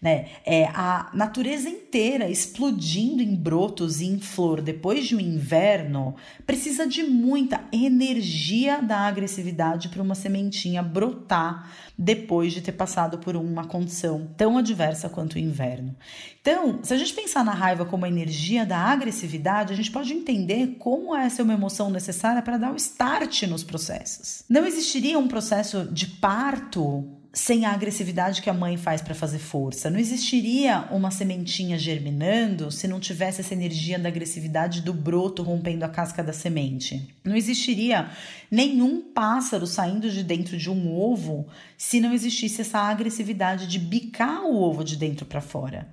né? 0.00 0.26
É 0.44 0.66
a 0.66 1.10
natureza 1.14 1.68
inteira 1.68 2.28
explodindo 2.28 3.22
em 3.22 3.34
brotos 3.34 4.00
e 4.00 4.06
em 4.06 4.18
flor 4.18 4.60
depois 4.60 5.06
de 5.06 5.16
um 5.16 5.20
inverno 5.20 6.14
precisa 6.46 6.86
de 6.86 7.02
muita 7.02 7.60
energia 7.72 8.80
da 8.82 9.00
agressividade 9.00 9.88
para 9.88 10.02
uma 10.02 10.14
sementinha 10.14 10.82
brotar 10.82 11.70
depois 11.96 12.52
de 12.52 12.60
ter 12.60 12.72
passado 12.72 13.18
por 13.18 13.36
uma 13.36 13.64
condição 13.66 14.28
tão 14.36 14.58
adversa 14.58 15.08
quanto 15.08 15.34
o 15.34 15.38
inverno. 15.38 15.94
Então, 16.40 16.80
se 16.82 16.92
a 16.92 16.96
gente 16.96 17.14
pensar 17.14 17.44
na 17.44 17.52
raiva 17.52 17.84
como 17.84 18.04
a 18.04 18.08
energia 18.08 18.66
da 18.66 18.78
agressividade, 18.78 19.72
a 19.72 19.76
gente 19.76 19.90
pode 19.90 20.12
entender 20.12 20.76
como 20.78 21.14
essa 21.14 21.40
é 21.40 21.44
uma 21.44 21.54
emoção 21.54 21.90
necessária 21.90 22.42
para 22.42 22.58
dar 22.58 22.72
o 22.72 22.76
start 22.76 23.44
nos 23.44 23.64
processos. 23.64 24.44
Não 24.48 24.66
existiria 24.66 25.18
um 25.18 25.28
processo 25.28 25.88
de 25.90 26.06
parto 26.06 27.23
sem 27.34 27.64
a 27.64 27.72
agressividade 27.72 28.40
que 28.40 28.48
a 28.48 28.54
mãe 28.54 28.76
faz 28.76 29.02
para 29.02 29.14
fazer 29.14 29.40
força. 29.40 29.90
Não 29.90 29.98
existiria 29.98 30.86
uma 30.92 31.10
sementinha 31.10 31.76
germinando 31.76 32.70
se 32.70 32.86
não 32.86 33.00
tivesse 33.00 33.40
essa 33.40 33.52
energia 33.52 33.98
da 33.98 34.08
agressividade 34.08 34.80
do 34.80 34.94
broto 34.94 35.42
rompendo 35.42 35.84
a 35.84 35.88
casca 35.88 36.22
da 36.22 36.32
semente. 36.32 37.12
Não 37.24 37.34
existiria 37.34 38.08
nenhum 38.48 39.02
pássaro 39.12 39.66
saindo 39.66 40.08
de 40.08 40.22
dentro 40.22 40.56
de 40.56 40.70
um 40.70 40.96
ovo 40.96 41.48
se 41.76 42.00
não 42.00 42.12
existisse 42.12 42.60
essa 42.60 42.78
agressividade 42.78 43.66
de 43.66 43.80
bicar 43.80 44.44
o 44.44 44.54
ovo 44.54 44.84
de 44.84 44.96
dentro 44.96 45.26
para 45.26 45.40
fora. 45.40 45.88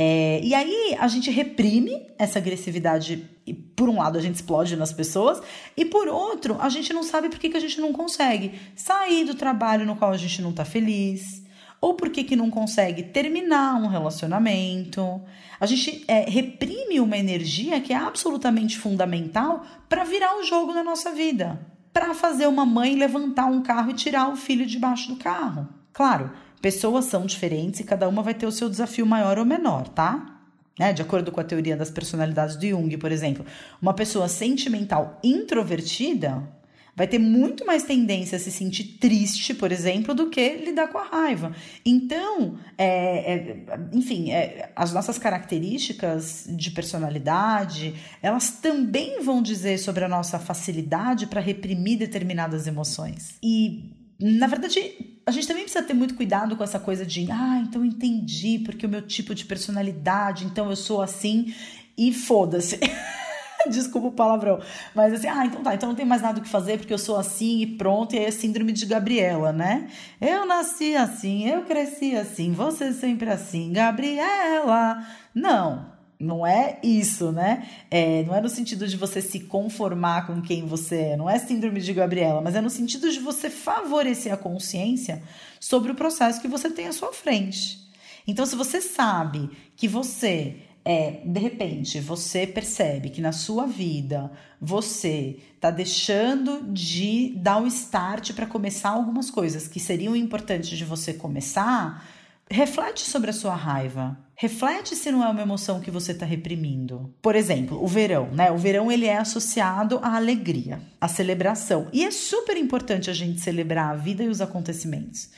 É, 0.00 0.40
e 0.44 0.54
aí 0.54 0.96
a 0.96 1.08
gente 1.08 1.28
reprime 1.28 2.06
essa 2.16 2.38
agressividade. 2.38 3.28
E 3.44 3.52
por 3.52 3.88
um 3.88 3.98
lado 3.98 4.16
a 4.16 4.20
gente 4.20 4.36
explode 4.36 4.76
nas 4.76 4.92
pessoas, 4.92 5.42
e 5.76 5.84
por 5.84 6.06
outro, 6.06 6.56
a 6.60 6.68
gente 6.68 6.92
não 6.92 7.02
sabe 7.02 7.28
por 7.28 7.40
que, 7.40 7.48
que 7.48 7.56
a 7.56 7.60
gente 7.60 7.80
não 7.80 7.92
consegue 7.92 8.52
sair 8.76 9.24
do 9.24 9.34
trabalho 9.34 9.84
no 9.84 9.96
qual 9.96 10.12
a 10.12 10.16
gente 10.16 10.40
não 10.40 10.52
tá 10.52 10.64
feliz, 10.64 11.42
ou 11.80 11.94
por 11.94 12.10
que, 12.10 12.22
que 12.22 12.36
não 12.36 12.48
consegue 12.48 13.02
terminar 13.02 13.74
um 13.74 13.88
relacionamento. 13.88 15.20
A 15.58 15.66
gente 15.66 16.04
é, 16.06 16.30
reprime 16.30 17.00
uma 17.00 17.16
energia 17.16 17.80
que 17.80 17.92
é 17.92 17.96
absolutamente 17.96 18.78
fundamental 18.78 19.66
para 19.88 20.04
virar 20.04 20.38
o 20.38 20.44
jogo 20.44 20.72
na 20.72 20.84
nossa 20.84 21.10
vida. 21.10 21.58
Para 21.92 22.14
fazer 22.14 22.46
uma 22.46 22.64
mãe 22.64 22.94
levantar 22.94 23.46
um 23.46 23.62
carro 23.62 23.90
e 23.90 23.94
tirar 23.94 24.28
o 24.28 24.36
filho 24.36 24.64
debaixo 24.64 25.08
do 25.08 25.16
carro. 25.16 25.68
Claro, 25.92 26.30
Pessoas 26.60 27.04
são 27.06 27.24
diferentes 27.26 27.80
e 27.80 27.84
cada 27.84 28.08
uma 28.08 28.22
vai 28.22 28.34
ter 28.34 28.46
o 28.46 28.52
seu 28.52 28.68
desafio 28.68 29.06
maior 29.06 29.38
ou 29.38 29.44
menor, 29.44 29.88
tá? 29.88 30.40
Né? 30.78 30.92
De 30.92 31.02
acordo 31.02 31.32
com 31.32 31.40
a 31.40 31.44
teoria 31.44 31.76
das 31.76 31.90
personalidades 31.90 32.56
do 32.56 32.66
Jung, 32.66 32.96
por 32.96 33.10
exemplo, 33.10 33.44
uma 33.82 33.94
pessoa 33.94 34.28
sentimental 34.28 35.18
introvertida 35.22 36.56
vai 36.98 37.06
ter 37.06 37.20
muito 37.20 37.64
mais 37.64 37.84
tendência 37.84 38.34
a 38.34 38.40
se 38.40 38.50
sentir 38.50 38.98
triste, 38.98 39.54
por 39.54 39.70
exemplo, 39.70 40.12
do 40.12 40.28
que 40.28 40.56
lidar 40.56 40.88
com 40.88 40.98
a 40.98 41.04
raiva. 41.04 41.54
Então, 41.86 42.58
é, 42.76 43.34
é, 43.34 43.64
enfim, 43.92 44.32
é, 44.32 44.72
as 44.74 44.92
nossas 44.92 45.16
características 45.16 46.46
de 46.48 46.72
personalidade, 46.72 47.94
elas 48.20 48.50
também 48.50 49.22
vão 49.22 49.40
dizer 49.40 49.78
sobre 49.78 50.04
a 50.04 50.08
nossa 50.08 50.40
facilidade 50.40 51.28
para 51.28 51.40
reprimir 51.40 51.98
determinadas 51.98 52.66
emoções. 52.66 53.36
E, 53.40 53.92
na 54.18 54.48
verdade, 54.48 54.80
a 55.28 55.30
gente 55.30 55.46
também 55.46 55.64
precisa 55.64 55.84
ter 55.84 55.92
muito 55.92 56.14
cuidado 56.14 56.56
com 56.56 56.64
essa 56.64 56.80
coisa 56.80 57.04
de, 57.04 57.30
ah, 57.30 57.60
então 57.62 57.84
entendi, 57.84 58.58
porque 58.60 58.86
o 58.86 58.88
meu 58.88 59.02
tipo 59.02 59.34
de 59.34 59.44
personalidade, 59.44 60.46
então 60.46 60.70
eu 60.70 60.76
sou 60.76 61.02
assim 61.02 61.54
e 61.98 62.14
foda-se. 62.14 62.80
Desculpa 63.68 64.08
o 64.08 64.12
palavrão. 64.12 64.58
Mas 64.94 65.12
assim, 65.12 65.26
ah, 65.26 65.44
então 65.44 65.62
tá, 65.62 65.74
então 65.74 65.90
não 65.90 65.96
tem 65.96 66.06
mais 66.06 66.22
nada 66.22 66.38
o 66.38 66.42
que 66.42 66.48
fazer 66.48 66.78
porque 66.78 66.94
eu 66.94 66.98
sou 66.98 67.18
assim 67.18 67.60
e 67.60 67.66
pronto. 67.66 68.14
E 68.14 68.18
aí 68.18 68.24
é 68.24 68.30
síndrome 68.30 68.72
de 68.72 68.86
Gabriela, 68.86 69.52
né? 69.52 69.88
Eu 70.18 70.46
nasci 70.46 70.96
assim, 70.96 71.46
eu 71.46 71.62
cresci 71.64 72.16
assim, 72.16 72.52
você 72.52 72.90
sempre 72.94 73.28
assim, 73.28 73.70
Gabriela. 73.70 75.06
Não, 75.34 75.92
não 76.18 76.46
é 76.46 76.78
isso, 76.82 77.30
né? 77.30 77.68
É, 77.90 78.24
não 78.24 78.34
é 78.34 78.40
no 78.40 78.48
sentido 78.48 78.88
de 78.88 78.96
você 78.96 79.22
se 79.22 79.40
conformar 79.40 80.26
com 80.26 80.42
quem 80.42 80.66
você 80.66 80.96
é, 80.96 81.16
não 81.16 81.30
é 81.30 81.38
síndrome 81.38 81.80
de 81.80 81.92
Gabriela, 81.92 82.40
mas 82.40 82.56
é 82.56 82.60
no 82.60 82.70
sentido 82.70 83.10
de 83.10 83.20
você 83.20 83.48
favorecer 83.48 84.32
a 84.32 84.36
consciência 84.36 85.22
sobre 85.60 85.92
o 85.92 85.94
processo 85.94 86.40
que 86.40 86.48
você 86.48 86.70
tem 86.70 86.88
à 86.88 86.92
sua 86.92 87.12
frente. 87.12 87.86
Então, 88.26 88.44
se 88.44 88.56
você 88.56 88.80
sabe 88.80 89.48
que 89.76 89.86
você 89.86 90.56
é, 90.84 91.20
de 91.24 91.38
repente, 91.38 92.00
você 92.00 92.46
percebe 92.46 93.10
que 93.10 93.20
na 93.20 93.30
sua 93.30 93.66
vida 93.66 94.32
você 94.58 95.38
está 95.54 95.70
deixando 95.70 96.62
de 96.72 97.34
dar 97.36 97.62
o 97.62 97.66
start 97.66 98.32
para 98.32 98.46
começar 98.46 98.88
algumas 98.88 99.30
coisas 99.30 99.68
que 99.68 99.78
seriam 99.78 100.16
importantes 100.16 100.78
de 100.78 100.84
você 100.86 101.12
começar, 101.12 102.02
reflete 102.50 103.04
sobre 103.04 103.30
a 103.30 103.32
sua 103.32 103.54
raiva 103.54 104.18
Reflete 104.40 104.94
se 104.94 105.10
não 105.10 105.24
é 105.24 105.28
uma 105.28 105.42
emoção 105.42 105.80
que 105.80 105.90
você 105.90 106.12
está 106.12 106.24
reprimindo. 106.24 107.12
Por 107.20 107.34
exemplo, 107.34 107.82
o 107.82 107.88
verão, 107.88 108.30
né? 108.30 108.52
O 108.52 108.56
verão 108.56 108.90
ele 108.90 109.04
é 109.04 109.16
associado 109.16 109.98
à 110.00 110.14
alegria, 110.14 110.80
à 111.00 111.08
celebração. 111.08 111.88
E 111.92 112.04
é 112.04 112.10
super 112.12 112.56
importante 112.56 113.10
a 113.10 113.12
gente 113.12 113.40
celebrar 113.40 113.90
a 113.90 113.96
vida 113.96 114.22
e 114.22 114.28
os 114.28 114.40
acontecimentos. 114.40 115.28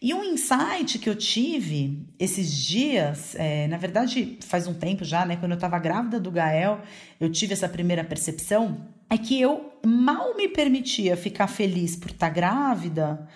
E 0.00 0.14
um 0.14 0.22
insight 0.22 1.00
que 1.00 1.10
eu 1.10 1.16
tive 1.16 2.06
esses 2.16 2.54
dias, 2.54 3.34
é, 3.34 3.66
na 3.66 3.76
verdade 3.76 4.38
faz 4.46 4.68
um 4.68 4.74
tempo 4.74 5.04
já, 5.04 5.26
né? 5.26 5.34
Quando 5.34 5.50
eu 5.50 5.56
estava 5.56 5.76
grávida 5.80 6.20
do 6.20 6.30
Gael, 6.30 6.80
eu 7.20 7.28
tive 7.32 7.54
essa 7.54 7.68
primeira 7.68 8.04
percepção, 8.04 8.86
é 9.10 9.18
que 9.18 9.40
eu 9.40 9.72
mal 9.84 10.36
me 10.36 10.46
permitia 10.46 11.16
ficar 11.16 11.48
feliz 11.48 11.96
por 11.96 12.12
estar 12.12 12.28
tá 12.28 12.32
grávida 12.32 13.26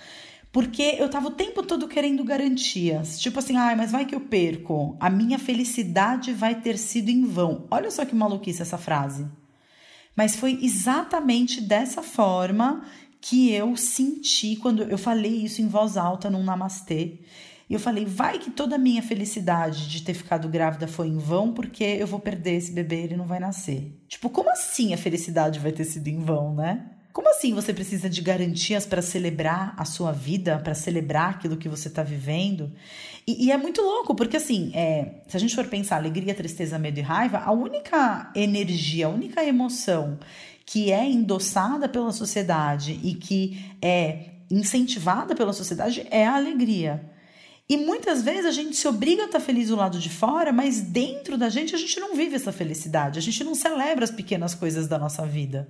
porque 0.53 0.97
eu 0.99 1.09
tava 1.09 1.29
o 1.29 1.33
tempo 1.33 1.63
todo 1.63 1.89
querendo 1.89 2.25
garantias. 2.25 3.19
Tipo 3.21 3.39
assim, 3.39 3.57
ai, 3.57 3.77
mas 3.77 3.93
vai 3.93 4.07
que 4.07 4.15
eu 4.15 4.21
perco. 4.21 4.97
A 4.99 5.11
minha 5.11 5.39
felicidade 5.39 6.33
vai 6.33 6.55
ter 6.55 6.79
sido 6.79 7.11
em 7.11 7.25
vão. 7.25 7.67
Olha 7.71 7.91
só 7.91 8.05
que 8.05 8.15
maluquice 8.15 8.63
essa 8.63 8.79
frase. 8.79 9.27
Mas 10.17 10.35
foi 10.35 10.59
exatamente 10.63 11.61
dessa 11.61 12.03
forma 12.03 12.85
que 13.21 13.53
eu 13.53 13.77
senti 13.77 14.57
quando 14.57 14.83
eu 14.83 14.99
falei 14.99 15.45
isso 15.45 15.61
em 15.61 15.69
voz 15.69 15.97
alta 15.97 16.31
num 16.31 16.43
namastê. 16.43 17.21
E 17.69 17.75
eu 17.75 17.81
falei, 17.81 18.07
vai 18.07 18.39
que 18.39 18.51
toda 18.51 18.77
a 18.77 18.79
minha 18.79 19.03
felicidade 19.03 19.89
de 19.89 20.03
ter 20.03 20.15
ficado 20.15 20.49
grávida 20.49 20.89
foi 20.89 21.09
em 21.09 21.19
vão, 21.19 21.53
porque 21.53 21.85
eu 21.85 22.07
vou 22.07 22.19
perder 22.19 22.55
esse 22.55 22.73
bebê 22.73 23.03
ele 23.03 23.17
não 23.17 23.27
vai 23.27 23.39
nascer. 23.39 24.03
Tipo, 24.09 24.31
como 24.31 24.51
assim 24.51 24.95
a 24.95 24.99
felicidade 24.99 25.59
vai 25.59 25.71
ter 25.71 25.85
sido 25.85 26.09
em 26.09 26.19
vão, 26.19 26.55
né? 26.55 26.98
Como 27.19 27.31
assim 27.31 27.53
você 27.53 27.75
precisa 27.75 28.09
de 28.09 28.23
garantias 28.23 28.87
para 28.87 29.03
celebrar 29.03 29.75
a 29.77 29.85
sua 29.85 30.13
vida, 30.13 30.57
para 30.61 30.73
celebrar 30.73 31.31
aquilo 31.31 31.57
que 31.57 31.69
você 31.69 31.89
está 31.89 32.01
vivendo? 32.01 32.71
E, 33.27 33.47
e, 33.47 33.51
é 33.51 33.57
muito 33.57 33.83
louco, 33.83 34.15
porque 34.15 34.37
assim, 34.37 34.71
é, 34.73 35.15
se 35.27 35.37
a 35.37 35.41
gente 35.41 35.53
for 35.53 35.67
pensar 35.67 35.97
alegria, 35.97 36.33
tristeza, 36.33 36.79
medo 36.79 37.01
e 37.01 37.03
raiva, 37.03 37.39
a 37.39 37.51
única 37.51 38.31
energia, 38.37 39.07
a 39.07 39.09
única 39.09 39.45
emoção 39.45 40.17
que 40.65 40.93
é 40.93 41.11
endossada 41.11 41.89
pela 41.89 42.13
sociedade 42.13 43.01
e 43.03 43.17
que 43.17 43.67
é 43.83 44.27
incentivada 44.49 45.35
pela 45.35 45.53
sociedade 45.53 46.07
é 46.13 46.25
a 46.25 46.37
alegria. 46.37 47.05
E 47.71 47.77
muitas 47.77 48.23
vezes 48.23 48.47
a 48.47 48.51
gente 48.51 48.75
se 48.75 48.89
obriga 48.89 49.25
a 49.25 49.27
estar 49.27 49.41
feliz 49.41 49.69
do 49.69 49.77
lado 49.77 49.99
de 49.99 50.09
fora, 50.09 50.51
mas 50.51 50.81
dentro 50.81 51.37
da 51.37 51.51
gente 51.51 51.75
a 51.75 51.79
gente 51.79 52.01
não 52.01 52.17
vive 52.17 52.35
essa 52.35 52.51
felicidade, 52.51 53.19
a 53.19 53.23
gente 53.23 53.45
não 53.45 53.55
celebra 53.55 54.05
as 54.05 54.11
pequenas 54.11 54.55
coisas 54.55 54.89
da 54.89 54.99
nossa 54.99 55.27
vida. 55.27 55.69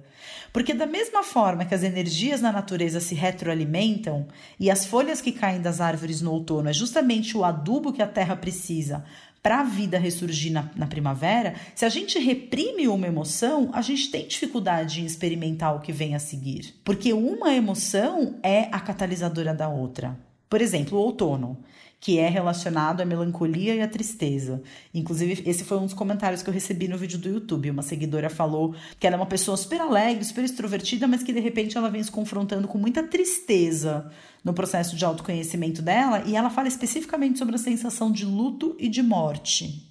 Porque, 0.53 0.73
da 0.73 0.87
mesma 0.87 1.25
forma 1.25 1.65
que 1.65 1.75
as 1.75 1.83
energias 1.83 2.41
na 2.41 2.53
natureza 2.53 3.01
se 3.01 3.17
retroalimentam 3.17 4.29
e 4.61 4.71
as 4.71 4.87
folhas 4.87 5.21
que 5.21 5.33
caem 5.33 5.61
das 5.61 5.81
árvores 5.81 6.21
no 6.21 6.31
outono 6.31 6.69
é 6.69 6.73
justamente 6.73 7.37
o 7.37 7.45
adubo 7.45 7.93
que 7.93 8.01
a 8.01 8.07
terra 8.07 8.37
precisa 8.37 9.05
para 9.43 9.61
a 9.61 9.65
vida 9.65 9.99
ressurgir 9.99 10.53
na, 10.53 10.71
na, 10.77 10.87
primavera, 10.87 11.55
se 11.75 11.85
a 11.85 11.89
gente 11.89 12.19
reprime 12.19 12.87
uma 12.87 13.07
emoção, 13.07 13.71
a 13.73 13.83
gente 13.83 14.11
tem 14.11 14.27
dificuldade 14.27 15.01
em 15.01 15.05
experimentar 15.05 15.75
o 15.75 15.81
que 15.81 15.93
vem 15.93 16.15
a 16.15 16.19
seguir. 16.19 16.75
Porque 16.85 17.13
uma 17.13 17.55
emoção 17.55 18.39
é 18.43 18.69
a 18.71 18.81
catalisadora 18.81 19.55
da 19.55 19.69
outra. 19.69 20.19
Por 20.49 20.61
exemplo, 20.61 20.99
o 20.99 21.03
outono 21.03 21.59
que 22.01 22.19
é 22.19 22.29
relacionado 22.29 23.01
à 23.01 23.05
melancolia 23.05 23.75
e 23.75 23.81
à 23.81 23.89
tristeza. 23.89 24.63
Inclusive, 24.95 25.43
esse 25.45 25.65
foi 25.65 25.79
um 25.79 25.85
dos 25.85 25.95
comentários 25.95 26.43
que 26.43 26.49
eu 26.49 26.55
recebi 26.55 26.87
no 26.87 26.97
vídeo 26.97 27.19
do 27.19 27.29
YouTube. 27.29 27.71
Uma 27.71 27.83
seguidora 27.83 28.31
falou 28.31 28.75
que 29.01 29.07
ela 29.07 29.17
é 29.17 29.19
uma 29.19 29.27
pessoa 29.27 29.57
super 29.57 29.81
alegre, 29.81 30.25
super 30.25 30.45
extrovertida, 30.45 31.09
mas 31.09 31.23
que 31.23 31.33
de 31.33 31.41
repente 31.41 31.77
ela 31.77 31.91
vem 31.91 32.03
se 32.03 32.11
confrontando 32.11 32.69
com 32.69 32.79
muita 32.79 33.03
tristeza 33.03 34.11
no 34.45 34.55
processo 34.55 34.95
de 34.95 35.05
autoconhecimento 35.05 35.83
dela, 35.83 36.23
e 36.25 36.37
ela 36.37 36.51
fala 36.51 36.69
especificamente 36.69 37.39
sobre 37.39 37.57
a 37.57 37.59
sensação 37.59 38.13
de 38.13 38.25
luto 38.25 38.77
e 38.79 38.89
de 38.89 39.03
morte. 39.03 39.89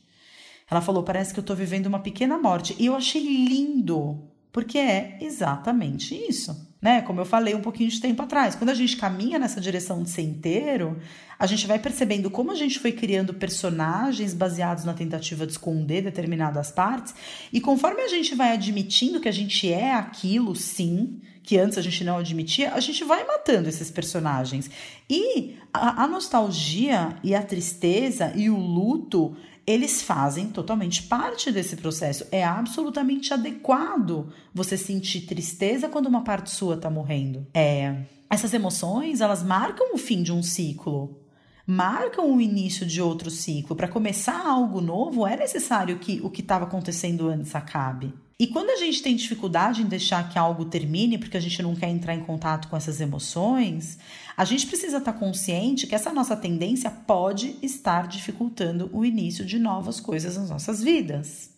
Ela 0.69 0.81
falou: 0.81 1.03
parece 1.03 1.33
que 1.33 1.39
eu 1.39 1.41
estou 1.41 1.55
vivendo 1.55 1.87
uma 1.87 1.99
pequena 1.99 2.37
morte. 2.37 2.75
E 2.79 2.85
eu 2.85 2.95
achei 2.95 3.21
lindo, 3.21 4.21
porque 4.57 4.79
é 4.79 5.19
exatamente 5.21 6.15
isso 6.15 6.65
né? 6.81 7.01
Como 7.01 7.19
eu 7.19 7.25
falei 7.25 7.55
um 7.55 7.61
pouquinho 7.61 7.89
de 7.89 7.99
tempo 7.99 8.21
atrás. 8.21 8.55
Quando 8.55 8.69
a 8.69 8.73
gente 8.75 8.97
caminha 8.97 9.39
nessa 9.39 9.59
direção 9.59 10.03
de 10.03 10.11
ser 10.11 10.21
inteiro, 10.21 10.99
a 11.37 11.47
gente 11.47 11.65
vai 11.65 11.79
percebendo 11.79 12.29
como 12.29 12.51
a 12.51 12.55
gente 12.55 12.79
foi 12.79 12.91
criando 12.91 13.33
personagens 13.33 14.33
baseados 14.33 14.85
na 14.85 14.93
tentativa 14.93 15.45
de 15.45 15.53
esconder 15.53 16.03
determinadas 16.03 16.69
partes, 16.69 17.15
e 17.51 17.59
conforme 17.59 18.03
a 18.03 18.07
gente 18.07 18.35
vai 18.35 18.51
admitindo 18.53 19.19
que 19.19 19.27
a 19.27 19.33
gente 19.33 19.73
é 19.73 19.91
aquilo, 19.91 20.55
sim, 20.55 21.19
que 21.41 21.57
antes 21.57 21.79
a 21.79 21.81
gente 21.81 22.03
não 22.03 22.19
admitia, 22.19 22.73
a 22.73 22.79
gente 22.79 23.03
vai 23.03 23.25
matando 23.25 23.67
esses 23.67 23.89
personagens. 23.89 24.69
E 25.09 25.57
a, 25.73 26.03
a 26.03 26.07
nostalgia 26.07 27.15
e 27.23 27.33
a 27.33 27.41
tristeza 27.41 28.31
e 28.35 28.51
o 28.51 28.57
luto 28.57 29.35
eles 29.67 30.01
fazem 30.01 30.47
totalmente 30.47 31.03
parte 31.03 31.51
desse 31.51 31.75
processo. 31.75 32.25
É 32.31 32.41
absolutamente 32.41 33.33
adequado 33.33 34.31
você 34.53 34.77
sentir 34.77 35.21
tristeza 35.21 35.89
quando 35.89 36.07
uma 36.07 36.23
parte 36.23 36.49
sua 36.49 36.75
está 36.75 36.89
morrendo. 36.89 37.45
É, 37.53 38.03
essas 38.29 38.53
emoções, 38.53 39.19
elas 39.19 39.43
marcam 39.43 39.93
o 39.93 39.97
fim 39.97 40.23
de 40.23 40.31
um 40.31 40.41
ciclo. 40.41 41.19
Marcam 41.65 42.33
o 42.33 42.39
início 42.39 42.85
de 42.85 43.01
outro 43.01 43.29
ciclo. 43.29 43.75
Para 43.75 43.89
começar 43.89 44.47
algo 44.47 44.79
novo, 44.79 45.27
é 45.27 45.35
necessário 45.35 45.99
que 45.99 46.21
o 46.23 46.29
que 46.29 46.39
estava 46.39 46.63
acontecendo 46.63 47.27
antes 47.27 47.53
acabe. 47.53 48.13
E 48.39 48.45
quando 48.45 48.69
a 48.69 48.75
gente 48.75 49.01
tem 49.01 49.15
dificuldade 49.15 49.81
em 49.81 49.87
deixar 49.87 50.29
que 50.29 50.37
algo 50.37 50.65
termine, 50.65 51.17
porque 51.17 51.37
a 51.37 51.39
gente 51.39 51.61
não 51.63 51.75
quer 51.75 51.89
entrar 51.89 52.13
em 52.13 52.23
contato 52.23 52.67
com 52.67 52.77
essas 52.77 53.01
emoções, 53.01 53.97
a 54.35 54.45
gente 54.45 54.67
precisa 54.67 54.97
estar 54.97 55.13
consciente 55.13 55.87
que 55.87 55.95
essa 55.95 56.13
nossa 56.13 56.35
tendência 56.35 56.91
pode 56.91 57.55
estar 57.63 58.07
dificultando 58.07 58.91
o 58.93 59.03
início 59.03 59.43
de 59.43 59.57
novas 59.57 59.99
coisas 59.99 60.37
nas 60.37 60.51
nossas 60.51 60.83
vidas. 60.83 61.49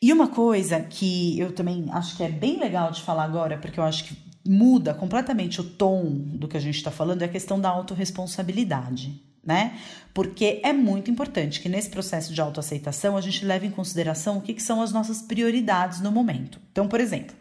E 0.00 0.10
uma 0.10 0.28
coisa 0.28 0.80
que 0.80 1.38
eu 1.38 1.52
também 1.52 1.86
acho 1.90 2.16
que 2.16 2.22
é 2.22 2.30
bem 2.30 2.58
legal 2.58 2.90
de 2.90 3.02
falar 3.02 3.24
agora, 3.24 3.58
porque 3.58 3.78
eu 3.78 3.84
acho 3.84 4.04
que 4.04 4.16
muda 4.46 4.94
completamente 4.94 5.60
o 5.60 5.64
tom 5.64 6.10
do 6.10 6.48
que 6.48 6.56
a 6.56 6.60
gente 6.60 6.76
está 6.76 6.90
falando, 6.90 7.22
é 7.22 7.24
a 7.26 7.28
questão 7.30 7.60
da 7.60 7.68
autorresponsabilidade. 7.68 9.22
Né? 9.46 9.78
Porque 10.12 10.60
é 10.62 10.72
muito 10.72 11.10
importante 11.10 11.60
que 11.60 11.68
nesse 11.68 11.90
processo 11.90 12.32
de 12.32 12.40
autoaceitação 12.40 13.16
a 13.16 13.20
gente 13.20 13.44
leve 13.44 13.66
em 13.66 13.70
consideração 13.70 14.38
o 14.38 14.40
que, 14.40 14.54
que 14.54 14.62
são 14.62 14.80
as 14.80 14.92
nossas 14.92 15.20
prioridades 15.20 16.00
no 16.00 16.10
momento. 16.10 16.60
Então, 16.70 16.88
por 16.88 17.00
exemplo, 17.00 17.34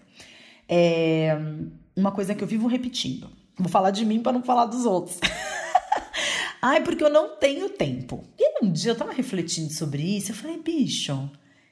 é 0.68 1.38
uma 1.96 2.12
coisa 2.12 2.34
que 2.34 2.44
eu 2.44 2.48
vivo 2.48 2.68
repetindo. 2.68 3.30
Vou 3.58 3.70
falar 3.70 3.92
de 3.92 4.04
mim 4.06 4.20
para 4.20 4.32
não 4.32 4.44
falar 4.44 4.66
dos 4.66 4.86
outros. 4.86 5.20
Ai, 6.62 6.82
porque 6.82 7.04
eu 7.04 7.10
não 7.10 7.38
tenho 7.38 7.70
tempo. 7.70 8.24
E 8.40 8.64
um 8.64 8.72
dia 8.72 8.92
eu 8.92 8.96
tava 8.96 9.12
refletindo 9.12 9.72
sobre 9.72 10.02
isso, 10.02 10.32
eu 10.32 10.36
falei, 10.36 10.58
bicho, 10.58 11.30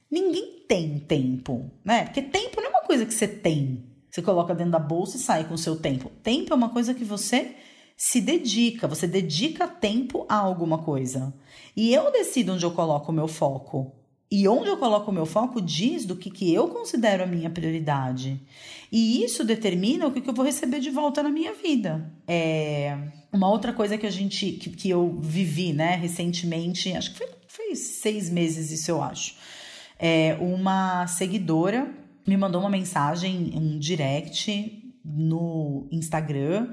ninguém 0.09 0.65
tem 0.67 0.99
tempo, 0.99 1.71
né? 1.83 2.03
Porque 2.03 2.21
tempo 2.21 2.61
não 2.61 2.67
é 2.67 2.69
uma 2.69 2.81
coisa 2.81 3.05
que 3.05 3.13
você 3.13 3.27
tem. 3.27 3.83
Você 4.09 4.21
coloca 4.21 4.53
dentro 4.53 4.73
da 4.73 4.79
bolsa 4.79 5.15
e 5.15 5.19
sai 5.19 5.45
com 5.45 5.53
o 5.53 5.57
seu 5.57 5.77
tempo. 5.77 6.11
Tempo 6.21 6.53
é 6.53 6.55
uma 6.55 6.69
coisa 6.69 6.93
que 6.93 7.05
você 7.05 7.55
se 8.03 8.19
dedica, 8.19 8.87
você 8.87 9.05
dedica 9.05 9.67
tempo 9.67 10.25
a 10.27 10.35
alguma 10.35 10.79
coisa. 10.79 11.31
E 11.77 11.93
eu 11.93 12.11
decido 12.11 12.53
onde 12.53 12.65
eu 12.65 12.71
coloco 12.71 13.11
o 13.11 13.13
meu 13.13 13.27
foco. 13.27 13.91
E 14.31 14.47
onde 14.47 14.69
eu 14.69 14.77
coloco 14.77 15.11
o 15.11 15.13
meu 15.13 15.27
foco 15.27 15.61
diz 15.61 16.03
do 16.03 16.15
que, 16.15 16.31
que 16.31 16.51
eu 16.51 16.69
considero 16.69 17.23
a 17.23 17.27
minha 17.27 17.47
prioridade. 17.47 18.41
E 18.91 19.23
isso 19.23 19.45
determina 19.45 20.07
o 20.07 20.11
que, 20.11 20.19
que 20.19 20.27
eu 20.27 20.33
vou 20.33 20.43
receber 20.43 20.79
de 20.79 20.89
volta 20.89 21.21
na 21.21 21.29
minha 21.29 21.53
vida. 21.53 22.11
É 22.27 22.97
uma 23.31 23.47
outra 23.47 23.71
coisa 23.71 23.95
que 23.99 24.07
a 24.07 24.11
gente 24.11 24.53
que, 24.53 24.71
que 24.71 24.89
eu 24.89 25.19
vivi, 25.21 25.71
né, 25.71 25.95
recentemente, 25.95 26.91
acho 26.93 27.11
que 27.11 27.19
foi, 27.19 27.27
foi 27.47 27.75
seis 27.75 28.31
meses 28.31 28.71
isso 28.71 28.89
eu 28.89 29.03
acho. 29.03 29.35
É, 29.99 30.35
uma 30.41 31.05
seguidora 31.05 31.87
me 32.25 32.35
mandou 32.35 32.61
uma 32.61 32.69
mensagem, 32.69 33.51
um 33.53 33.77
direct 33.77 34.91
no 35.05 35.87
Instagram 35.91 36.71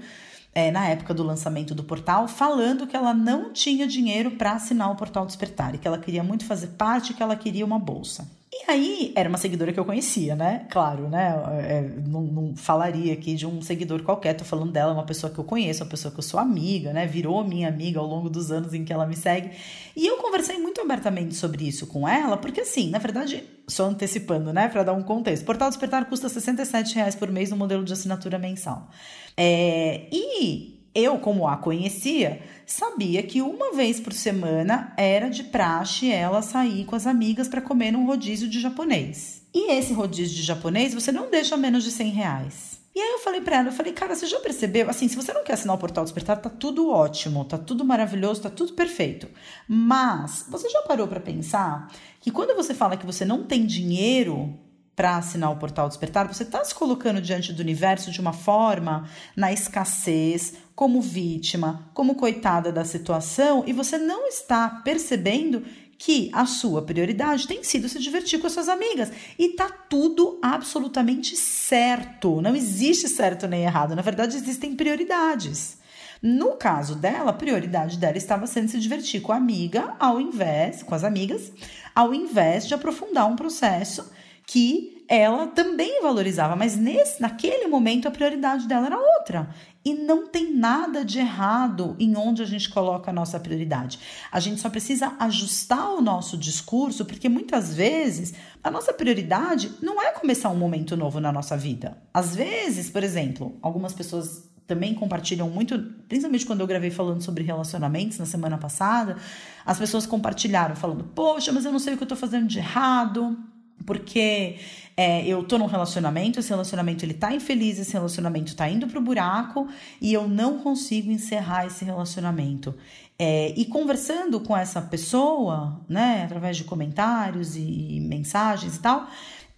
é, 0.55 0.71
na 0.71 0.87
época 0.89 1.15
do 1.15 1.23
lançamento 1.23 1.75
do 1.75 1.85
portal, 1.85 2.27
falando 2.27 2.87
que 2.87 2.97
ela 2.97 3.15
não 3.15 3.53
tinha 3.53 3.87
dinheiro 3.87 4.33
para 4.33 4.53
assinar 4.53 4.91
o 4.91 4.97
Portal 4.97 5.27
Despertar 5.27 5.75
e 5.75 5.79
que 5.79 5.87
ela 5.87 5.99
queria 5.99 6.23
muito 6.23 6.45
fazer 6.45 6.69
parte, 6.69 7.15
que 7.15 7.23
ela 7.23 7.37
queria 7.37 7.65
uma 7.65 7.79
bolsa. 7.79 8.38
E 8.51 8.71
aí, 8.71 9.13
era 9.15 9.29
uma 9.29 9.37
seguidora 9.37 9.75
que 9.75 9.79
eu 9.79 9.85
conhecia, 9.85 10.35
né? 10.35 10.67
Claro, 10.71 11.07
né? 11.07 11.35
É, 11.61 11.83
não, 12.07 12.23
não, 12.23 12.57
falaria 12.57 13.13
aqui 13.13 13.35
de 13.35 13.47
um 13.47 13.61
seguidor 13.61 14.03
qualquer, 14.03 14.33
tô 14.35 14.45
falando 14.45 14.73
dela, 14.73 14.95
uma 14.95 15.05
pessoa 15.05 15.31
que 15.31 15.39
eu 15.39 15.45
conheço, 15.45 15.85
uma 15.85 15.91
pessoa 15.91 16.11
que 16.11 16.19
eu 16.19 16.23
sou 16.23 16.41
amiga, 16.41 16.91
né? 16.95 17.07
Virou 17.07 17.45
minha 17.45 17.69
amiga 17.69 18.01
ao 18.01 18.07
longo 18.07 18.31
dos 18.31 18.51
anos 18.51 18.73
em 18.73 18.87
que 18.87 18.93
ela 18.93 19.07
me 19.07 19.15
segue. 19.15 19.51
E 19.95 20.07
eu 20.07 20.17
conversei 20.17 20.57
muito 20.59 20.81
abertamente 20.81 21.35
sobre 21.35 21.69
isso 21.69 21.87
com 21.87 22.09
ela, 22.09 22.39
porque 22.39 22.63
assim, 22.63 22.89
na 22.89 22.99
verdade, 22.99 23.45
só 23.67 23.85
antecipando, 23.85 24.51
né? 24.51 24.69
Para 24.69 24.83
dar 24.83 24.95
um 24.95 25.03
contexto. 25.03 25.45
Portal 25.45 25.69
Despertar 25.69 26.07
custa 26.07 26.29
67 26.31 26.95
reais 26.95 27.15
por 27.15 27.31
mês 27.31 27.51
no 27.51 27.57
modelo 27.57 27.85
de 27.85 27.93
assinatura 27.93 28.39
mensal. 28.39 28.89
É, 29.37 30.09
e 30.11 30.78
eu, 30.99 31.19
como 31.19 31.47
a 31.47 31.57
conhecia, 31.57 32.43
sabia 32.67 33.23
que 33.23 33.41
uma 33.41 33.73
vez 33.73 34.01
por 34.01 34.13
semana 34.13 34.93
era 34.97 35.29
de 35.29 35.45
praxe 35.45 36.11
ela 36.11 36.43
sair 36.43 36.85
com 36.85 36.97
as 36.97 37.07
amigas 37.07 37.49
para 37.49 37.61
comer 37.61 37.93
num 37.93 38.07
rodízio 38.07 38.49
de 38.49 38.61
japonês. 38.61 39.43
E 39.55 39.73
esse 39.73 39.93
rodízio 39.93 40.37
de 40.37 40.43
japonês 40.43 40.95
você 40.95 41.11
não 41.11 41.31
deixa 41.31 41.57
menos 41.57 41.85
de 41.85 41.91
100 41.91 42.11
reais. 42.11 42.79
E 42.95 43.01
aí 43.01 43.13
eu 43.13 43.21
falei 43.21 43.41
para 43.41 43.59
ela, 43.59 43.69
eu 43.69 43.73
falei, 43.73 43.93
cara, 43.93 44.17
você 44.17 44.27
já 44.27 44.41
percebeu? 44.41 44.91
Assim, 44.91 45.07
se 45.07 45.15
você 45.15 45.33
não 45.33 45.45
quer 45.45 45.53
assinar 45.53 45.77
o 45.77 45.79
Portal 45.79 46.03
Despertar, 46.03 46.37
tá 46.39 46.51
tudo 46.51 46.91
ótimo, 46.91 47.45
tá 47.45 47.57
tudo 47.57 47.85
maravilhoso, 47.85 48.43
tá 48.43 48.51
tudo 48.51 48.73
perfeito. 48.73 49.29
Mas 49.69 50.45
você 50.49 50.69
já 50.69 50.83
parou 50.83 51.07
para 51.07 51.21
pensar 51.21 51.93
que 52.21 52.33
quando 52.33 52.57
você 52.57 52.75
fala 52.75 52.97
que 52.97 53.07
você 53.07 53.25
não 53.25 53.45
tem 53.45 53.65
dinheiro 53.65 54.59
para 54.99 55.17
assinar 55.17 55.53
o 55.53 55.57
portal 55.57 55.87
Despertar, 55.87 56.27
você 56.27 56.43
está 56.43 56.65
se 56.65 56.75
colocando 56.75 57.21
diante 57.21 57.53
do 57.53 57.61
universo 57.61 58.11
de 58.11 58.21
uma 58.21 58.33
forma 58.33 59.09
na 59.37 59.53
escassez, 59.53 60.55
como 60.79 61.01
vítima, 61.01 61.91
como 61.93 62.15
coitada 62.15 62.71
da 62.71 62.85
situação, 62.85 63.65
e 63.67 63.73
você 63.73 63.99
não 63.99 64.29
está 64.29 64.71
percebendo 64.85 65.65
que 65.99 66.31
a 66.33 66.47
sua 66.47 66.83
prioridade 66.83 67.49
tem 67.49 67.65
sido 67.65 67.89
se 67.89 67.99
divertir 67.99 68.39
com 68.39 68.47
as 68.47 68.53
suas 68.53 68.69
amigas. 68.69 69.11
E 69.37 69.49
tá 69.49 69.69
tudo 69.69 70.39
absolutamente 70.41 71.35
certo. 71.35 72.41
Não 72.41 72.55
existe 72.55 73.09
certo 73.09 73.49
nem 73.49 73.65
errado. 73.65 73.97
Na 73.97 74.03
verdade, 74.03 74.37
existem 74.37 74.77
prioridades. 74.77 75.79
No 76.23 76.53
caso 76.53 76.95
dela, 76.95 77.31
a 77.31 77.35
prioridade 77.35 77.99
dela 77.99 78.17
estava 78.17 78.47
sendo 78.47 78.69
se 78.69 78.79
divertir 78.79 79.21
com 79.21 79.33
a 79.33 79.37
amiga, 79.37 79.97
ao 79.99 80.21
invés, 80.21 80.85
com 80.85 80.95
as 80.95 81.03
amigas, 81.03 81.51
ao 81.93 82.15
invés 82.15 82.69
de 82.69 82.75
aprofundar 82.75 83.27
um 83.27 83.35
processo 83.35 84.09
que 84.47 84.99
ela 85.09 85.47
também 85.49 86.03
valorizava, 86.03 86.55
mas 86.55 86.77
nesse, 86.77 87.21
naquele 87.21 87.67
momento 87.67 88.07
a 88.07 88.11
prioridade 88.11 88.69
dela 88.69 88.87
era 88.87 88.99
outra. 88.99 89.49
E 89.85 89.95
não 89.95 90.27
tem 90.27 90.55
nada 90.55 91.05
de 91.05 91.19
errado 91.19 91.97
em 91.99 92.17
onde 92.17 92.43
a 92.43 92.47
gente 92.47 92.69
coloca 92.69 93.11
a 93.11 93.15
nossa 93.15 93.39
prioridade. 93.39 93.99
A 94.31 94.41
gente 94.41 94.61
só 94.61 94.69
precisa 94.69 95.15
ajustar 95.19 95.95
o 95.95 96.01
nosso 96.01 96.37
discurso, 96.37 97.05
porque 97.05 97.29
muitas 97.29 97.75
vezes 97.75 98.35
a 98.63 98.71
nossa 98.71 98.93
prioridade 98.93 99.73
não 99.81 100.03
é 100.03 100.13
começar 100.13 100.51
um 100.51 100.57
momento 100.57 100.97
novo 100.97 101.21
na 101.21 101.33
nossa 101.33 101.57
vida. 101.57 101.97
Às 102.13 102.35
vezes, 102.35 102.91
por 102.91 103.03
exemplo, 103.03 103.57
algumas 103.63 103.93
pessoas 103.93 104.49
também 104.67 104.95
compartilham 104.95 105.49
muito, 105.49 105.79
principalmente 106.07 106.45
quando 106.45 106.61
eu 106.61 106.67
gravei 106.67 106.91
falando 106.91 107.23
sobre 107.23 107.43
relacionamentos 107.43 108.19
na 108.19 108.27
semana 108.27 108.59
passada, 108.59 109.17
as 109.65 109.79
pessoas 109.79 110.05
compartilharam 110.05 110.77
falando: 110.77 111.05
"Poxa, 111.15 111.51
mas 111.51 111.65
eu 111.65 111.73
não 111.73 111.79
sei 111.79 111.95
o 111.95 111.97
que 111.97 112.03
eu 112.03 112.09
tô 112.09 112.17
fazendo 112.17 112.47
de 112.47 112.59
errado" 112.59 113.39
porque 113.85 114.57
é, 114.97 115.27
eu 115.27 115.45
tô 115.45 115.59
num 115.59 115.67
relacionamento, 115.67 116.41
esse 116.41 116.51
relacionamento 116.51 117.05
ele 117.05 117.15
tá 117.15 117.33
infeliz, 117.33 117.79
esse 117.79 117.93
relacionamento 117.93 118.57
tá 118.57 118.69
indo 118.69 118.87
pro 118.87 119.01
buraco 119.01 119.69
e 120.01 120.13
eu 120.13 120.29
não 120.29 120.59
consigo 120.59 121.11
encerrar 121.11 121.67
esse 121.67 121.85
relacionamento. 121.85 122.75
É, 123.19 123.53
e 123.57 123.65
conversando 123.65 124.41
com 124.41 124.57
essa 124.57 124.81
pessoa, 124.81 125.81
né, 125.89 126.23
através 126.25 126.57
de 126.57 126.65
comentários 126.65 127.57
e, 127.57 128.01
mensagens 128.01 128.77
e 128.77 128.81
tal, 128.81 129.09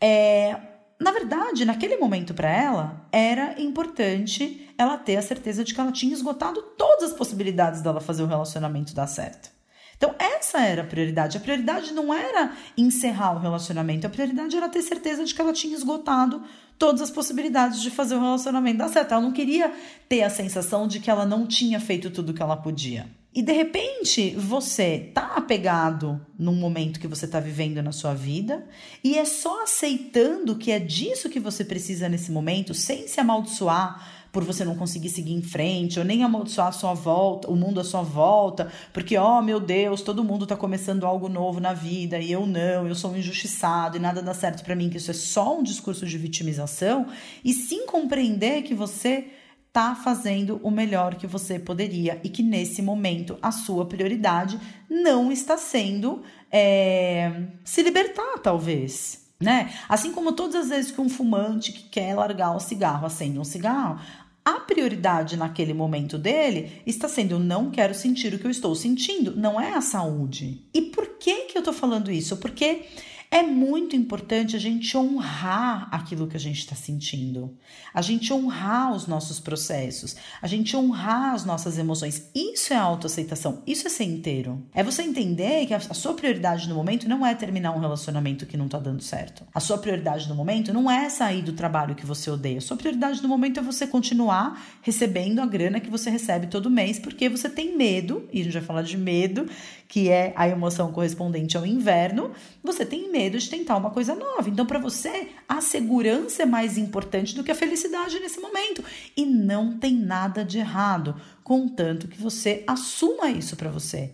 é, 0.01 0.57
na 1.01 1.11
verdade, 1.11 1.65
naquele 1.65 1.97
momento 1.97 2.35
para 2.35 2.51
ela, 2.51 3.07
era 3.11 3.61
importante 3.61 4.69
ela 4.77 4.99
ter 4.99 5.17
a 5.17 5.23
certeza 5.23 5.65
de 5.65 5.75
que 5.75 5.81
ela 5.81 5.93
tinha 5.93 6.13
esgotado 6.13 6.61
todas 6.77 7.13
as 7.13 7.17
possibilidades 7.17 7.81
dela 7.81 8.01
fazer 8.01 8.23
o 8.23 8.27
relacionamento 8.27 8.95
dar 8.95 9.07
certo. 9.07 9.60
Então, 10.01 10.15
essa 10.19 10.63
era 10.63 10.81
a 10.81 10.87
prioridade. 10.87 11.37
A 11.37 11.41
prioridade 11.41 11.93
não 11.93 12.13
era 12.13 12.57
encerrar 12.75 13.37
o 13.37 13.39
relacionamento, 13.39 14.07
a 14.07 14.11
prioridade 14.11 14.57
era 14.57 14.67
ter 14.67 14.81
certeza 14.81 15.23
de 15.27 15.35
que 15.35 15.41
ela 15.43 15.53
tinha 15.53 15.77
esgotado 15.77 16.43
todas 16.79 17.03
as 17.03 17.11
possibilidades 17.11 17.83
de 17.83 17.91
fazer 17.91 18.15
o 18.15 18.21
relacionamento 18.21 18.79
dar 18.79 18.89
certo. 18.89 19.13
Ela 19.13 19.21
não 19.21 19.31
queria 19.31 19.71
ter 20.09 20.23
a 20.23 20.31
sensação 20.31 20.89
de 20.89 21.01
que 21.01 21.11
ela 21.11 21.27
não 21.27 21.47
tinha 21.47 21.79
feito 21.79 22.11
tudo 22.11 22.31
o 22.31 22.35
que 22.35 22.41
ela 22.41 22.57
podia. 22.57 23.07
E 23.35 23.43
de 23.43 23.53
repente 23.53 24.31
você 24.31 25.11
tá 25.13 25.35
apegado 25.37 26.19
num 26.39 26.55
momento 26.55 26.99
que 26.99 27.07
você 27.07 27.29
tá 27.29 27.39
vivendo 27.39 27.83
na 27.83 27.93
sua 27.93 28.15
vida 28.15 28.67
e 29.05 29.19
é 29.19 29.25
só 29.27 29.65
aceitando 29.65 30.57
que 30.57 30.73
é 30.73 30.79
disso 30.79 31.29
que 31.29 31.39
você 31.39 31.63
precisa 31.63 32.09
nesse 32.09 32.33
momento, 32.33 32.73
sem 32.73 33.07
se 33.07 33.21
amaldiçoar 33.21 34.20
por 34.33 34.45
você 34.45 34.65
não 34.65 34.75
conseguir 34.75 35.09
seguir 35.09 35.33
em 35.33 35.43
frente, 35.43 35.99
ou 35.99 36.05
nem 36.05 36.23
amaldiçoar 36.23 36.69
a 36.69 36.73
sua 36.73 36.95
volta, 36.95 37.51
o 37.51 37.57
mundo 37.57 37.81
à 37.81 37.85
sua 37.85 38.03
volta, 38.03 38.71
porque, 38.93 39.19
oh 39.19 39.43
meu 39.43 39.59
Deus, 39.59 40.03
todo 40.03 40.25
mundo 40.25 40.45
está 40.45 40.57
começando 40.57 41.05
algo 41.05 41.29
novo 41.29 41.61
na 41.61 41.73
vida 41.73 42.19
e 42.19 42.31
eu 42.31 42.47
não, 42.47 42.87
eu 42.87 42.95
sou 42.95 43.13
um 43.13 43.17
injustiçado 43.17 43.97
e 43.97 44.01
nada 44.01 44.23
dá 44.23 44.35
certo 44.35 44.65
para 44.65 44.77
mim, 44.77 44.89
que 44.89 44.99
isso 44.99 45.11
é 45.11 45.15
só 45.15 45.59
um 45.59 45.63
discurso 45.63 46.07
de 46.07 46.19
vitimização, 46.19 47.07
e 47.45 47.53
sim 47.53 47.87
compreender 47.87 48.63
que 48.63 48.75
você 48.75 49.27
está 49.69 49.95
fazendo 49.95 50.61
o 50.65 50.71
melhor 50.71 51.15
que 51.15 51.29
você 51.29 51.59
poderia 51.59 52.21
e 52.25 52.29
que 52.29 52.43
nesse 52.43 52.83
momento 52.83 53.39
a 53.41 53.53
sua 53.53 53.87
prioridade 53.87 54.59
não 54.89 55.31
está 55.31 55.57
sendo 55.57 56.23
é, 56.51 57.45
se 57.65 57.81
libertar, 57.81 58.39
talvez 58.43 59.21
né? 59.41 59.73
Assim 59.89 60.13
como 60.13 60.33
todas 60.33 60.55
as 60.57 60.69
vezes 60.69 60.91
que 60.93 61.01
um 61.01 61.09
fumante 61.09 61.73
que 61.73 61.85
quer 61.85 62.15
largar 62.15 62.55
o 62.55 62.61
cigarro 62.61 63.07
acende 63.07 63.39
um 63.39 63.45
cigarro, 63.45 63.99
a 64.45 64.55
prioridade 64.61 65.37
naquele 65.37 65.75
momento 65.75 66.17
dele 66.17 66.83
está 66.87 67.09
sendo 67.09 67.33
eu 67.33 67.39
não 67.39 67.71
quero 67.71 67.95
sentir 67.95 68.33
o 68.35 68.39
que 68.39 68.47
eu 68.47 68.51
estou 68.51 68.75
sentindo, 68.75 69.37
não 69.37 69.61
é 69.61 69.75
a 69.75 69.81
saúde. 69.81 70.65
E 70.73 70.83
por 70.83 71.19
que 71.19 71.47
que 71.47 71.59
eu 71.59 71.61
estou 71.61 71.75
falando 71.75 72.11
isso? 72.11 72.37
Porque 72.39 72.87
é 73.31 73.45
muito 73.45 73.95
importante 73.95 74.57
a 74.57 74.59
gente 74.59 74.97
honrar 74.97 75.89
aquilo 75.93 76.27
que 76.27 76.37
a 76.37 76.41
gente 76.41 76.59
está 76.59 76.75
sentindo, 76.75 77.57
a 77.95 78.03
gente 78.03 78.33
honrar 78.33 78.93
os 78.93 79.07
nossos 79.07 79.39
processos, 79.39 80.17
a 80.43 80.49
gente 80.49 80.77
honrar 80.77 81.35
as 81.35 81.45
nossas 81.45 81.79
emoções. 81.79 82.29
Isso 82.35 82.73
é 82.73 82.77
autoaceitação, 82.77 83.63
isso 83.65 83.87
é 83.87 83.91
ser 83.91 84.05
inteiro. 84.05 84.61
É 84.75 84.83
você 84.83 85.03
entender 85.03 85.65
que 85.67 85.75
a 85.75 85.81
sua 85.81 86.15
prioridade 86.15 86.69
no 86.69 86.75
momento 86.75 87.09
não 87.09 87.25
é 87.25 87.33
terminar 87.33 87.71
um 87.71 87.79
relacionamento 87.79 88.47
que 88.47 88.57
não 88.57 88.67
está 88.67 88.81
dando 88.81 89.03
certo. 89.03 89.47
A 89.55 89.61
sua 89.61 89.79
prioridade 89.79 90.29
no 90.29 90.35
momento 90.35 90.73
não 90.73 90.91
é 90.91 91.09
sair 91.09 91.43
do 91.43 91.53
trabalho 91.53 91.95
que 91.95 92.05
você 92.05 92.31
odeia. 92.31 92.59
A 92.59 92.63
sua 92.63 92.77
prioridade 92.77 93.23
no 93.23 93.29
momento 93.29 93.61
é 93.61 93.63
você 93.63 93.87
continuar 93.87 94.61
recebendo 94.83 95.39
a 95.39 95.47
grana 95.47 95.79
que 95.79 95.89
você 95.89 96.11
recebe 96.11 96.49
todo 96.49 96.69
mês, 96.69 96.99
porque 96.99 97.29
você 97.29 97.49
tem 97.49 97.77
medo, 97.77 98.29
e 98.33 98.41
a 98.41 98.45
gente 98.45 98.53
vai 98.55 98.63
falar 98.63 98.83
de 98.83 98.99
medo, 98.99 99.49
que 99.91 100.09
é 100.09 100.33
a 100.37 100.49
emoção 100.49 100.93
correspondente 100.93 101.57
ao 101.57 101.67
inverno, 101.67 102.31
você 102.63 102.87
tem 102.87 103.11
medo 103.11 103.37
de 103.37 103.51
tentar 103.51 103.77
uma 103.77 103.91
coisa 103.91 104.15
nova. 104.15 104.49
Então, 104.49 104.65
para 104.65 104.79
você, 104.79 105.31
a 105.49 105.61
segurança 105.61 106.45
é 106.45 106.47
mais 106.47 106.79
importante 106.79 107.35
do 107.35 107.43
que 107.43 107.51
a 107.51 107.57
felicidade 107.57 108.21
nesse 108.21 108.41
momento. 108.41 108.85
E 109.17 109.27
não 109.27 109.77
tem 109.79 109.97
nada 109.97 110.45
de 110.45 110.59
errado, 110.59 111.17
contanto 111.43 112.07
que 112.07 112.23
você 112.23 112.63
assuma 112.69 113.31
isso 113.31 113.57
para 113.57 113.69
você. 113.69 114.13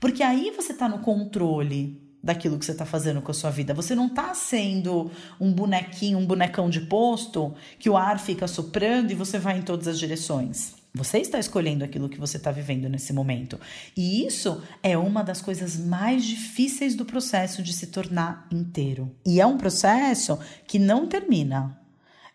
Porque 0.00 0.22
aí 0.22 0.50
você 0.50 0.72
está 0.72 0.88
no 0.88 1.00
controle 1.00 2.00
daquilo 2.22 2.58
que 2.58 2.64
você 2.64 2.72
está 2.72 2.86
fazendo 2.86 3.20
com 3.20 3.30
a 3.30 3.34
sua 3.34 3.50
vida. 3.50 3.74
Você 3.74 3.94
não 3.94 4.06
está 4.06 4.32
sendo 4.32 5.10
um 5.38 5.52
bonequinho, 5.52 6.16
um 6.16 6.26
bonecão 6.26 6.70
de 6.70 6.80
posto 6.80 7.54
que 7.78 7.90
o 7.90 7.98
ar 7.98 8.18
fica 8.18 8.48
soprando 8.48 9.12
e 9.12 9.14
você 9.14 9.38
vai 9.38 9.58
em 9.58 9.62
todas 9.62 9.88
as 9.88 9.98
direções. 9.98 10.77
Você 10.98 11.18
está 11.18 11.38
escolhendo 11.38 11.84
aquilo 11.84 12.08
que 12.08 12.18
você 12.18 12.36
está 12.36 12.50
vivendo 12.50 12.88
nesse 12.88 13.12
momento. 13.12 13.58
E 13.96 14.26
isso 14.26 14.60
é 14.82 14.98
uma 14.98 15.22
das 15.22 15.40
coisas 15.40 15.76
mais 15.76 16.24
difíceis 16.24 16.94
do 16.94 17.04
processo 17.04 17.62
de 17.62 17.72
se 17.72 17.86
tornar 17.86 18.46
inteiro. 18.50 19.14
E 19.24 19.40
é 19.40 19.46
um 19.46 19.56
processo 19.56 20.38
que 20.66 20.78
não 20.78 21.06
termina. 21.06 21.80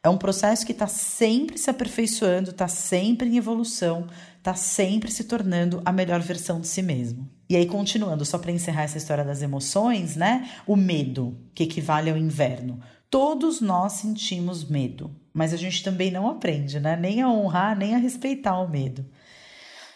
É 0.01 0.09
um 0.09 0.17
processo 0.17 0.65
que 0.65 0.71
está 0.71 0.87
sempre 0.87 1.57
se 1.57 1.69
aperfeiçoando, 1.69 2.49
está 2.49 2.67
sempre 2.67 3.29
em 3.29 3.37
evolução, 3.37 4.07
está 4.37 4.53
sempre 4.53 5.11
se 5.11 5.25
tornando 5.25 5.81
a 5.85 5.91
melhor 5.91 6.19
versão 6.19 6.59
de 6.59 6.67
si 6.67 6.81
mesmo. 6.81 7.29
E 7.49 7.55
aí, 7.55 7.65
continuando, 7.65 8.25
só 8.25 8.37
para 8.37 8.51
encerrar 8.51 8.83
essa 8.83 8.97
história 8.97 9.23
das 9.23 9.41
emoções, 9.41 10.15
né? 10.15 10.49
O 10.65 10.75
medo, 10.75 11.37
que 11.53 11.63
equivale 11.63 12.09
ao 12.09 12.17
inverno. 12.17 12.81
Todos 13.09 13.61
nós 13.61 13.93
sentimos 13.93 14.67
medo, 14.67 15.15
mas 15.33 15.53
a 15.53 15.57
gente 15.57 15.83
também 15.83 16.11
não 16.11 16.29
aprende, 16.29 16.79
né? 16.79 16.95
Nem 16.95 17.21
a 17.21 17.29
honrar, 17.29 17.77
nem 17.77 17.95
a 17.95 17.97
respeitar 17.97 18.59
o 18.59 18.69
medo. 18.69 19.05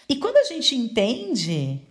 E 0.10 0.16
quando 0.16 0.38
a 0.38 0.44
gente 0.44 0.76
entende 0.76 1.88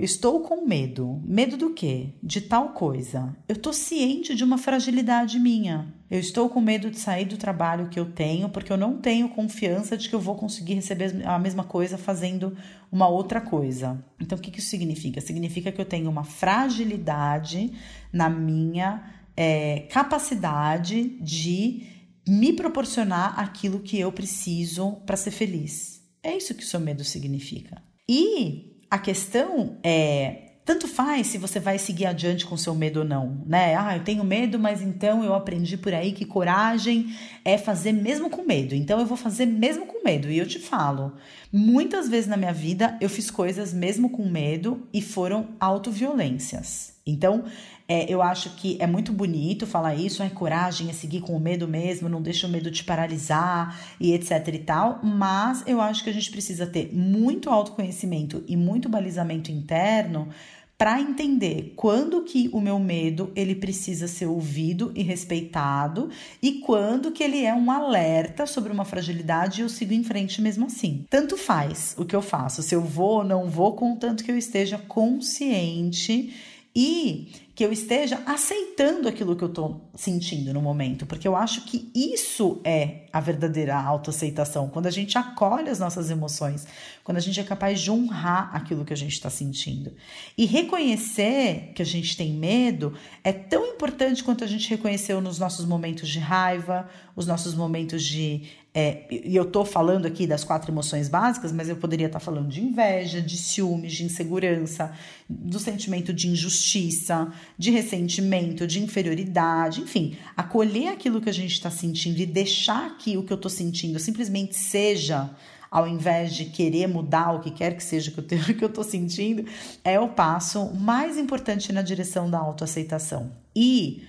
estou 0.00 0.40
com 0.40 0.66
medo. 0.66 1.20
Medo 1.24 1.56
do 1.56 1.70
quê? 1.70 2.14
De 2.22 2.40
tal 2.40 2.70
coisa. 2.70 3.36
Eu 3.48 3.54
estou 3.54 3.72
ciente 3.72 4.34
de 4.34 4.42
uma 4.42 4.58
fragilidade 4.58 5.38
minha. 5.38 5.94
Eu 6.10 6.18
estou 6.18 6.48
com 6.48 6.60
medo 6.60 6.90
de 6.90 6.98
sair 6.98 7.26
do 7.26 7.36
trabalho 7.36 7.88
que 7.88 7.98
eu 7.98 8.06
tenho 8.06 8.48
porque 8.48 8.72
eu 8.72 8.76
não 8.76 8.98
tenho 8.98 9.28
confiança 9.28 9.96
de 9.96 10.08
que 10.08 10.14
eu 10.14 10.20
vou 10.20 10.34
conseguir 10.34 10.74
receber 10.74 11.24
a 11.24 11.38
mesma 11.38 11.62
coisa 11.62 11.96
fazendo 11.96 12.56
uma 12.90 13.06
outra 13.06 13.40
coisa. 13.40 14.04
Então, 14.18 14.36
o 14.36 14.40
que, 14.40 14.50
que 14.50 14.58
isso 14.58 14.70
significa? 14.70 15.20
Significa 15.20 15.70
que 15.70 15.80
eu 15.80 15.84
tenho 15.84 16.10
uma 16.10 16.24
fragilidade 16.24 17.72
na 18.12 18.28
minha 18.28 19.04
é, 19.36 19.86
capacidade 19.90 21.10
de 21.20 21.97
me 22.28 22.52
proporcionar 22.52 23.38
aquilo 23.40 23.80
que 23.80 23.98
eu 23.98 24.12
preciso 24.12 24.92
para 25.06 25.16
ser 25.16 25.30
feliz. 25.30 26.02
É 26.22 26.36
isso 26.36 26.54
que 26.54 26.62
o 26.62 26.66
seu 26.66 26.78
medo 26.78 27.02
significa. 27.02 27.82
E 28.08 28.82
a 28.90 28.98
questão 28.98 29.78
é 29.82 30.44
tanto 30.68 30.86
faz 30.86 31.28
se 31.28 31.38
você 31.38 31.58
vai 31.58 31.78
seguir 31.78 32.04
adiante 32.04 32.44
com 32.44 32.54
seu 32.54 32.74
medo 32.74 32.98
ou 32.98 33.04
não, 33.06 33.42
né? 33.46 33.74
Ah, 33.74 33.96
eu 33.96 34.04
tenho 34.04 34.22
medo, 34.22 34.58
mas 34.58 34.82
então 34.82 35.24
eu 35.24 35.32
aprendi 35.32 35.78
por 35.78 35.94
aí 35.94 36.12
que 36.12 36.26
coragem 36.26 37.06
é 37.42 37.56
fazer 37.56 37.92
mesmo 37.92 38.28
com 38.28 38.42
medo. 38.42 38.74
Então 38.74 39.00
eu 39.00 39.06
vou 39.06 39.16
fazer 39.16 39.46
mesmo 39.46 39.86
com 39.86 40.04
medo. 40.04 40.30
E 40.30 40.36
eu 40.36 40.46
te 40.46 40.58
falo, 40.58 41.14
muitas 41.50 42.06
vezes 42.06 42.28
na 42.28 42.36
minha 42.36 42.52
vida 42.52 42.98
eu 43.00 43.08
fiz 43.08 43.30
coisas 43.30 43.72
mesmo 43.72 44.10
com 44.10 44.28
medo 44.28 44.86
e 44.92 45.00
foram 45.00 45.56
autoviolências. 45.58 46.92
Então, 47.06 47.44
é, 47.88 48.12
eu 48.12 48.20
acho 48.20 48.50
que 48.50 48.76
é 48.78 48.86
muito 48.86 49.14
bonito 49.14 49.66
falar 49.66 49.94
isso, 49.94 50.22
é 50.22 50.28
coragem, 50.28 50.90
é 50.90 50.92
seguir 50.92 51.22
com 51.22 51.34
o 51.34 51.40
medo 51.40 51.66
mesmo, 51.66 52.06
não 52.06 52.20
deixa 52.20 52.46
o 52.46 52.50
medo 52.50 52.70
te 52.70 52.84
paralisar 52.84 53.80
e 53.98 54.12
etc 54.12 54.46
e 54.48 54.58
tal, 54.58 55.00
mas 55.02 55.64
eu 55.66 55.80
acho 55.80 56.04
que 56.04 56.10
a 56.10 56.12
gente 56.12 56.30
precisa 56.30 56.66
ter 56.66 56.94
muito 56.94 57.48
autoconhecimento 57.48 58.44
e 58.46 58.58
muito 58.58 58.90
balizamento 58.90 59.50
interno 59.50 60.28
para 60.76 61.00
entender 61.00 61.72
quando 61.74 62.22
que 62.22 62.48
o 62.52 62.60
meu 62.60 62.78
medo 62.78 63.32
ele 63.34 63.56
precisa 63.56 64.06
ser 64.06 64.26
ouvido 64.26 64.92
e 64.94 65.02
respeitado 65.02 66.08
e 66.40 66.60
quando 66.60 67.10
que 67.10 67.24
ele 67.24 67.42
é 67.42 67.52
um 67.52 67.68
alerta 67.68 68.46
sobre 68.46 68.70
uma 68.70 68.84
fragilidade 68.84 69.60
e 69.60 69.64
eu 69.64 69.68
sigo 69.68 69.92
em 69.92 70.04
frente 70.04 70.40
mesmo 70.40 70.66
assim. 70.66 71.04
Tanto 71.10 71.36
faz 71.36 71.96
o 71.98 72.04
que 72.04 72.14
eu 72.14 72.22
faço, 72.22 72.62
se 72.62 72.74
eu 72.74 72.82
vou 72.82 73.18
ou 73.18 73.24
não 73.24 73.46
vou, 73.48 73.72
contanto 73.72 74.22
que 74.22 74.30
eu 74.30 74.38
esteja 74.38 74.78
consciente 74.78 76.32
e 76.76 77.28
que 77.58 77.64
eu 77.64 77.72
esteja 77.72 78.22
aceitando 78.24 79.08
aquilo 79.08 79.34
que 79.34 79.42
eu 79.42 79.48
estou 79.48 79.90
sentindo 79.92 80.54
no 80.54 80.62
momento, 80.62 81.04
porque 81.04 81.26
eu 81.26 81.34
acho 81.34 81.62
que 81.62 81.90
isso 81.92 82.60
é 82.62 83.06
a 83.12 83.18
verdadeira 83.18 83.74
autoaceitação, 83.74 84.68
quando 84.68 84.86
a 84.86 84.92
gente 84.92 85.18
acolhe 85.18 85.68
as 85.68 85.80
nossas 85.80 86.08
emoções, 86.08 86.68
quando 87.02 87.16
a 87.16 87.20
gente 87.20 87.40
é 87.40 87.42
capaz 87.42 87.80
de 87.80 87.90
honrar 87.90 88.54
aquilo 88.54 88.84
que 88.84 88.92
a 88.92 88.96
gente 88.96 89.14
está 89.14 89.28
sentindo. 89.28 89.92
E 90.36 90.46
reconhecer 90.46 91.72
que 91.74 91.82
a 91.82 91.84
gente 91.84 92.16
tem 92.16 92.32
medo 92.32 92.94
é 93.24 93.32
tão 93.32 93.66
importante 93.66 94.22
quanto 94.22 94.44
a 94.44 94.46
gente 94.46 94.70
reconheceu 94.70 95.20
nos 95.20 95.40
nossos 95.40 95.66
momentos 95.66 96.08
de 96.08 96.20
raiva, 96.20 96.88
os 97.16 97.26
nossos 97.26 97.56
momentos 97.56 98.04
de 98.04 98.44
é, 98.80 99.06
e 99.10 99.34
eu 99.34 99.44
tô 99.44 99.64
falando 99.64 100.06
aqui 100.06 100.24
das 100.24 100.44
quatro 100.44 100.70
emoções 100.70 101.08
básicas, 101.08 101.50
mas 101.50 101.68
eu 101.68 101.74
poderia 101.74 102.06
estar 102.06 102.20
tá 102.20 102.24
falando 102.24 102.46
de 102.46 102.62
inveja, 102.62 103.20
de 103.20 103.36
ciúmes, 103.36 103.92
de 103.92 104.04
insegurança, 104.04 104.92
do 105.28 105.58
sentimento 105.58 106.12
de 106.12 106.28
injustiça, 106.28 107.26
de 107.58 107.72
ressentimento, 107.72 108.68
de 108.68 108.80
inferioridade, 108.80 109.80
enfim, 109.80 110.16
acolher 110.36 110.92
aquilo 110.92 111.20
que 111.20 111.28
a 111.28 111.34
gente 111.34 111.54
está 111.54 111.72
sentindo 111.72 112.20
e 112.20 112.26
deixar 112.26 112.96
que 112.98 113.16
o 113.16 113.24
que 113.24 113.32
eu 113.32 113.34
estou 113.36 113.50
sentindo 113.50 113.98
simplesmente 113.98 114.54
seja 114.54 115.28
ao 115.68 115.88
invés 115.88 116.32
de 116.32 116.44
querer 116.44 116.86
mudar 116.86 117.32
o 117.32 117.40
que 117.40 117.50
quer 117.50 117.76
que 117.76 117.82
seja 117.82 118.12
que 118.12 118.18
eu 118.20 118.24
tenho, 118.24 118.44
que 118.54 118.62
eu 118.62 118.68
estou 118.68 118.84
sentindo, 118.84 119.44
é 119.82 119.98
o 119.98 120.10
passo 120.10 120.72
mais 120.72 121.18
importante 121.18 121.72
na 121.72 121.82
direção 121.82 122.30
da 122.30 122.38
autoaceitação. 122.38 123.32
E 123.56 124.04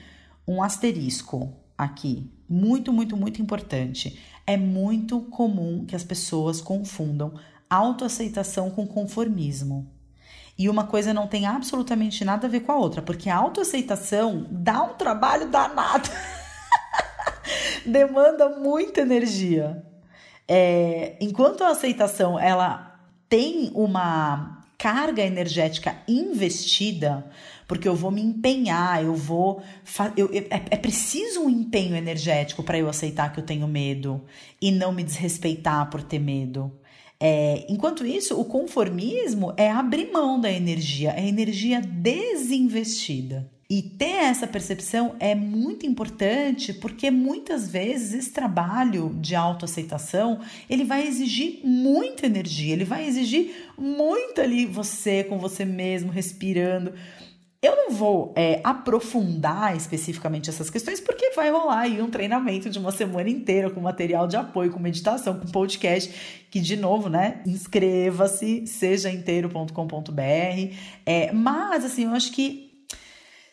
um 0.48 0.62
asterisco 0.62 1.52
aqui, 1.80 2.30
muito, 2.48 2.92
muito, 2.92 3.16
muito 3.16 3.42
importante. 3.42 4.20
É 4.46 4.58
muito 4.58 5.22
comum 5.22 5.86
que 5.86 5.96
as 5.96 6.04
pessoas 6.04 6.60
confundam 6.60 7.34
autoaceitação 7.70 8.70
com 8.70 8.86
conformismo. 8.86 9.90
E 10.58 10.68
uma 10.68 10.86
coisa 10.88 11.14
não 11.14 11.26
tem 11.26 11.46
absolutamente 11.46 12.26
nada 12.26 12.48
a 12.48 12.50
ver 12.50 12.60
com 12.60 12.74
a 12.74 12.76
outra, 12.76 13.02
porque 13.02 13.30
a 13.30 13.38
autoaceitação 13.38 14.46
dá 14.52 14.84
um 14.84 14.96
trabalho 14.96 15.48
danado. 15.48 16.10
Demanda 17.88 18.50
muita 18.50 19.00
energia. 19.00 19.82
É, 20.46 21.16
enquanto 21.22 21.64
a 21.64 21.70
aceitação 21.70 22.38
ela 22.38 23.00
tem 23.30 23.72
uma 23.74 24.66
carga 24.78 25.22
energética 25.22 25.96
investida, 26.08 27.26
porque 27.70 27.88
eu 27.88 27.96
vou 27.96 28.10
me 28.10 28.20
empenhar, 28.20 29.04
eu 29.04 29.14
vou. 29.14 29.62
Eu, 30.18 30.26
eu, 30.34 30.48
é, 30.50 30.64
é 30.72 30.76
preciso 30.76 31.42
um 31.42 31.50
empenho 31.52 31.96
energético 31.96 32.64
para 32.64 32.80
eu 32.80 32.90
aceitar 32.90 33.32
que 33.32 33.40
eu 33.40 33.46
tenho 33.46 33.68
medo 33.68 34.26
e 34.60 34.72
não 34.72 34.92
me 34.92 35.04
desrespeitar 35.06 35.88
por 35.88 36.02
ter 36.02 36.18
medo. 36.18 36.72
É, 37.20 37.68
enquanto 37.70 38.04
isso, 38.04 38.42
o 38.42 38.44
conformismo 38.44 39.54
é 39.56 39.70
abrir 39.70 40.12
mão 40.12 40.42
da 40.42 40.52
energia, 40.52 41.14
é 41.16 41.28
energia 41.28 41.80
desinvestida. 41.80 43.48
E 43.70 43.84
ter 43.84 44.24
essa 44.24 44.48
percepção 44.48 45.16
é 45.20 45.36
muito 45.36 45.86
importante 45.86 46.74
porque 46.74 47.12
muitas 47.12 47.70
vezes 47.70 48.14
esse 48.14 48.32
trabalho 48.32 49.16
de 49.22 49.36
autoaceitação, 49.36 50.40
ele 50.68 50.84
vai 50.84 51.08
exigir 51.08 51.60
muita 51.64 52.26
energia, 52.26 52.74
ele 52.74 52.84
vai 52.84 53.06
exigir 53.06 53.70
muito 53.78 54.42
ali 54.42 54.66
você 54.66 55.24
com 55.24 55.38
você 55.38 55.66
mesmo 55.66 56.10
respirando. 56.10 56.94
Eu 57.62 57.76
não 57.76 57.92
vou 57.92 58.34
é, 58.38 58.62
aprofundar 58.64 59.76
especificamente 59.76 60.50
essas 60.50 60.70
questões, 60.70 61.02
porque 61.02 61.32
vai 61.32 61.52
rolar 61.52 61.80
aí 61.80 62.02
um 62.02 62.10
treinamento 62.10 62.70
de 62.70 62.80
uma 62.80 62.92
semana 62.92 63.30
inteira 63.30 63.70
com 63.70 63.82
material 63.82 64.28
de 64.28 64.38
apoio, 64.38 64.72
com 64.72 64.80
meditação, 64.80 65.38
com 65.38 65.46
podcast, 65.48 66.10
que, 66.50 66.62
de 66.62 66.78
novo, 66.78 67.10
né, 67.10 67.42
inscreva-se, 67.46 68.66
sejainteiro.com.br. 68.66 70.74
É, 71.06 71.34
mas, 71.34 71.84
assim, 71.84 72.06
eu 72.06 72.12
acho 72.12 72.32
que 72.32 72.70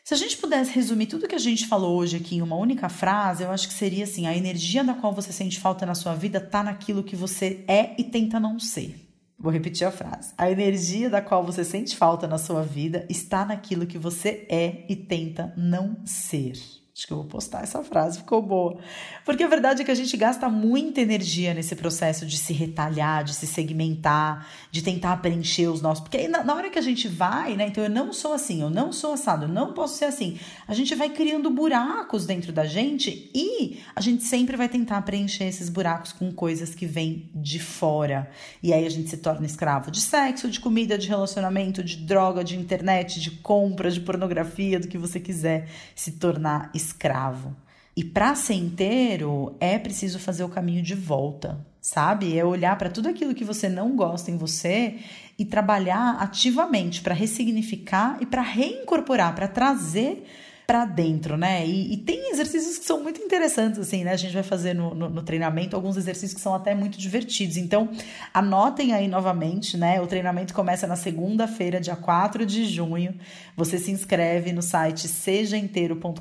se 0.05 0.15
a 0.15 0.17
gente 0.17 0.37
pudesse 0.37 0.71
resumir 0.71 1.07
tudo 1.07 1.27
que 1.27 1.35
a 1.35 1.39
gente 1.39 1.67
falou 1.67 1.99
hoje 1.99 2.17
aqui 2.17 2.37
em 2.37 2.43
uma 2.43 2.55
única 2.55 2.89
frase, 2.89 3.43
eu 3.43 3.51
acho 3.51 3.67
que 3.67 3.75
seria 3.75 4.05
assim: 4.05 4.29
a 4.29 4.37
energia 4.37 4.85
da 4.85 4.95
qual 4.95 5.13
você 5.13 5.33
sente 5.33 5.59
falta 5.59 5.85
na 5.85 5.97
sua 5.97 6.15
vida 6.15 6.41
tá 6.41 6.63
naquilo 6.63 7.03
que 7.03 7.17
você 7.17 7.65
é 7.67 7.93
e 7.99 8.05
tenta 8.05 8.39
não 8.39 8.61
ser. 8.61 9.06
Vou 9.47 9.53
repetir 9.53 9.87
a 9.87 9.93
frase. 9.93 10.33
A 10.37 10.51
energia 10.51 11.09
da 11.09 11.23
qual 11.23 11.47
você 11.47 11.63
sente 11.63 11.97
falta 11.97 12.27
na 12.27 12.37
sua 12.37 12.65
vida 12.65 13.07
está 13.09 13.45
naquilo 13.45 13.87
que 13.87 13.97
você 13.97 14.45
é 14.49 14.85
e 14.89 14.97
tenta 14.97 15.55
não 15.57 16.05
ser. 16.05 16.55
Acho 16.97 17.09
que 17.09 17.13
eu 17.13 17.19
vou 17.19 17.27
postar 17.27 17.63
essa 17.63 17.83
frase, 17.83 18.21
ficou 18.21 18.41
boa. 18.41 18.79
Porque 19.23 19.43
a 19.43 19.49
verdade 19.49 19.83
é 19.83 19.85
que 19.85 19.91
a 19.91 19.95
gente 19.95 20.17
gasta 20.17 20.49
muita 20.49 20.99
energia 20.99 21.53
nesse 21.53 21.77
processo 21.77 22.25
de 22.25 22.39
se 22.39 22.55
retalhar, 22.55 23.23
de 23.23 23.35
se 23.35 23.47
segmentar, 23.47 24.49
de 24.71 24.81
tentar 24.81 25.19
preencher 25.19 25.67
os 25.67 25.83
nossos. 25.83 26.03
Porque 26.03 26.17
aí, 26.17 26.27
na, 26.27 26.43
na, 26.43 26.55
hora 26.55 26.71
que 26.71 26.79
a 26.79 26.83
gente 26.83 27.07
vai, 27.07 27.55
né? 27.55 27.67
Então 27.67 27.85
eu 27.85 27.91
não 27.91 28.15
sou 28.15 28.33
assim, 28.33 28.63
eu 28.63 28.71
não 28.71 28.95
sou 28.95 29.13
assado, 29.13 29.45
eu 29.45 29.49
não 29.49 29.75
posso 29.75 29.99
ser 29.99 30.07
assim. 30.07 30.39
A 30.67 30.73
gente 30.73 30.95
vai 30.95 31.11
criando 31.11 31.51
buracos 31.51 32.25
dentro 32.25 32.51
da 32.51 32.65
gente 32.65 33.31
e 33.35 33.79
a 33.95 34.01
gente 34.01 34.25
sempre 34.25 34.57
vai 34.57 34.67
tentar 34.67 35.03
preencher 35.03 35.45
esses 35.45 35.69
buracos 35.69 36.13
com 36.13 36.33
coisas 36.33 36.75
que 36.75 36.87
vêm 36.87 37.29
de 37.35 37.59
fora. 37.59 38.31
E 38.63 38.73
aí 38.73 38.87
a 38.87 38.91
gente 38.91 39.11
se 39.11 39.19
torna 39.19 39.45
escravo 39.45 39.91
de 39.91 40.01
sexo, 40.01 40.49
de 40.49 40.61
comida, 40.61 40.97
de 40.97 41.09
relacionamento, 41.09 41.85
de 41.85 41.99
droga, 41.99 42.43
de 42.43 42.57
internet, 42.57 43.21
de 43.21 43.33
compra, 43.33 43.91
de 43.91 44.01
pornografia, 44.01 44.81
do 44.81 44.89
que 44.89 44.97
você 44.97 45.21
quiser 45.21 45.69
se 45.95 46.13
tornar 46.13 46.71
escravo 46.73 46.86
escravo. 46.87 47.55
E 47.97 48.05
para 48.05 48.34
ser 48.34 48.55
inteiro, 48.55 49.57
é 49.59 49.78
preciso 49.78 50.18
fazer 50.18 50.45
o 50.45 50.49
caminho 50.49 50.82
de 50.82 50.95
volta, 50.95 51.66
sabe? 51.80 52.39
É 52.39 52.45
olhar 52.45 52.76
para 52.76 52.91
tudo 52.91 53.09
aquilo 53.09 53.34
que 53.34 53.45
você 53.45 53.68
não 53.68 53.97
gosta 53.97 54.30
em 54.30 54.37
você 54.37 54.99
e 55.39 55.45
trabalhar 55.45 56.16
ativamente 56.20 57.01
para 57.01 57.14
ressignificar 57.14 58.18
e 58.20 58.26
para 58.26 58.43
reincorporar, 58.43 59.34
para 59.34 59.49
trazer 59.49 60.26
para 60.67 60.85
dentro, 60.85 61.37
né? 61.37 61.64
E, 61.64 61.93
e, 61.95 61.97
tem 61.99 62.31
exercícios 62.33 62.77
que 62.77 62.85
são 62.85 63.01
muito 63.01 63.21
interessantes, 63.23 63.79
assim, 63.79 64.03
né? 64.03 64.12
A 64.12 64.17
gente 64.17 64.35
vai 64.35 64.43
fazer 64.43 64.75
no, 64.75 64.93
no, 64.95 65.09
no, 65.09 65.23
treinamento 65.23 65.77
alguns 65.77 65.97
exercícios 65.97 66.35
que 66.35 66.41
são 66.41 66.55
até 66.55 66.75
muito 66.75 66.99
divertidos. 66.99 67.57
Então, 67.57 67.89
anotem 68.35 68.93
aí 68.93 69.07
novamente, 69.07 69.77
né? 69.77 70.01
O 70.01 70.09
treinamento 70.09 70.53
começa 70.53 70.85
na 70.87 70.97
segunda-feira, 70.97 71.81
dia 71.81 71.95
4 71.95 72.45
de 72.45 72.64
junho. 72.64 73.14
Você 73.57 73.79
se 73.79 73.93
inscreve 73.93 74.53
no 74.53 74.61
site 74.61 75.07
sejainteiro.com.br, 75.07 76.21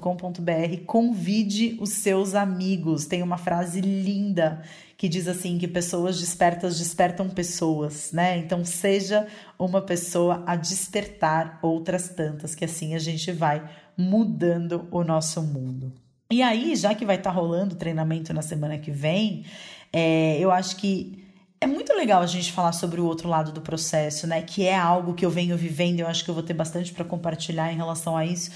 convide 0.86 1.78
os 1.82 1.94
seus 1.94 2.36
amigos. 2.36 3.08
Tem 3.08 3.24
uma 3.24 3.38
frase 3.38 3.82
linda 3.82 4.62
que 4.98 5.10
diz 5.10 5.28
assim 5.28 5.58
que 5.58 5.68
pessoas 5.68 6.20
despertas 6.20 6.80
despertam 6.80 7.30
pessoas, 7.30 8.12
né? 8.12 8.38
Então 8.38 8.64
seja 8.64 9.28
uma 9.58 9.82
pessoa 9.82 10.44
a 10.46 10.56
despertar 10.56 11.60
outras 11.62 12.10
tantas, 12.10 12.56
que 12.56 12.64
assim 12.64 12.96
a 12.96 13.00
gente 13.00 13.32
vai 13.32 13.68
mudando 13.98 14.88
o 14.92 15.04
nosso 15.04 15.42
mundo. 15.42 15.92
E 16.32 16.42
aí, 16.42 16.76
já 16.76 16.94
que 16.96 17.06
vai 17.06 17.18
estar 17.18 17.32
tá 17.32 17.36
rolando 17.36 17.76
o 17.76 17.78
treinamento 17.78 18.34
na 18.34 18.42
semana 18.42 18.78
que 18.78 18.92
vem, 18.92 19.46
é, 19.94 20.38
eu 20.40 20.52
acho 20.52 20.76
que 20.78 21.24
é 21.62 21.68
muito 21.68 21.94
legal 21.94 22.22
a 22.22 22.28
gente 22.28 22.52
falar 22.52 22.74
sobre 22.74 23.00
o 23.00 23.06
outro 23.06 23.30
lado 23.30 23.52
do 23.52 23.62
processo, 23.62 24.28
né? 24.28 24.42
Que 24.42 24.66
é 24.66 24.78
algo 24.78 25.14
que 25.14 25.26
eu 25.26 25.30
venho 25.30 25.56
vivendo, 25.56 26.00
eu 26.00 26.08
acho 26.08 26.24
que 26.24 26.30
eu 26.30 26.34
vou 26.36 26.44
ter 26.44 26.54
bastante 26.54 26.94
para 26.94 27.06
compartilhar 27.06 27.72
em 27.72 27.76
relação 27.76 28.18
a 28.18 28.26
isso. 28.26 28.52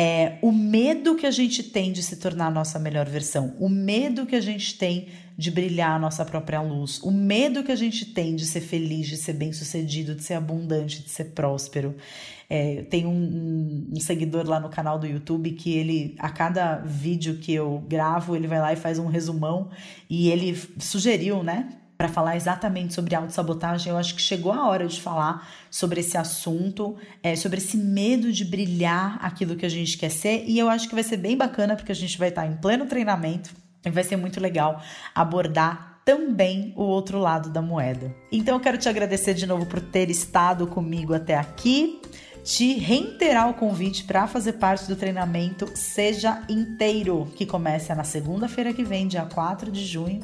É, 0.00 0.38
o 0.42 0.52
medo 0.52 1.16
que 1.16 1.26
a 1.26 1.30
gente 1.32 1.60
tem 1.60 1.90
de 1.90 2.04
se 2.04 2.18
tornar 2.18 2.46
a 2.46 2.50
nossa 2.52 2.78
melhor 2.78 3.08
versão, 3.08 3.56
o 3.58 3.68
medo 3.68 4.26
que 4.26 4.36
a 4.36 4.40
gente 4.40 4.78
tem 4.78 5.08
de 5.36 5.50
brilhar 5.50 5.90
a 5.90 5.98
nossa 5.98 6.24
própria 6.24 6.60
luz, 6.60 7.02
o 7.02 7.10
medo 7.10 7.64
que 7.64 7.72
a 7.72 7.76
gente 7.76 8.04
tem 8.06 8.36
de 8.36 8.46
ser 8.46 8.60
feliz, 8.60 9.08
de 9.08 9.16
ser 9.16 9.32
bem-sucedido, 9.32 10.14
de 10.14 10.22
ser 10.22 10.34
abundante, 10.34 11.02
de 11.02 11.10
ser 11.10 11.32
próspero. 11.32 11.96
É, 12.48 12.82
tem 12.82 13.06
um, 13.06 13.10
um, 13.10 13.88
um, 13.96 14.00
seguidor 14.00 14.48
lá 14.48 14.60
no 14.60 14.68
canal 14.68 15.00
do 15.00 15.06
YouTube 15.06 15.50
que 15.50 15.76
ele, 15.76 16.14
a 16.20 16.30
cada 16.30 16.76
vídeo 16.76 17.38
que 17.38 17.52
eu 17.52 17.84
gravo, 17.88 18.36
ele 18.36 18.46
vai 18.46 18.60
lá 18.60 18.72
e 18.72 18.76
faz 18.76 19.00
um 19.00 19.06
resumão 19.06 19.68
e 20.08 20.30
ele 20.30 20.56
sugeriu, 20.78 21.42
né? 21.42 21.70
Para 21.98 22.08
falar 22.08 22.36
exatamente 22.36 22.94
sobre 22.94 23.16
autossabotagem, 23.16 23.90
eu 23.90 23.98
acho 23.98 24.14
que 24.14 24.22
chegou 24.22 24.52
a 24.52 24.68
hora 24.68 24.86
de 24.86 25.02
falar 25.02 25.48
sobre 25.68 25.98
esse 25.98 26.16
assunto, 26.16 26.96
é, 27.24 27.34
sobre 27.34 27.58
esse 27.58 27.76
medo 27.76 28.32
de 28.32 28.44
brilhar 28.44 29.18
aquilo 29.20 29.56
que 29.56 29.66
a 29.66 29.68
gente 29.68 29.98
quer 29.98 30.10
ser, 30.10 30.44
e 30.46 30.56
eu 30.56 30.68
acho 30.68 30.88
que 30.88 30.94
vai 30.94 31.02
ser 31.02 31.16
bem 31.16 31.36
bacana, 31.36 31.74
porque 31.74 31.90
a 31.90 31.94
gente 31.96 32.16
vai 32.16 32.28
estar 32.28 32.46
em 32.46 32.54
pleno 32.54 32.86
treinamento 32.86 33.50
e 33.84 33.90
vai 33.90 34.04
ser 34.04 34.14
muito 34.14 34.40
legal 34.40 34.80
abordar 35.12 36.00
também 36.04 36.72
o 36.76 36.84
outro 36.84 37.18
lado 37.18 37.50
da 37.50 37.60
moeda. 37.60 38.14
Então 38.30 38.54
eu 38.54 38.60
quero 38.60 38.78
te 38.78 38.88
agradecer 38.88 39.34
de 39.34 39.44
novo 39.44 39.66
por 39.66 39.80
ter 39.80 40.08
estado 40.08 40.68
comigo 40.68 41.12
até 41.12 41.34
aqui 41.34 42.00
te 42.48 42.78
reiterar 42.78 43.50
o 43.50 43.54
convite 43.54 44.04
para 44.04 44.26
fazer 44.26 44.54
parte 44.54 44.86
do 44.86 44.96
treinamento 44.96 45.70
Seja 45.74 46.42
Inteiro, 46.48 47.30
que 47.36 47.44
começa 47.44 47.94
na 47.94 48.04
segunda-feira 48.04 48.72
que 48.72 48.82
vem, 48.82 49.06
dia 49.06 49.26
4 49.26 49.70
de 49.70 49.84
junho. 49.84 50.22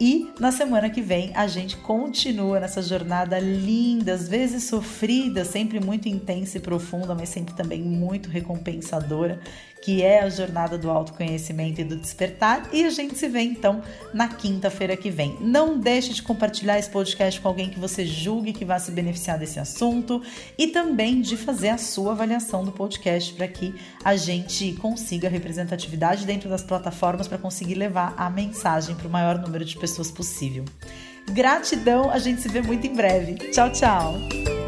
E 0.00 0.30
na 0.38 0.50
semana 0.50 0.90
que 0.90 1.00
vem 1.00 1.30
a 1.34 1.46
gente 1.46 1.76
continua 1.76 2.60
nessa 2.60 2.82
jornada 2.82 3.38
linda, 3.38 4.14
às 4.14 4.28
vezes 4.28 4.64
sofrida, 4.64 5.44
sempre 5.44 5.78
muito 5.78 6.08
intensa 6.08 6.58
e 6.58 6.60
profunda, 6.60 7.14
mas 7.14 7.28
sempre 7.28 7.54
também 7.54 7.82
muito 7.82 8.28
recompensadora, 8.28 9.40
que 9.82 10.02
é 10.02 10.20
a 10.20 10.30
jornada 10.30 10.78
do 10.78 10.88
autoconhecimento 10.88 11.80
e 11.80 11.84
do 11.84 11.96
despertar. 11.96 12.68
E 12.72 12.84
a 12.84 12.90
gente 12.90 13.18
se 13.18 13.28
vê 13.28 13.40
então 13.40 13.82
na 14.14 14.28
quinta-feira 14.28 14.96
que 14.96 15.10
vem. 15.10 15.36
Não 15.40 15.78
deixe 15.78 16.14
de 16.14 16.22
compartilhar 16.22 16.78
esse 16.78 16.88
podcast 16.88 17.40
com 17.40 17.48
alguém 17.48 17.68
que 17.68 17.78
você 17.78 18.06
julgue 18.06 18.52
que 18.52 18.64
vai 18.64 18.78
se 18.78 18.92
beneficiar 18.92 19.38
desse 19.38 19.58
assunto 19.58 20.22
e 20.56 20.68
também 20.68 21.20
de 21.20 21.36
fazer 21.36 21.70
a 21.70 21.78
sua 21.78 22.12
avaliação 22.12 22.64
do 22.64 22.70
podcast 22.70 23.34
para 23.34 23.48
que 23.48 23.74
a 24.04 24.14
gente 24.14 24.72
consiga 24.74 25.28
representatividade 25.28 26.24
dentro 26.24 26.48
das 26.48 26.62
plataformas 26.62 27.26
para 27.26 27.38
conseguir 27.38 27.74
levar 27.74 28.14
a 28.16 28.30
mensagem 28.30 28.94
para 28.94 29.08
o 29.08 29.10
maior 29.10 29.38
número 29.38 29.64
de 29.64 29.76
pessoas 29.76 30.10
possível. 30.10 30.64
Gratidão, 31.30 32.10
a 32.10 32.18
gente 32.18 32.40
se 32.40 32.48
vê 32.48 32.62
muito 32.62 32.86
em 32.86 32.94
breve. 32.94 33.34
Tchau, 33.50 33.70
tchau! 33.70 34.61